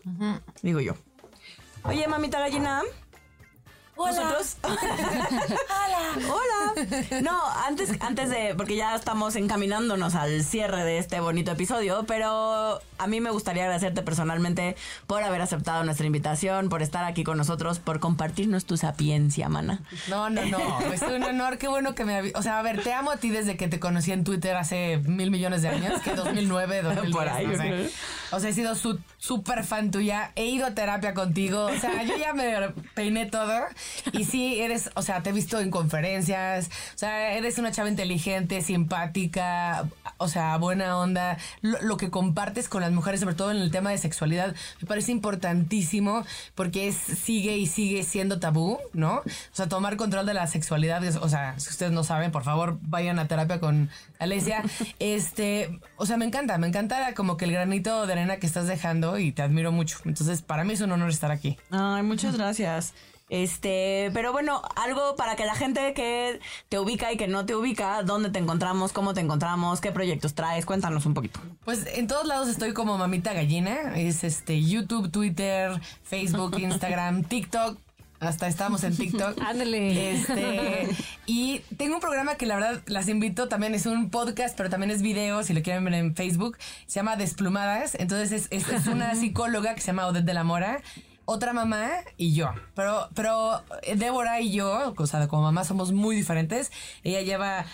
Digo 0.64 0.80
yo. 0.80 0.96
Oye, 1.84 2.08
mamita 2.08 2.40
gallina. 2.40 2.82
¿Nosotros? 3.98 4.58
Hola. 4.64 6.02
No, 7.22 7.40
antes, 7.68 7.92
antes 8.02 8.30
de, 8.30 8.56
porque 8.56 8.76
ya 8.76 8.96
estamos 8.96 9.36
encaminándonos 9.36 10.16
al 10.16 10.44
cierre 10.44 10.84
de 10.84 10.98
este 10.98 11.20
bonito 11.20 11.52
episodio, 11.52 12.04
pero 12.08 12.80
a 12.98 13.08
mí 13.08 13.22
me 13.22 13.30
gustaría 13.30 13.64
agradecerte 13.64 14.02
personalmente 14.02 14.76
por 15.08 15.24
haber 15.24 15.42
aceptado 15.42 15.84
nuestra 15.84 16.06
invitación, 16.08 16.70
por 16.70 16.82
estar 16.82 17.06
aquí 17.06 17.24
con 17.24 17.38
nosotros, 17.38 17.80
por 17.80 18.00
compartirnos 18.00 18.66
tu 18.66 18.78
sapiencia, 18.78 19.50
mana. 19.50 19.82
No, 20.08 20.30
no, 20.30 20.46
no. 20.46 20.80
Es 20.92 21.02
un 21.04 21.24
honor. 21.24 21.58
Qué 21.58 21.68
bueno 21.68 21.94
que 21.94 22.06
me... 22.06 22.32
O 22.36 22.42
sea, 22.42 22.60
a 22.60 22.62
ver, 22.64 22.82
te 22.84 22.94
amo 22.94 23.12
a 23.12 23.18
ti 23.18 23.30
desde 23.30 23.56
que 23.58 23.68
te 23.68 23.80
conocí 23.80 24.12
en 24.12 24.24
Twitter 24.24 24.56
hace 24.56 24.98
mil 25.06 25.30
millones 25.32 25.62
de 25.62 25.70
años, 25.70 26.02
que 26.02 26.16
2009, 26.16 26.82
2010, 26.82 27.12
Por 27.16 27.30
ahí, 27.30 27.48
no 27.48 27.58
sé. 27.58 27.92
O 28.32 28.40
sea, 28.40 28.50
he 28.50 28.54
sido 28.54 28.76
su- 28.76 29.00
súper 29.18 29.64
fan 29.64 29.92
tuya. 29.92 30.32
He 30.36 30.46
ido 30.46 30.66
a 30.66 30.72
terapia 30.72 31.14
contigo. 31.14 31.66
O 31.66 31.78
sea, 31.80 32.04
yo 32.04 32.18
ya 32.18 32.34
me 32.34 32.70
peiné 32.96 33.26
todo. 33.28 33.52
Y 34.14 34.26
sí, 34.26 34.60
eres, 34.62 34.90
o 34.96 35.02
sea, 35.02 35.24
te 35.24 35.30
he 35.30 35.34
visto 35.34 35.60
en 35.60 35.72
conferencias, 35.72 36.70
o 36.96 36.98
sea, 36.98 37.34
eres 37.34 37.58
una 37.58 37.72
chava 37.72 37.90
inteligente, 37.90 38.62
simpática, 38.62 39.88
o 40.18 40.28
sea, 40.28 40.58
buena 40.58 40.98
onda. 40.98 41.38
Lo, 41.62 41.82
lo 41.82 41.98
que 41.98 42.10
compartes 42.10 42.68
con 42.70 42.82
las 42.82 42.92
mujeres, 42.92 43.20
sobre 43.22 43.36
todo 43.36 43.52
en 43.52 43.58
el 43.58 43.72
tema 43.72 43.90
de 43.92 43.98
sexualidad, 43.98 44.56
me 44.82 44.88
parece 44.88 45.12
importantísimo 45.12 46.26
porque 46.56 46.88
es, 46.88 46.96
sigue 46.96 47.58
y 47.58 47.68
sigue 47.68 48.04
siendo 48.04 48.40
tabú, 48.40 48.80
¿no? 48.94 49.18
O 49.18 49.24
sea, 49.54 49.68
tomar 49.70 49.98
control 49.98 50.26
de 50.26 50.34
la 50.34 50.48
sexualidad, 50.48 51.04
es- 51.04 51.16
o 51.16 51.30
sea, 51.30 51.60
si 51.60 51.70
ustedes 51.70 51.92
no 51.92 52.04
saben, 52.04 52.32
por 52.32 52.44
favor, 52.44 52.78
vayan 52.82 53.20
a 53.20 53.28
terapia 53.28 53.60
con 53.60 53.90
Alesia. 54.20 54.64
Este, 55.00 55.80
o 55.98 56.06
sea, 56.06 56.18
me 56.18 56.26
encanta, 56.26 56.58
me 56.58 56.68
encanta 56.68 57.14
como 57.16 57.36
que 57.38 57.46
el 57.46 57.52
granito 57.52 58.06
de 58.06 58.14
arena 58.14 58.38
que 58.38 58.46
estás 58.48 58.68
dejando 58.68 59.18
y 59.18 59.32
te 59.32 59.42
admiro 59.42 59.72
mucho. 59.72 59.98
Entonces, 60.06 60.42
para 60.42 60.64
mí 60.64 60.74
es 60.74 60.82
un 60.82 60.92
honor 60.92 61.10
estar 61.10 61.32
aquí. 61.32 61.58
Ay, 61.72 62.04
muchas 62.04 62.38
gracias. 62.38 62.94
Este, 63.32 64.12
pero 64.14 64.34
bueno, 64.34 64.62
algo 64.76 65.16
para 65.16 65.38
que 65.38 65.46
la 65.46 65.56
gente 65.56 65.94
que 65.94 66.42
te 66.68 66.78
ubica 66.80 67.14
y 67.14 67.18
que 67.18 67.30
no 67.30 67.46
te 67.46 67.56
ubica, 67.56 68.04
dónde 68.04 68.30
te 68.30 68.40
encontramos, 68.40 68.92
cómo 68.92 69.14
te 69.14 69.22
encontramos, 69.22 69.80
qué 69.80 69.94
proyectos 69.94 70.36
traes, 70.36 70.66
cuéntanos 70.66 71.06
un 71.06 71.14
poquito. 71.14 71.40
Pues 71.64 71.88
en 71.96 72.08
todos 72.08 72.28
lados 72.28 72.50
estoy 72.50 72.74
como 72.74 72.98
mamita 72.98 73.32
gallina. 73.32 73.96
Es 73.96 74.26
este 74.26 74.62
YouTube, 74.62 75.10
Twitter, 75.12 75.80
Facebook, 76.04 76.56
Instagram, 76.60 77.24
TikTok. 77.24 77.78
Hasta 78.20 78.48
estamos 78.50 78.84
en 78.84 78.98
TikTok. 78.98 79.40
Ándale. 79.48 80.12
Este, 80.14 80.90
y 81.26 81.60
tengo 81.78 81.96
un 81.96 82.02
programa 82.02 82.36
que 82.36 82.46
la 82.46 82.56
verdad 82.56 82.82
las 82.86 83.08
invito, 83.08 83.48
también 83.48 83.74
es 83.76 83.86
un 83.86 84.10
podcast, 84.10 84.58
pero 84.58 84.70
también 84.70 84.92
es 84.92 85.02
video, 85.02 85.42
si 85.44 85.54
lo 85.54 85.62
quieren 85.64 85.86
ver 85.86 85.94
en 85.94 86.16
Facebook, 86.18 86.58
se 86.86 87.00
llama 87.00 87.16
Desplumadas, 87.16 87.96
entonces 87.96 88.32
es, 88.34 88.48
es- 88.52 88.70
es 88.70 88.88
una 88.88 89.16
psicóloga 89.20 89.74
que 89.74 89.80
se 89.82 89.88
llama 89.88 90.06
Odette 90.06 90.26
de 90.26 90.34
la 90.36 90.44
Mora, 90.44 90.82
otra 91.26 91.54
mamá 91.54 91.90
y 92.18 92.34
yo, 92.34 92.52
pero, 92.76 93.10
pero 93.14 93.64
eh, 93.84 93.96
Débora 93.96 94.42
y 94.42 94.52
yo, 94.52 94.94
o 94.98 95.08
sea, 95.08 95.28
como 95.28 95.44
mamá 95.44 95.64
somos 95.64 95.92
muy 95.92 96.16
diferentes, 96.16 96.72
ella 97.04 97.22
lleva 97.22 97.66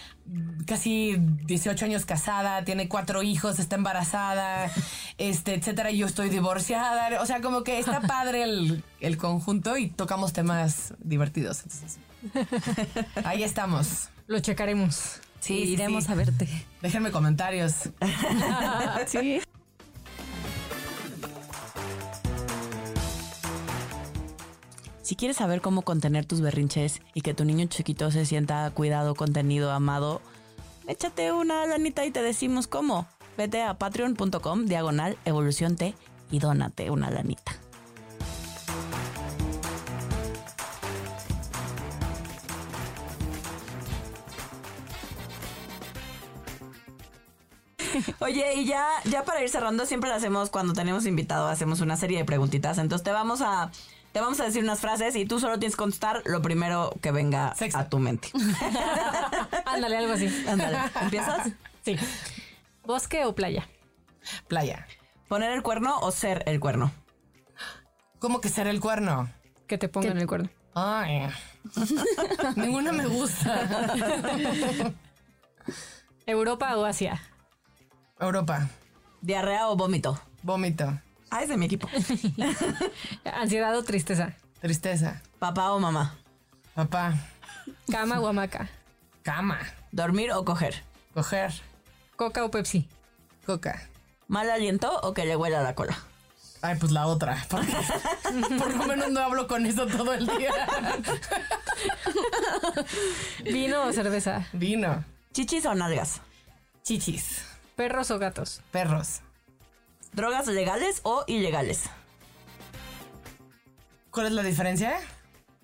casi 0.65 1.15
18 1.17 1.85
años 1.85 2.05
casada, 2.05 2.63
tiene 2.63 2.89
cuatro 2.89 3.23
hijos, 3.23 3.59
está 3.59 3.75
embarazada, 3.75 4.69
este, 5.17 5.53
etcétera, 5.53 5.91
y 5.91 5.99
yo 5.99 6.07
estoy 6.07 6.29
divorciada, 6.29 7.21
o 7.21 7.25
sea, 7.25 7.41
como 7.41 7.63
que 7.63 7.79
está 7.79 8.01
padre 8.07 8.43
el, 8.43 8.83
el 8.99 9.17
conjunto 9.17 9.77
y 9.77 9.87
tocamos 9.89 10.33
temas 10.33 10.93
divertidos. 10.99 11.63
Entonces, 11.63 11.99
ahí 13.23 13.43
estamos. 13.43 14.09
Lo 14.27 14.39
checaremos. 14.39 15.21
Sí, 15.39 15.65
sí, 15.65 15.73
Iremos 15.73 16.05
sí. 16.05 16.11
a 16.11 16.15
verte. 16.15 16.47
Déjenme 16.81 17.11
comentarios. 17.11 17.89
sí. 19.07 19.39
Si 25.07 25.15
quieres 25.15 25.37
saber 25.37 25.61
cómo 25.61 25.83
contener 25.83 26.25
tus 26.25 26.41
berrinches 26.41 27.01
y 27.13 27.21
que 27.21 27.33
tu 27.33 27.45
niño 27.45 27.67
chiquito 27.67 28.11
se 28.11 28.25
sienta 28.25 28.69
cuidado, 28.71 29.15
contenido, 29.15 29.71
amado, 29.71 30.21
échate 30.85 31.31
una 31.31 31.65
lanita 31.65 32.03
y 32.05 32.11
te 32.11 32.21
decimos 32.21 32.67
cómo. 32.67 33.07
Vete 33.37 33.63
a 33.63 33.75
patreon.com 33.75 34.65
diagonal 34.65 35.17
evolución 35.23 35.77
T 35.77 35.95
y 36.29 36.39
dónate 36.39 36.91
una 36.91 37.09
lanita. 37.09 37.55
Oye, 48.19 48.55
y 48.55 48.65
ya, 48.65 48.85
ya 49.05 49.23
para 49.23 49.41
ir 49.41 49.47
cerrando, 49.47 49.85
siempre 49.85 50.09
lo 50.09 50.17
hacemos 50.17 50.49
cuando 50.49 50.73
tenemos 50.73 51.05
invitado, 51.05 51.47
hacemos 51.47 51.79
una 51.79 51.95
serie 51.95 52.17
de 52.17 52.25
preguntitas. 52.25 52.77
Entonces 52.77 53.05
te 53.05 53.11
vamos 53.11 53.41
a, 53.41 53.71
te 54.11 54.21
vamos 54.21 54.39
a 54.39 54.45
decir 54.45 54.63
unas 54.63 54.79
frases 54.79 55.15
y 55.15 55.25
tú 55.25 55.39
solo 55.39 55.59
tienes 55.59 55.75
que 55.75 55.79
contestar 55.79 56.21
lo 56.25 56.41
primero 56.41 56.91
que 57.01 57.11
venga 57.11 57.53
Sexo. 57.55 57.77
a 57.77 57.89
tu 57.89 57.99
mente. 57.99 58.29
Ándale, 59.65 59.97
algo 59.97 60.13
así. 60.13 60.27
Ándale, 60.47 60.77
¿empiezas? 61.01 61.49
Sí. 61.83 61.97
¿Bosque 62.85 63.25
o 63.25 63.35
playa? 63.35 63.67
Playa. 64.47 64.87
¿Poner 65.27 65.51
el 65.51 65.61
cuerno 65.61 65.99
o 65.99 66.11
ser 66.11 66.43
el 66.47 66.59
cuerno? 66.59 66.91
¿Cómo 68.19 68.41
que 68.41 68.49
ser 68.49 68.67
el 68.67 68.79
cuerno? 68.79 69.29
Que 69.67 69.77
te 69.77 69.89
pongan 69.89 70.17
el 70.17 70.27
cuerno. 70.27 70.49
Ay. 70.73 71.27
Ninguna 72.55 72.91
me 72.91 73.05
gusta. 73.05 73.93
¿Europa 76.25 76.77
o 76.77 76.85
Asia? 76.85 77.21
Europa. 78.19 78.69
¿Diarrea 79.21 79.67
o 79.69 79.75
vómito? 79.75 80.19
Vómito. 80.43 80.99
Ah, 81.29 81.43
es 81.43 81.49
de 81.49 81.57
mi 81.57 81.65
equipo. 81.65 81.89
¿Ansiedad 83.25 83.77
o 83.77 83.83
tristeza? 83.83 84.33
Tristeza. 84.61 85.21
¿Papá 85.39 85.71
o 85.73 85.79
mamá? 85.79 86.15
Papá. 86.73 87.13
¿Cama 87.91 88.19
o 88.19 88.27
hamaca? 88.27 88.69
Cama. 89.23 89.59
¿Dormir 89.91 90.31
o 90.31 90.45
coger? 90.45 90.83
Coger. 91.13 91.51
¿Coca 92.15 92.45
o 92.45 92.51
Pepsi? 92.51 92.87
Coca. 93.45 93.81
¿Mal 94.27 94.49
aliento 94.49 94.99
o 95.01 95.13
que 95.13 95.25
le 95.25 95.35
huela 95.35 95.61
la 95.61 95.75
cola? 95.75 95.97
Ay, 96.61 96.75
pues 96.79 96.91
la 96.91 97.07
otra. 97.07 97.37
Por 97.49 98.75
lo 98.75 98.85
menos 98.87 99.11
no 99.11 99.19
hablo 99.19 99.47
con 99.47 99.65
eso 99.65 99.85
todo 99.85 100.13
el 100.13 100.25
día. 100.25 100.51
¿Vino 103.43 103.83
o 103.83 103.93
cerveza? 103.93 104.47
Vino. 104.53 105.03
¿Chichis 105.33 105.65
o 105.65 105.75
nalgas? 105.75 106.21
Chichis. 106.83 107.43
¿Perros 107.75 108.09
o 108.11 108.17
gatos? 108.17 108.61
Perros. 108.71 109.21
¿Drogas 110.13 110.47
legales 110.47 111.01
o 111.03 111.23
ilegales? 111.27 111.83
¿Cuál 114.11 114.27
es 114.27 114.31
la 114.33 114.43
diferencia? 114.43 114.97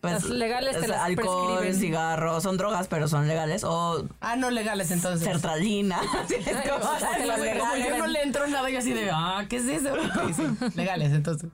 Pues, 0.01 0.13
Las 0.13 0.25
legales 0.25 0.79
te 0.79 0.87
las 0.89 0.99
alcohol, 0.99 1.59
prescriben. 1.59 1.79
cigarros, 1.79 2.43
son 2.43 2.57
drogas, 2.57 2.87
pero 2.89 3.07
son 3.07 3.27
legales. 3.27 3.63
O 3.63 4.05
Ah, 4.19 4.35
no 4.35 4.51
legales 4.51 4.91
entonces. 4.91 5.23
sertralina. 5.25 6.01
Yo 6.29 7.97
no 7.97 8.07
le 8.07 8.21
entro 8.21 8.45
nada 8.47 8.69
y 8.69 8.75
así 8.75 8.91
de, 8.93 9.09
ah, 9.11 9.45
¿qué 9.49 9.57
es 9.57 9.65
eso? 9.65 9.95
Sí, 10.35 10.43
legales, 10.75 11.13
entonces. 11.13 11.49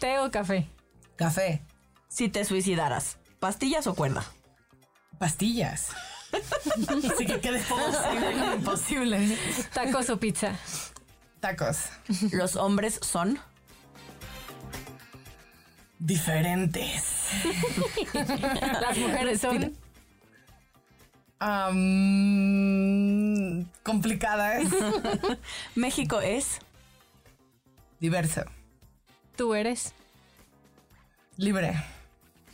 ¿Té 0.00 0.18
o 0.18 0.30
café? 0.30 0.68
Café. 1.16 1.62
Si 2.08 2.28
te 2.28 2.44
suicidaras, 2.44 3.18
¿pastillas 3.38 3.86
o 3.86 3.94
cuerda? 3.94 4.24
Pastillas. 5.18 5.90
Así 7.12 7.26
que 7.26 7.40
quede 7.40 7.60
posible, 7.60 8.54
imposible. 8.56 9.38
¿Tacos 9.72 10.10
o 10.10 10.18
pizza? 10.18 10.52
Tacos. 11.44 11.90
Los 12.32 12.56
hombres 12.56 12.98
son. 13.02 13.38
Diferentes. 15.98 17.28
Las 18.80 18.96
mujeres 18.96 19.42
son... 19.42 19.76
Complicadas. 23.82 24.64
México 25.74 26.22
es. 26.22 26.60
Diverso. 28.00 28.44
¿Tú 29.36 29.54
eres? 29.54 29.92
Libre. 31.36 31.74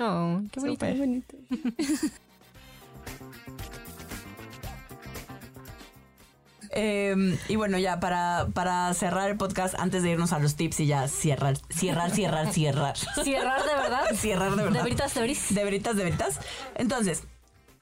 Oh, 0.00 0.40
qué 0.50 0.58
bonito. 0.58 1.36
Súper. 1.38 2.10
Eh, 6.72 7.36
y 7.48 7.56
bueno, 7.56 7.78
ya 7.78 7.98
para, 7.98 8.46
para 8.54 8.92
cerrar 8.94 9.28
el 9.28 9.36
podcast, 9.36 9.74
antes 9.78 10.02
de 10.02 10.10
irnos 10.10 10.32
a 10.32 10.38
los 10.38 10.54
tips 10.54 10.80
y 10.80 10.86
ya 10.86 11.08
cerrar, 11.08 11.56
cerrar, 11.68 12.10
cerrar, 12.12 12.52
cerrar. 12.52 12.96
¿Cierrar 13.24 13.62
de 13.64 13.74
verdad? 13.74 14.04
Cerrar 14.14 14.50
de 14.54 14.62
verdad. 14.62 14.78
¿De 14.78 14.82
veritas, 14.84 15.14
de 15.14 15.20
veritas? 15.20 15.54
De 15.54 15.64
veritas, 15.64 15.96
de 15.96 16.04
veritas. 16.04 16.40
Entonces, 16.76 17.24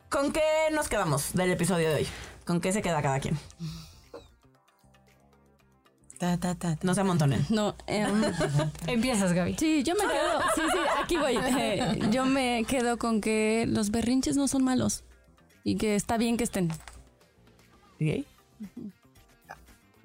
¿con 0.08 0.32
qué 0.32 0.40
nos 0.72 0.88
quedamos 0.88 1.34
del 1.34 1.50
episodio 1.50 1.90
de 1.90 1.96
hoy? 1.96 2.06
¿Con 2.46 2.60
qué 2.60 2.72
se 2.72 2.80
queda 2.80 3.02
cada 3.02 3.20
quien? 3.20 3.38
Ta, 6.18 6.36
ta, 6.38 6.54
ta, 6.54 6.74
ta. 6.74 6.78
No 6.82 6.94
se 6.94 7.02
amontonen. 7.02 7.44
No, 7.50 7.76
em, 7.86 8.22
Empiezas, 8.88 9.32
Gaby. 9.34 9.54
sí, 9.58 9.82
yo 9.84 9.94
me 9.94 10.00
quedo. 10.00 10.40
Sí, 10.56 10.62
sí, 10.72 10.78
aquí 11.00 11.16
voy. 11.16 11.38
Eh, 11.58 11.98
yo 12.10 12.24
me 12.24 12.64
quedo 12.66 12.98
con 12.98 13.20
que 13.20 13.66
los 13.68 13.90
berrinches 13.90 14.36
no 14.36 14.48
son 14.48 14.64
malos 14.64 15.04
y 15.62 15.76
que 15.76 15.94
está 15.94 16.16
bien 16.16 16.36
que 16.36 16.44
estén. 16.44 16.72
¿Ok? 18.00 18.26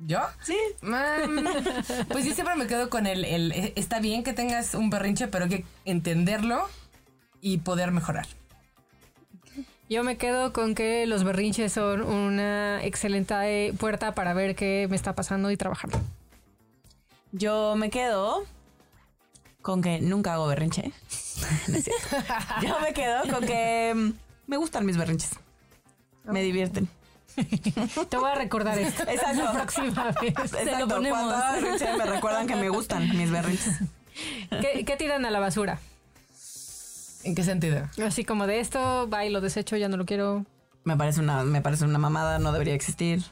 ¿Yo? 0.06 0.20
Sí. 0.43 0.58
Mm, 0.82 1.47
Pues 2.10 2.26
yo 2.26 2.34
siempre 2.34 2.56
me 2.56 2.68
quedo 2.68 2.89
con 2.89 3.08
el, 3.08 3.24
el- 3.26 3.51
eh, 3.54 3.74
está 3.76 3.99
bien 3.99 4.24
que 4.24 4.34
tengas 4.34 4.74
un 4.74 4.89
berrinche, 4.89 5.28
pero 5.28 5.45
hay 5.45 5.49
que 5.49 5.66
entenderlo 5.86 6.68
y 7.41 7.60
poder 7.60 7.91
mejorar. 7.91 8.28
Yo 9.89 10.04
me 10.04 10.18
quedo 10.18 10.51
con 10.54 10.76
que 10.76 11.06
los 11.06 11.24
berrinches 11.24 11.72
son 11.74 12.01
una 12.01 12.84
excelente 12.84 13.34
eh, 13.68 13.74
puerta 13.74 14.14
para 14.16 14.34
ver 14.34 14.56
qué 14.56 14.88
me 14.89 14.95
está 14.95 15.14
pasando 15.14 15.51
y 15.51 15.58
trabajarlo. 15.58 15.99
Yo 17.32 17.76
me 17.78 17.89
quedo 17.89 18.43
con 19.62 19.82
que 19.82 19.99
nunca 20.01 20.34
hago 20.34 20.47
berrinche. 20.47 20.91
No. 21.68 22.68
Yo 22.68 22.80
me 22.80 22.93
quedo 22.93 23.22
con 23.30 23.45
que 23.45 23.93
mm, 23.95 24.12
me 24.47 24.58
gustan 24.58 24.86
mis 24.86 24.97
berrinches. 24.97 25.32
Me 26.26 26.41
divierten. 26.43 26.88
Te 28.09 28.17
voy 28.17 28.31
a 28.31 28.36
recordar 28.36 28.77
esto. 28.79 29.03
Exacto. 29.03 29.43
La 29.43 29.51
próxima 29.53 30.03
vez. 30.21 30.34
Exacto. 30.38 30.88
ponemos. 30.88 31.19
Cuando 31.19 31.36
hago 31.36 31.61
berrinche 31.61 31.97
me 31.97 32.05
recuerdan 32.05 32.47
que 32.47 32.55
me 32.55 32.69
gustan 32.69 33.09
mis 33.17 33.31
berrinches. 33.31 33.79
¿Qué, 34.61 34.84
qué 34.86 34.95
tiran 34.97 35.25
a 35.25 35.31
la 35.31 35.39
basura? 35.39 35.79
¿En 37.23 37.36
qué 37.36 37.43
sentido? 37.43 37.89
Así 38.05 38.23
como 38.25 38.47
de 38.47 38.59
esto, 38.59 39.09
va 39.09 39.25
y 39.25 39.29
lo 39.29 39.39
desecho, 39.41 39.77
ya 39.77 39.88
no 39.89 39.97
lo 39.97 40.05
quiero. 40.05 40.45
Me 40.84 40.97
parece 40.97 41.21
una, 41.21 41.43
me 41.43 41.61
parece 41.61 41.86
una 41.86 41.97
mamada, 41.97 42.38
no 42.39 42.51
debería 42.51 42.73
existir. 42.75 43.23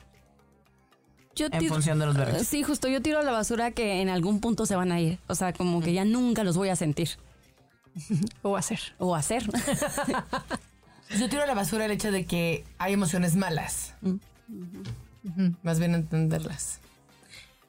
Yo 1.35 1.47
En 1.47 1.59
tiro- 1.59 1.73
función 1.73 1.99
de 1.99 2.05
los 2.05 2.15
berrinches. 2.17 2.47
Sí, 2.47 2.63
justo 2.63 2.87
yo 2.87 3.01
tiro 3.01 3.19
a 3.19 3.23
la 3.23 3.31
basura 3.31 3.71
que 3.71 4.01
en 4.01 4.09
algún 4.09 4.39
punto 4.39 4.65
se 4.65 4.75
van 4.75 4.91
a 4.91 4.99
ir. 4.99 5.19
O 5.27 5.35
sea, 5.35 5.51
como 5.53 5.81
que 5.81 5.93
ya 5.93 6.05
nunca 6.05 6.43
los 6.43 6.55
voy 6.57 6.69
a 6.69 6.75
sentir 6.75 7.09
O 8.41 8.55
hacer. 8.57 8.79
o 8.97 9.15
hacer. 9.15 9.43
Yo 11.19 11.29
tiro 11.29 11.43
a 11.43 11.45
la 11.45 11.53
basura 11.53 11.85
el 11.85 11.91
hecho 11.91 12.11
de 12.11 12.25
que 12.25 12.63
hay 12.77 12.93
emociones 12.93 13.35
malas. 13.35 13.93
Más 15.63 15.79
bien 15.79 15.95
entenderlas. 15.95 16.79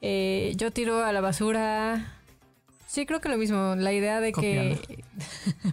Eh, 0.01 0.53
yo 0.57 0.71
tiro 0.71 1.03
a 1.03 1.11
la 1.13 1.21
basura. 1.21 2.13
Sí, 2.87 3.05
creo 3.05 3.21
que 3.21 3.29
lo 3.29 3.37
mismo. 3.37 3.75
La 3.75 3.93
idea 3.93 4.19
de 4.19 4.33
que. 4.33 4.79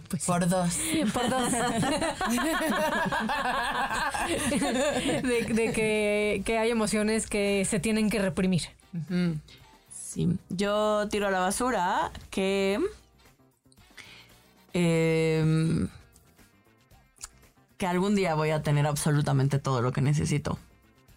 Pues. 0.09 0.25
Por 0.25 0.47
dos. 0.47 0.77
Por 1.13 1.29
dos. 1.29 1.51
de 5.23 5.45
de 5.53 5.71
que, 5.73 6.41
que 6.45 6.57
hay 6.57 6.69
emociones 6.69 7.27
que 7.27 7.65
se 7.65 7.79
tienen 7.79 8.09
que 8.09 8.19
reprimir. 8.19 8.63
Sí. 9.91 10.37
Yo 10.49 11.07
tiro 11.09 11.27
a 11.27 11.31
la 11.31 11.39
basura 11.39 12.11
que. 12.29 12.79
em, 14.73 15.87
que 17.81 17.87
algún 17.87 18.13
día 18.13 18.35
voy 18.35 18.51
a 18.51 18.61
tener 18.61 18.85
absolutamente 18.85 19.57
todo 19.57 19.81
lo 19.81 19.91
que 19.91 20.01
necesito. 20.01 20.59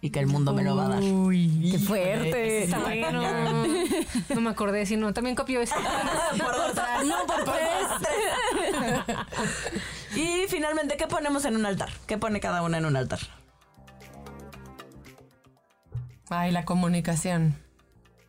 Y 0.01 0.09
que 0.09 0.19
el 0.19 0.25
mundo 0.25 0.51
me 0.51 0.63
lo 0.63 0.75
va 0.75 0.87
a 0.87 0.89
dar. 0.89 1.03
Uy, 1.03 1.69
qué 1.71 1.77
fuerte. 1.77 2.63
Está 2.63 2.79
bueno. 2.79 3.21
No 4.33 4.41
me 4.41 4.49
acordé, 4.49 4.87
sino 4.87 5.13
también 5.13 5.35
copió 5.35 5.61
esto. 5.61 5.75
por 6.31 6.55
dos. 6.55 6.73
No, 7.05 7.27
por 7.27 7.43
tres. 7.43 7.85
Y 10.15 10.47
finalmente, 10.47 10.97
¿qué 10.97 11.05
ponemos 11.05 11.45
en 11.45 11.55
un 11.55 11.67
altar? 11.67 11.91
¿Qué 12.07 12.17
pone 12.17 12.39
cada 12.39 12.63
una 12.63 12.79
en 12.79 12.85
un 12.85 12.95
altar? 12.95 13.19
Ay, 16.29 16.51
la 16.51 16.65
comunicación. 16.65 17.55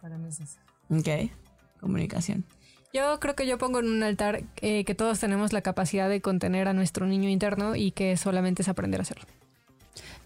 Para 0.02 0.18
mí 0.18 0.28
es 0.28 0.40
eso. 0.40 0.58
Ok. 0.90 1.30
Comunicación. 1.80 2.44
Yo 2.96 3.20
creo 3.20 3.36
que 3.36 3.46
yo 3.46 3.58
pongo 3.58 3.80
en 3.80 3.90
un 3.90 4.02
altar 4.02 4.42
eh, 4.62 4.84
que 4.84 4.94
todos 4.94 5.20
tenemos 5.20 5.52
la 5.52 5.60
capacidad 5.60 6.08
de 6.08 6.22
contener 6.22 6.66
a 6.66 6.72
nuestro 6.72 7.06
niño 7.06 7.28
interno 7.28 7.76
y 7.76 7.90
que 7.90 8.16
solamente 8.16 8.62
es 8.62 8.70
aprender 8.70 9.00
a 9.00 9.02
hacerlo. 9.02 9.26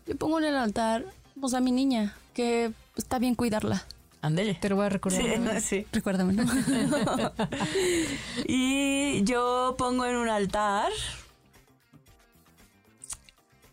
Yo 0.07 0.16
pongo 0.16 0.39
en 0.39 0.45
el 0.45 0.55
altar, 0.55 1.05
pues 1.41 1.53
a 1.55 1.61
mi 1.61 1.73
niña, 1.73 2.14
que 2.33 2.71
está 2.97 3.18
bien 3.18 3.35
cuidarla. 3.35 3.85
Ándele. 4.23 4.55
Te 4.55 4.68
lo 4.68 4.77
voy 4.77 4.87
a 4.87 4.89
recordar. 4.89 5.21
Sí, 5.21 5.61
sí. 5.61 5.87
Recuérdamelo. 5.91 6.45
Y 8.47 9.25
yo 9.25 9.75
pongo 9.77 10.07
en 10.07 10.14
un 10.14 10.29
altar 10.29 10.93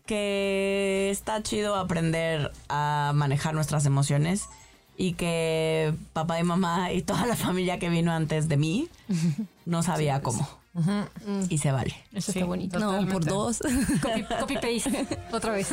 que 0.06 1.10
está 1.10 1.40
chido 1.44 1.76
aprender 1.76 2.50
a 2.68 3.12
manejar 3.14 3.54
nuestras 3.54 3.86
emociones 3.86 4.48
y 5.00 5.12
que 5.12 5.94
papá 6.12 6.40
y 6.40 6.42
mamá 6.42 6.92
y 6.92 7.02
toda 7.02 7.24
la 7.24 7.36
familia 7.36 7.78
que 7.78 7.88
vino 7.88 8.12
antes 8.12 8.48
de 8.48 8.56
mí 8.56 8.88
no 9.64 9.82
sabía 9.82 10.20
cómo. 10.20 10.46
Y 11.48 11.58
se 11.58 11.72
vale. 11.72 11.94
Eso 12.12 12.30
Sí, 12.32 12.38
está 12.40 12.46
bonito. 12.46 12.78
no, 12.78 13.06
por 13.08 13.24
dos. 13.24 13.58
Copy, 14.02 14.22
copy 14.40 14.54
paste. 14.54 15.06
Otra 15.32 15.52
vez. 15.52 15.72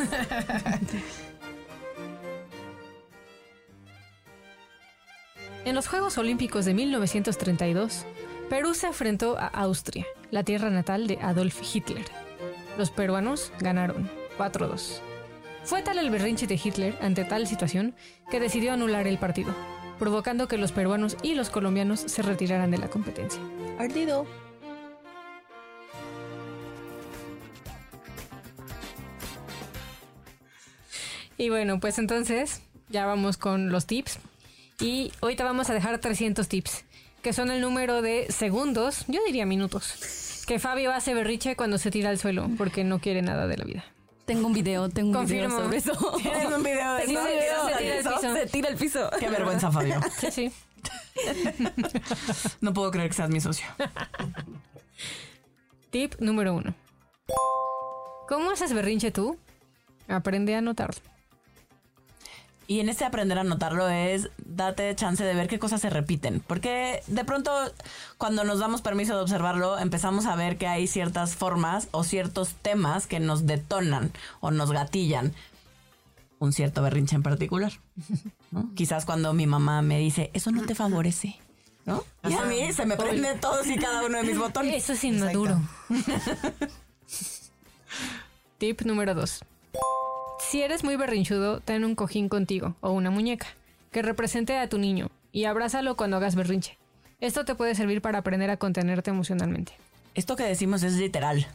En 5.64 5.74
los 5.74 5.88
Juegos 5.88 6.16
Olímpicos 6.18 6.64
de 6.64 6.74
1932, 6.74 8.04
Perú 8.48 8.74
se 8.74 8.86
enfrentó 8.86 9.36
a 9.38 9.46
Austria, 9.48 10.06
la 10.30 10.44
tierra 10.44 10.70
natal 10.70 11.06
de 11.08 11.18
Adolf 11.20 11.60
Hitler. 11.74 12.04
Los 12.78 12.90
peruanos 12.90 13.52
ganaron 13.58 14.08
4-2. 14.38 15.00
Fue 15.66 15.82
tal 15.82 15.98
el 15.98 16.10
berrinche 16.10 16.46
de 16.46 16.60
Hitler 16.62 16.96
ante 17.00 17.24
tal 17.24 17.48
situación 17.48 17.92
que 18.30 18.38
decidió 18.38 18.72
anular 18.72 19.08
el 19.08 19.18
partido, 19.18 19.52
provocando 19.98 20.46
que 20.46 20.58
los 20.58 20.70
peruanos 20.70 21.16
y 21.24 21.34
los 21.34 21.50
colombianos 21.50 21.98
se 21.98 22.22
retiraran 22.22 22.70
de 22.70 22.78
la 22.78 22.88
competencia. 22.88 23.40
Ardido. 23.76 24.28
Y 31.36 31.48
bueno, 31.48 31.80
pues 31.80 31.98
entonces 31.98 32.62
ya 32.88 33.04
vamos 33.04 33.36
con 33.36 33.70
los 33.70 33.86
tips. 33.86 34.20
Y 34.78 35.10
hoy 35.18 35.34
te 35.34 35.42
vamos 35.42 35.68
a 35.68 35.74
dejar 35.74 35.98
300 35.98 36.46
tips, 36.46 36.84
que 37.22 37.32
son 37.32 37.50
el 37.50 37.60
número 37.60 38.02
de 38.02 38.30
segundos, 38.30 39.04
yo 39.08 39.18
diría 39.26 39.46
minutos, 39.46 40.44
que 40.46 40.60
Fabio 40.60 40.92
hace 40.92 41.12
berriche 41.12 41.56
cuando 41.56 41.78
se 41.78 41.90
tira 41.90 42.10
al 42.10 42.18
suelo 42.18 42.48
porque 42.56 42.84
no 42.84 43.00
quiere 43.00 43.20
nada 43.20 43.48
de 43.48 43.56
la 43.56 43.64
vida. 43.64 43.95
Tengo 44.26 44.48
un 44.48 44.52
video, 44.52 44.88
tengo 44.88 45.10
un 45.10 45.14
Confirmo. 45.14 45.48
video 45.56 45.64
sobre 45.64 45.76
eso. 45.78 45.92
Tienes 46.20 46.52
un 46.52 46.62
video 46.62 46.94
de 46.94 47.04
eso? 47.04 47.12
sí, 47.12 47.16
sí, 47.16 47.26
se 47.68 47.76
tira 47.76 47.98
al 47.98 48.06
piso. 48.26 48.32
Se 48.32 48.46
tira 48.46 48.68
el 48.68 48.76
piso. 48.76 49.10
Qué 49.20 49.28
vergüenza, 49.30 49.70
Fabio. 49.70 50.00
Sí, 50.18 50.30
sí. 50.30 50.52
No 52.60 52.72
puedo 52.74 52.90
creer 52.90 53.08
que 53.08 53.14
seas 53.14 53.30
mi 53.30 53.40
socio. 53.40 53.66
Tip 55.90 56.14
número 56.20 56.54
uno. 56.54 56.74
¿Cómo 58.28 58.50
haces 58.50 58.72
berrinche 58.72 59.10
tú? 59.12 59.38
Aprende 60.08 60.54
a 60.56 60.60
notarlo. 60.60 61.00
Y 62.68 62.80
en 62.80 62.88
este 62.88 63.04
aprender 63.04 63.38
a 63.38 63.44
notarlo 63.44 63.88
es 63.88 64.28
date 64.38 64.94
chance 64.96 65.22
de 65.22 65.34
ver 65.34 65.46
qué 65.46 65.58
cosas 65.58 65.80
se 65.80 65.90
repiten. 65.90 66.42
Porque 66.46 67.02
de 67.06 67.24
pronto, 67.24 67.52
cuando 68.18 68.42
nos 68.44 68.58
damos 68.58 68.82
permiso 68.82 69.14
de 69.14 69.22
observarlo, 69.22 69.78
empezamos 69.78 70.26
a 70.26 70.34
ver 70.34 70.58
que 70.58 70.66
hay 70.66 70.86
ciertas 70.88 71.36
formas 71.36 71.88
o 71.92 72.02
ciertos 72.02 72.54
temas 72.54 73.06
que 73.06 73.20
nos 73.20 73.46
detonan 73.46 74.10
o 74.40 74.50
nos 74.50 74.72
gatillan 74.72 75.32
un 76.38 76.52
cierto 76.52 76.82
berrinche 76.82 77.16
en 77.16 77.22
particular. 77.22 77.72
¿no? 78.50 78.70
Quizás 78.74 79.04
cuando 79.04 79.32
mi 79.32 79.46
mamá 79.46 79.82
me 79.82 79.98
dice, 79.98 80.30
eso 80.34 80.50
no 80.50 80.64
te 80.64 80.74
favorece. 80.74 81.38
¿no? 81.84 82.02
Y 82.28 82.34
a 82.34 82.44
mí 82.46 82.72
se 82.72 82.84
me 82.84 82.96
prende 82.96 83.34
todos 83.36 83.66
y 83.68 83.76
cada 83.76 84.04
uno 84.04 84.18
de 84.18 84.24
mis 84.24 84.38
botones. 84.40 84.74
Eso 84.74 84.94
es 84.94 85.04
inmaduro. 85.04 85.60
Tip 88.58 88.82
número 88.82 89.14
2. 89.14 89.40
Si 90.38 90.62
eres 90.62 90.84
muy 90.84 90.96
berrinchudo, 90.96 91.60
ten 91.60 91.84
un 91.84 91.94
cojín 91.94 92.28
contigo 92.28 92.76
o 92.80 92.90
una 92.90 93.10
muñeca 93.10 93.46
que 93.90 94.02
represente 94.02 94.56
a 94.58 94.68
tu 94.68 94.78
niño 94.78 95.10
y 95.32 95.44
abrázalo 95.44 95.96
cuando 95.96 96.16
hagas 96.16 96.34
berrinche. 96.34 96.78
Esto 97.20 97.44
te 97.44 97.54
puede 97.54 97.74
servir 97.74 98.02
para 98.02 98.18
aprender 98.18 98.50
a 98.50 98.58
contenerte 98.58 99.10
emocionalmente. 99.10 99.72
Esto 100.14 100.36
que 100.36 100.44
decimos 100.44 100.82
es 100.82 100.94
literal. 100.94 101.46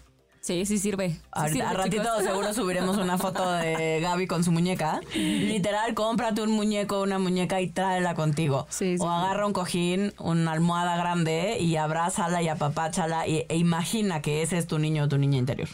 Sí, 0.42 0.66
sí 0.66 0.80
sirve. 0.80 1.12
Sí 1.12 1.54
sirve, 1.54 1.62
al 1.62 1.78
ratito 1.78 2.02
chicos. 2.02 2.24
seguro 2.24 2.54
subiremos 2.56 2.98
una 2.98 3.20
foto 3.20 3.52
de 3.52 4.00
Gaby 4.02 4.26
con 4.26 4.44
su 4.44 4.52
muñeca. 4.52 5.00
Literal, 5.14 5.94
cómprate 5.94 6.42
un 6.42 6.52
muñeco, 6.52 7.02
una 7.02 7.20
muñeca 7.20 7.62
y 7.62 7.70
tráela 7.70 8.16
contigo. 8.16 8.66
Sí, 8.70 8.98
sí. 8.98 9.04
o 9.04 9.10
agarra 9.10 9.46
un 9.46 9.54
cojín, 9.54 10.14
una 10.18 10.54
almohada 10.54 10.98
grande 10.98 11.60
y 11.60 11.76
abrázala 11.76 12.42
y 12.42 12.48
apapáchala 12.48 13.28
y, 13.28 13.46
e 13.48 13.58
imagina 13.58 14.24
que 14.24 14.42
ese 14.42 14.58
es 14.58 14.66
tu 14.66 14.80
niño 14.80 15.04
o 15.04 15.08
tu 15.08 15.20
niña 15.20 15.38
interior. 15.38 15.70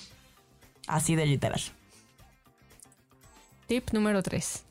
Así 0.85 1.15
de 1.15 1.25
literal. 1.25 1.61
Tip 3.67 3.91
número 3.91 4.23
3. 4.23 4.63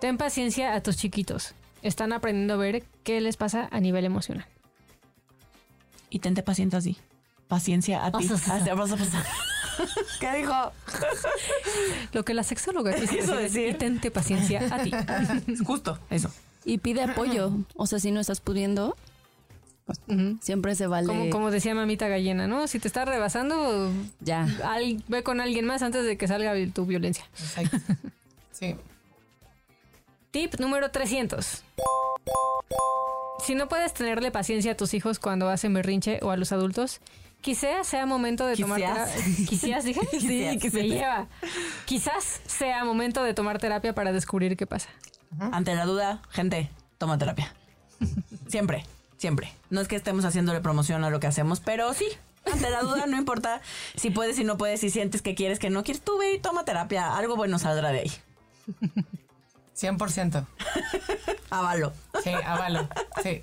Ten 0.00 0.16
paciencia 0.16 0.74
a 0.74 0.82
tus 0.82 0.96
chiquitos. 0.96 1.54
Están 1.82 2.12
aprendiendo 2.12 2.54
a 2.54 2.56
ver 2.56 2.84
qué 3.04 3.20
les 3.20 3.36
pasa 3.36 3.68
a 3.70 3.80
nivel 3.80 4.04
emocional. 4.04 4.46
Y 6.10 6.20
tente 6.20 6.42
paciente 6.42 6.76
así. 6.76 6.96
Paciencia 7.48 8.04
a 8.04 8.12
ti. 8.18 8.28
Pasa. 8.28 9.24
¿Qué 10.20 10.32
dijo? 10.38 10.72
Lo 12.12 12.24
que 12.24 12.34
la 12.34 12.42
sexóloga 12.44 12.94
quiso 12.94 13.14
Quiso 13.14 13.34
decir, 13.34 13.46
es, 13.46 13.52
decir. 13.52 13.68
y 13.68 13.74
tente 13.78 14.10
paciencia 14.10 14.60
a 14.74 14.82
ti. 14.82 14.92
Justo, 15.64 15.98
eso. 16.10 16.30
Y 16.64 16.78
pide 16.78 17.02
apoyo. 17.02 17.50
O 17.76 17.86
sea, 17.86 17.98
si 17.98 18.10
no 18.10 18.20
estás 18.20 18.40
pudiendo, 18.40 18.96
Ujú. 20.08 20.38
siempre 20.40 20.74
se 20.74 20.86
vale. 20.86 21.06
Como, 21.06 21.30
como 21.30 21.50
decía 21.50 21.74
mamita 21.74 22.08
gallina, 22.08 22.46
¿no? 22.46 22.66
Si 22.66 22.78
te 22.78 22.88
está 22.88 23.04
rebasando, 23.04 23.90
Ya. 24.20 24.46
al- 24.64 25.02
ve 25.08 25.22
con 25.22 25.40
alguien 25.40 25.64
más 25.66 25.82
antes 25.82 26.04
de 26.04 26.16
que 26.16 26.28
salga 26.28 26.52
tu 26.72 26.86
violencia. 26.86 27.24
Exacto. 27.38 27.76
Sí. 28.52 28.76
Tip 30.32 30.60
número 30.60 30.90
300. 30.90 31.64
Si 33.44 33.54
no 33.54 33.68
puedes 33.68 33.94
tenerle 33.94 34.30
paciencia 34.30 34.72
a 34.72 34.76
tus 34.76 34.92
hijos 34.94 35.18
cuando 35.18 35.48
hacen 35.48 35.72
berrinche 35.72 36.20
o 36.22 36.30
a 36.30 36.36
los 36.36 36.52
adultos, 36.52 37.00
quizás 37.40 37.86
sea 37.86 38.04
momento 38.04 38.44
de 38.46 38.56
tomar 38.56 38.78
Quizás. 38.80 39.14
terapia. 39.14 39.46
Quizás, 39.48 39.84
dije. 39.84 40.00
Sí, 40.20 40.58
que 40.60 40.70
se 40.70 40.82
lleva. 40.86 41.26
Quizás 41.86 42.42
sea 42.46 42.84
momento 42.84 43.22
de 43.24 43.32
tomar 43.32 43.58
terapia 43.58 43.94
para 43.94 44.12
descubrir 44.12 44.56
qué 44.58 44.66
pasa. 44.66 44.90
Ante 45.38 45.74
la 45.74 45.86
duda, 45.86 46.20
gente, 46.30 46.70
toma 46.98 47.16
terapia. 47.16 47.54
Siempre, 48.48 48.84
siempre. 49.20 49.52
No 49.68 49.82
es 49.82 49.88
que 49.88 49.96
estemos 49.96 50.24
haciéndole 50.24 50.60
promoción 50.60 51.04
a 51.04 51.10
lo 51.10 51.20
que 51.20 51.26
hacemos, 51.26 51.60
pero 51.60 51.92
sí. 51.92 52.08
Ante 52.50 52.70
la 52.70 52.80
duda, 52.80 53.04
no 53.06 53.18
importa 53.18 53.60
si 53.94 54.08
puedes, 54.08 54.36
si 54.36 54.44
no 54.44 54.56
puedes, 54.56 54.80
si 54.80 54.88
sientes 54.88 55.20
que 55.20 55.34
quieres, 55.34 55.58
que 55.58 55.68
no 55.68 55.84
quieres, 55.84 56.02
tú 56.02 56.16
ve 56.18 56.32
y 56.32 56.38
toma 56.38 56.64
terapia. 56.64 57.14
Algo 57.14 57.36
bueno 57.36 57.58
saldrá 57.58 57.92
de 57.92 58.00
ahí. 58.00 58.12
100%. 59.76 60.46
Avalo. 61.50 61.92
Sí, 62.24 62.30
avalo. 62.30 62.88
Sí. 63.22 63.42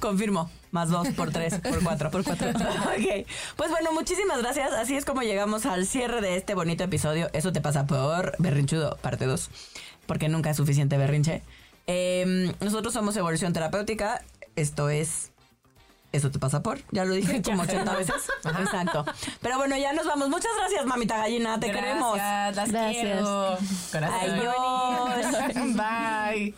Confirmo. 0.00 0.50
Más 0.72 0.88
dos 0.88 1.08
por 1.10 1.30
tres, 1.30 1.54
por 1.58 1.82
cuatro. 1.82 2.10
por 2.10 2.24
cuatro. 2.24 2.48
ok. 2.50 3.26
Pues 3.56 3.70
bueno, 3.70 3.92
muchísimas 3.92 4.38
gracias. 4.42 4.72
Así 4.72 4.96
es 4.96 5.04
como 5.04 5.22
llegamos 5.22 5.66
al 5.66 5.86
cierre 5.86 6.20
de 6.20 6.36
este 6.36 6.54
bonito 6.54 6.82
episodio. 6.82 7.30
Eso 7.32 7.52
te 7.52 7.60
pasa 7.60 7.86
por 7.86 8.34
Berrinchudo, 8.38 8.96
parte 8.96 9.26
2. 9.26 9.50
Porque 10.06 10.28
nunca 10.28 10.50
es 10.50 10.56
suficiente 10.56 10.96
berrinche. 10.98 11.42
Em, 11.86 12.52
nosotros 12.60 12.94
somos 12.94 13.16
Evolución 13.16 13.52
Terapéutica. 13.52 14.22
Esto 14.56 14.88
es. 14.88 15.30
Eso 16.12 16.30
te 16.30 16.38
pasa 16.38 16.62
por. 16.62 16.78
Ya 16.90 17.04
lo 17.04 17.14
dije 17.14 17.40
como 17.44 17.62
80 17.62 17.96
veces. 17.96 18.14
Exacto. 18.60 19.04
Pero 19.40 19.56
bueno, 19.56 19.76
ya 19.76 19.92
nos 19.92 20.06
vamos. 20.06 20.28
Muchas 20.28 20.52
gracias, 20.58 20.84
mamita 20.84 21.16
gallina. 21.18 21.58
Te 21.58 21.70
queremos. 21.72 22.14
Gracias, 22.14 22.56
las 22.56 22.72
Gracias. 22.72 23.02
quiero. 23.02 23.58
Gracias. 23.92 25.56
Adiós. 25.56 25.76
Bye. 25.76 26.54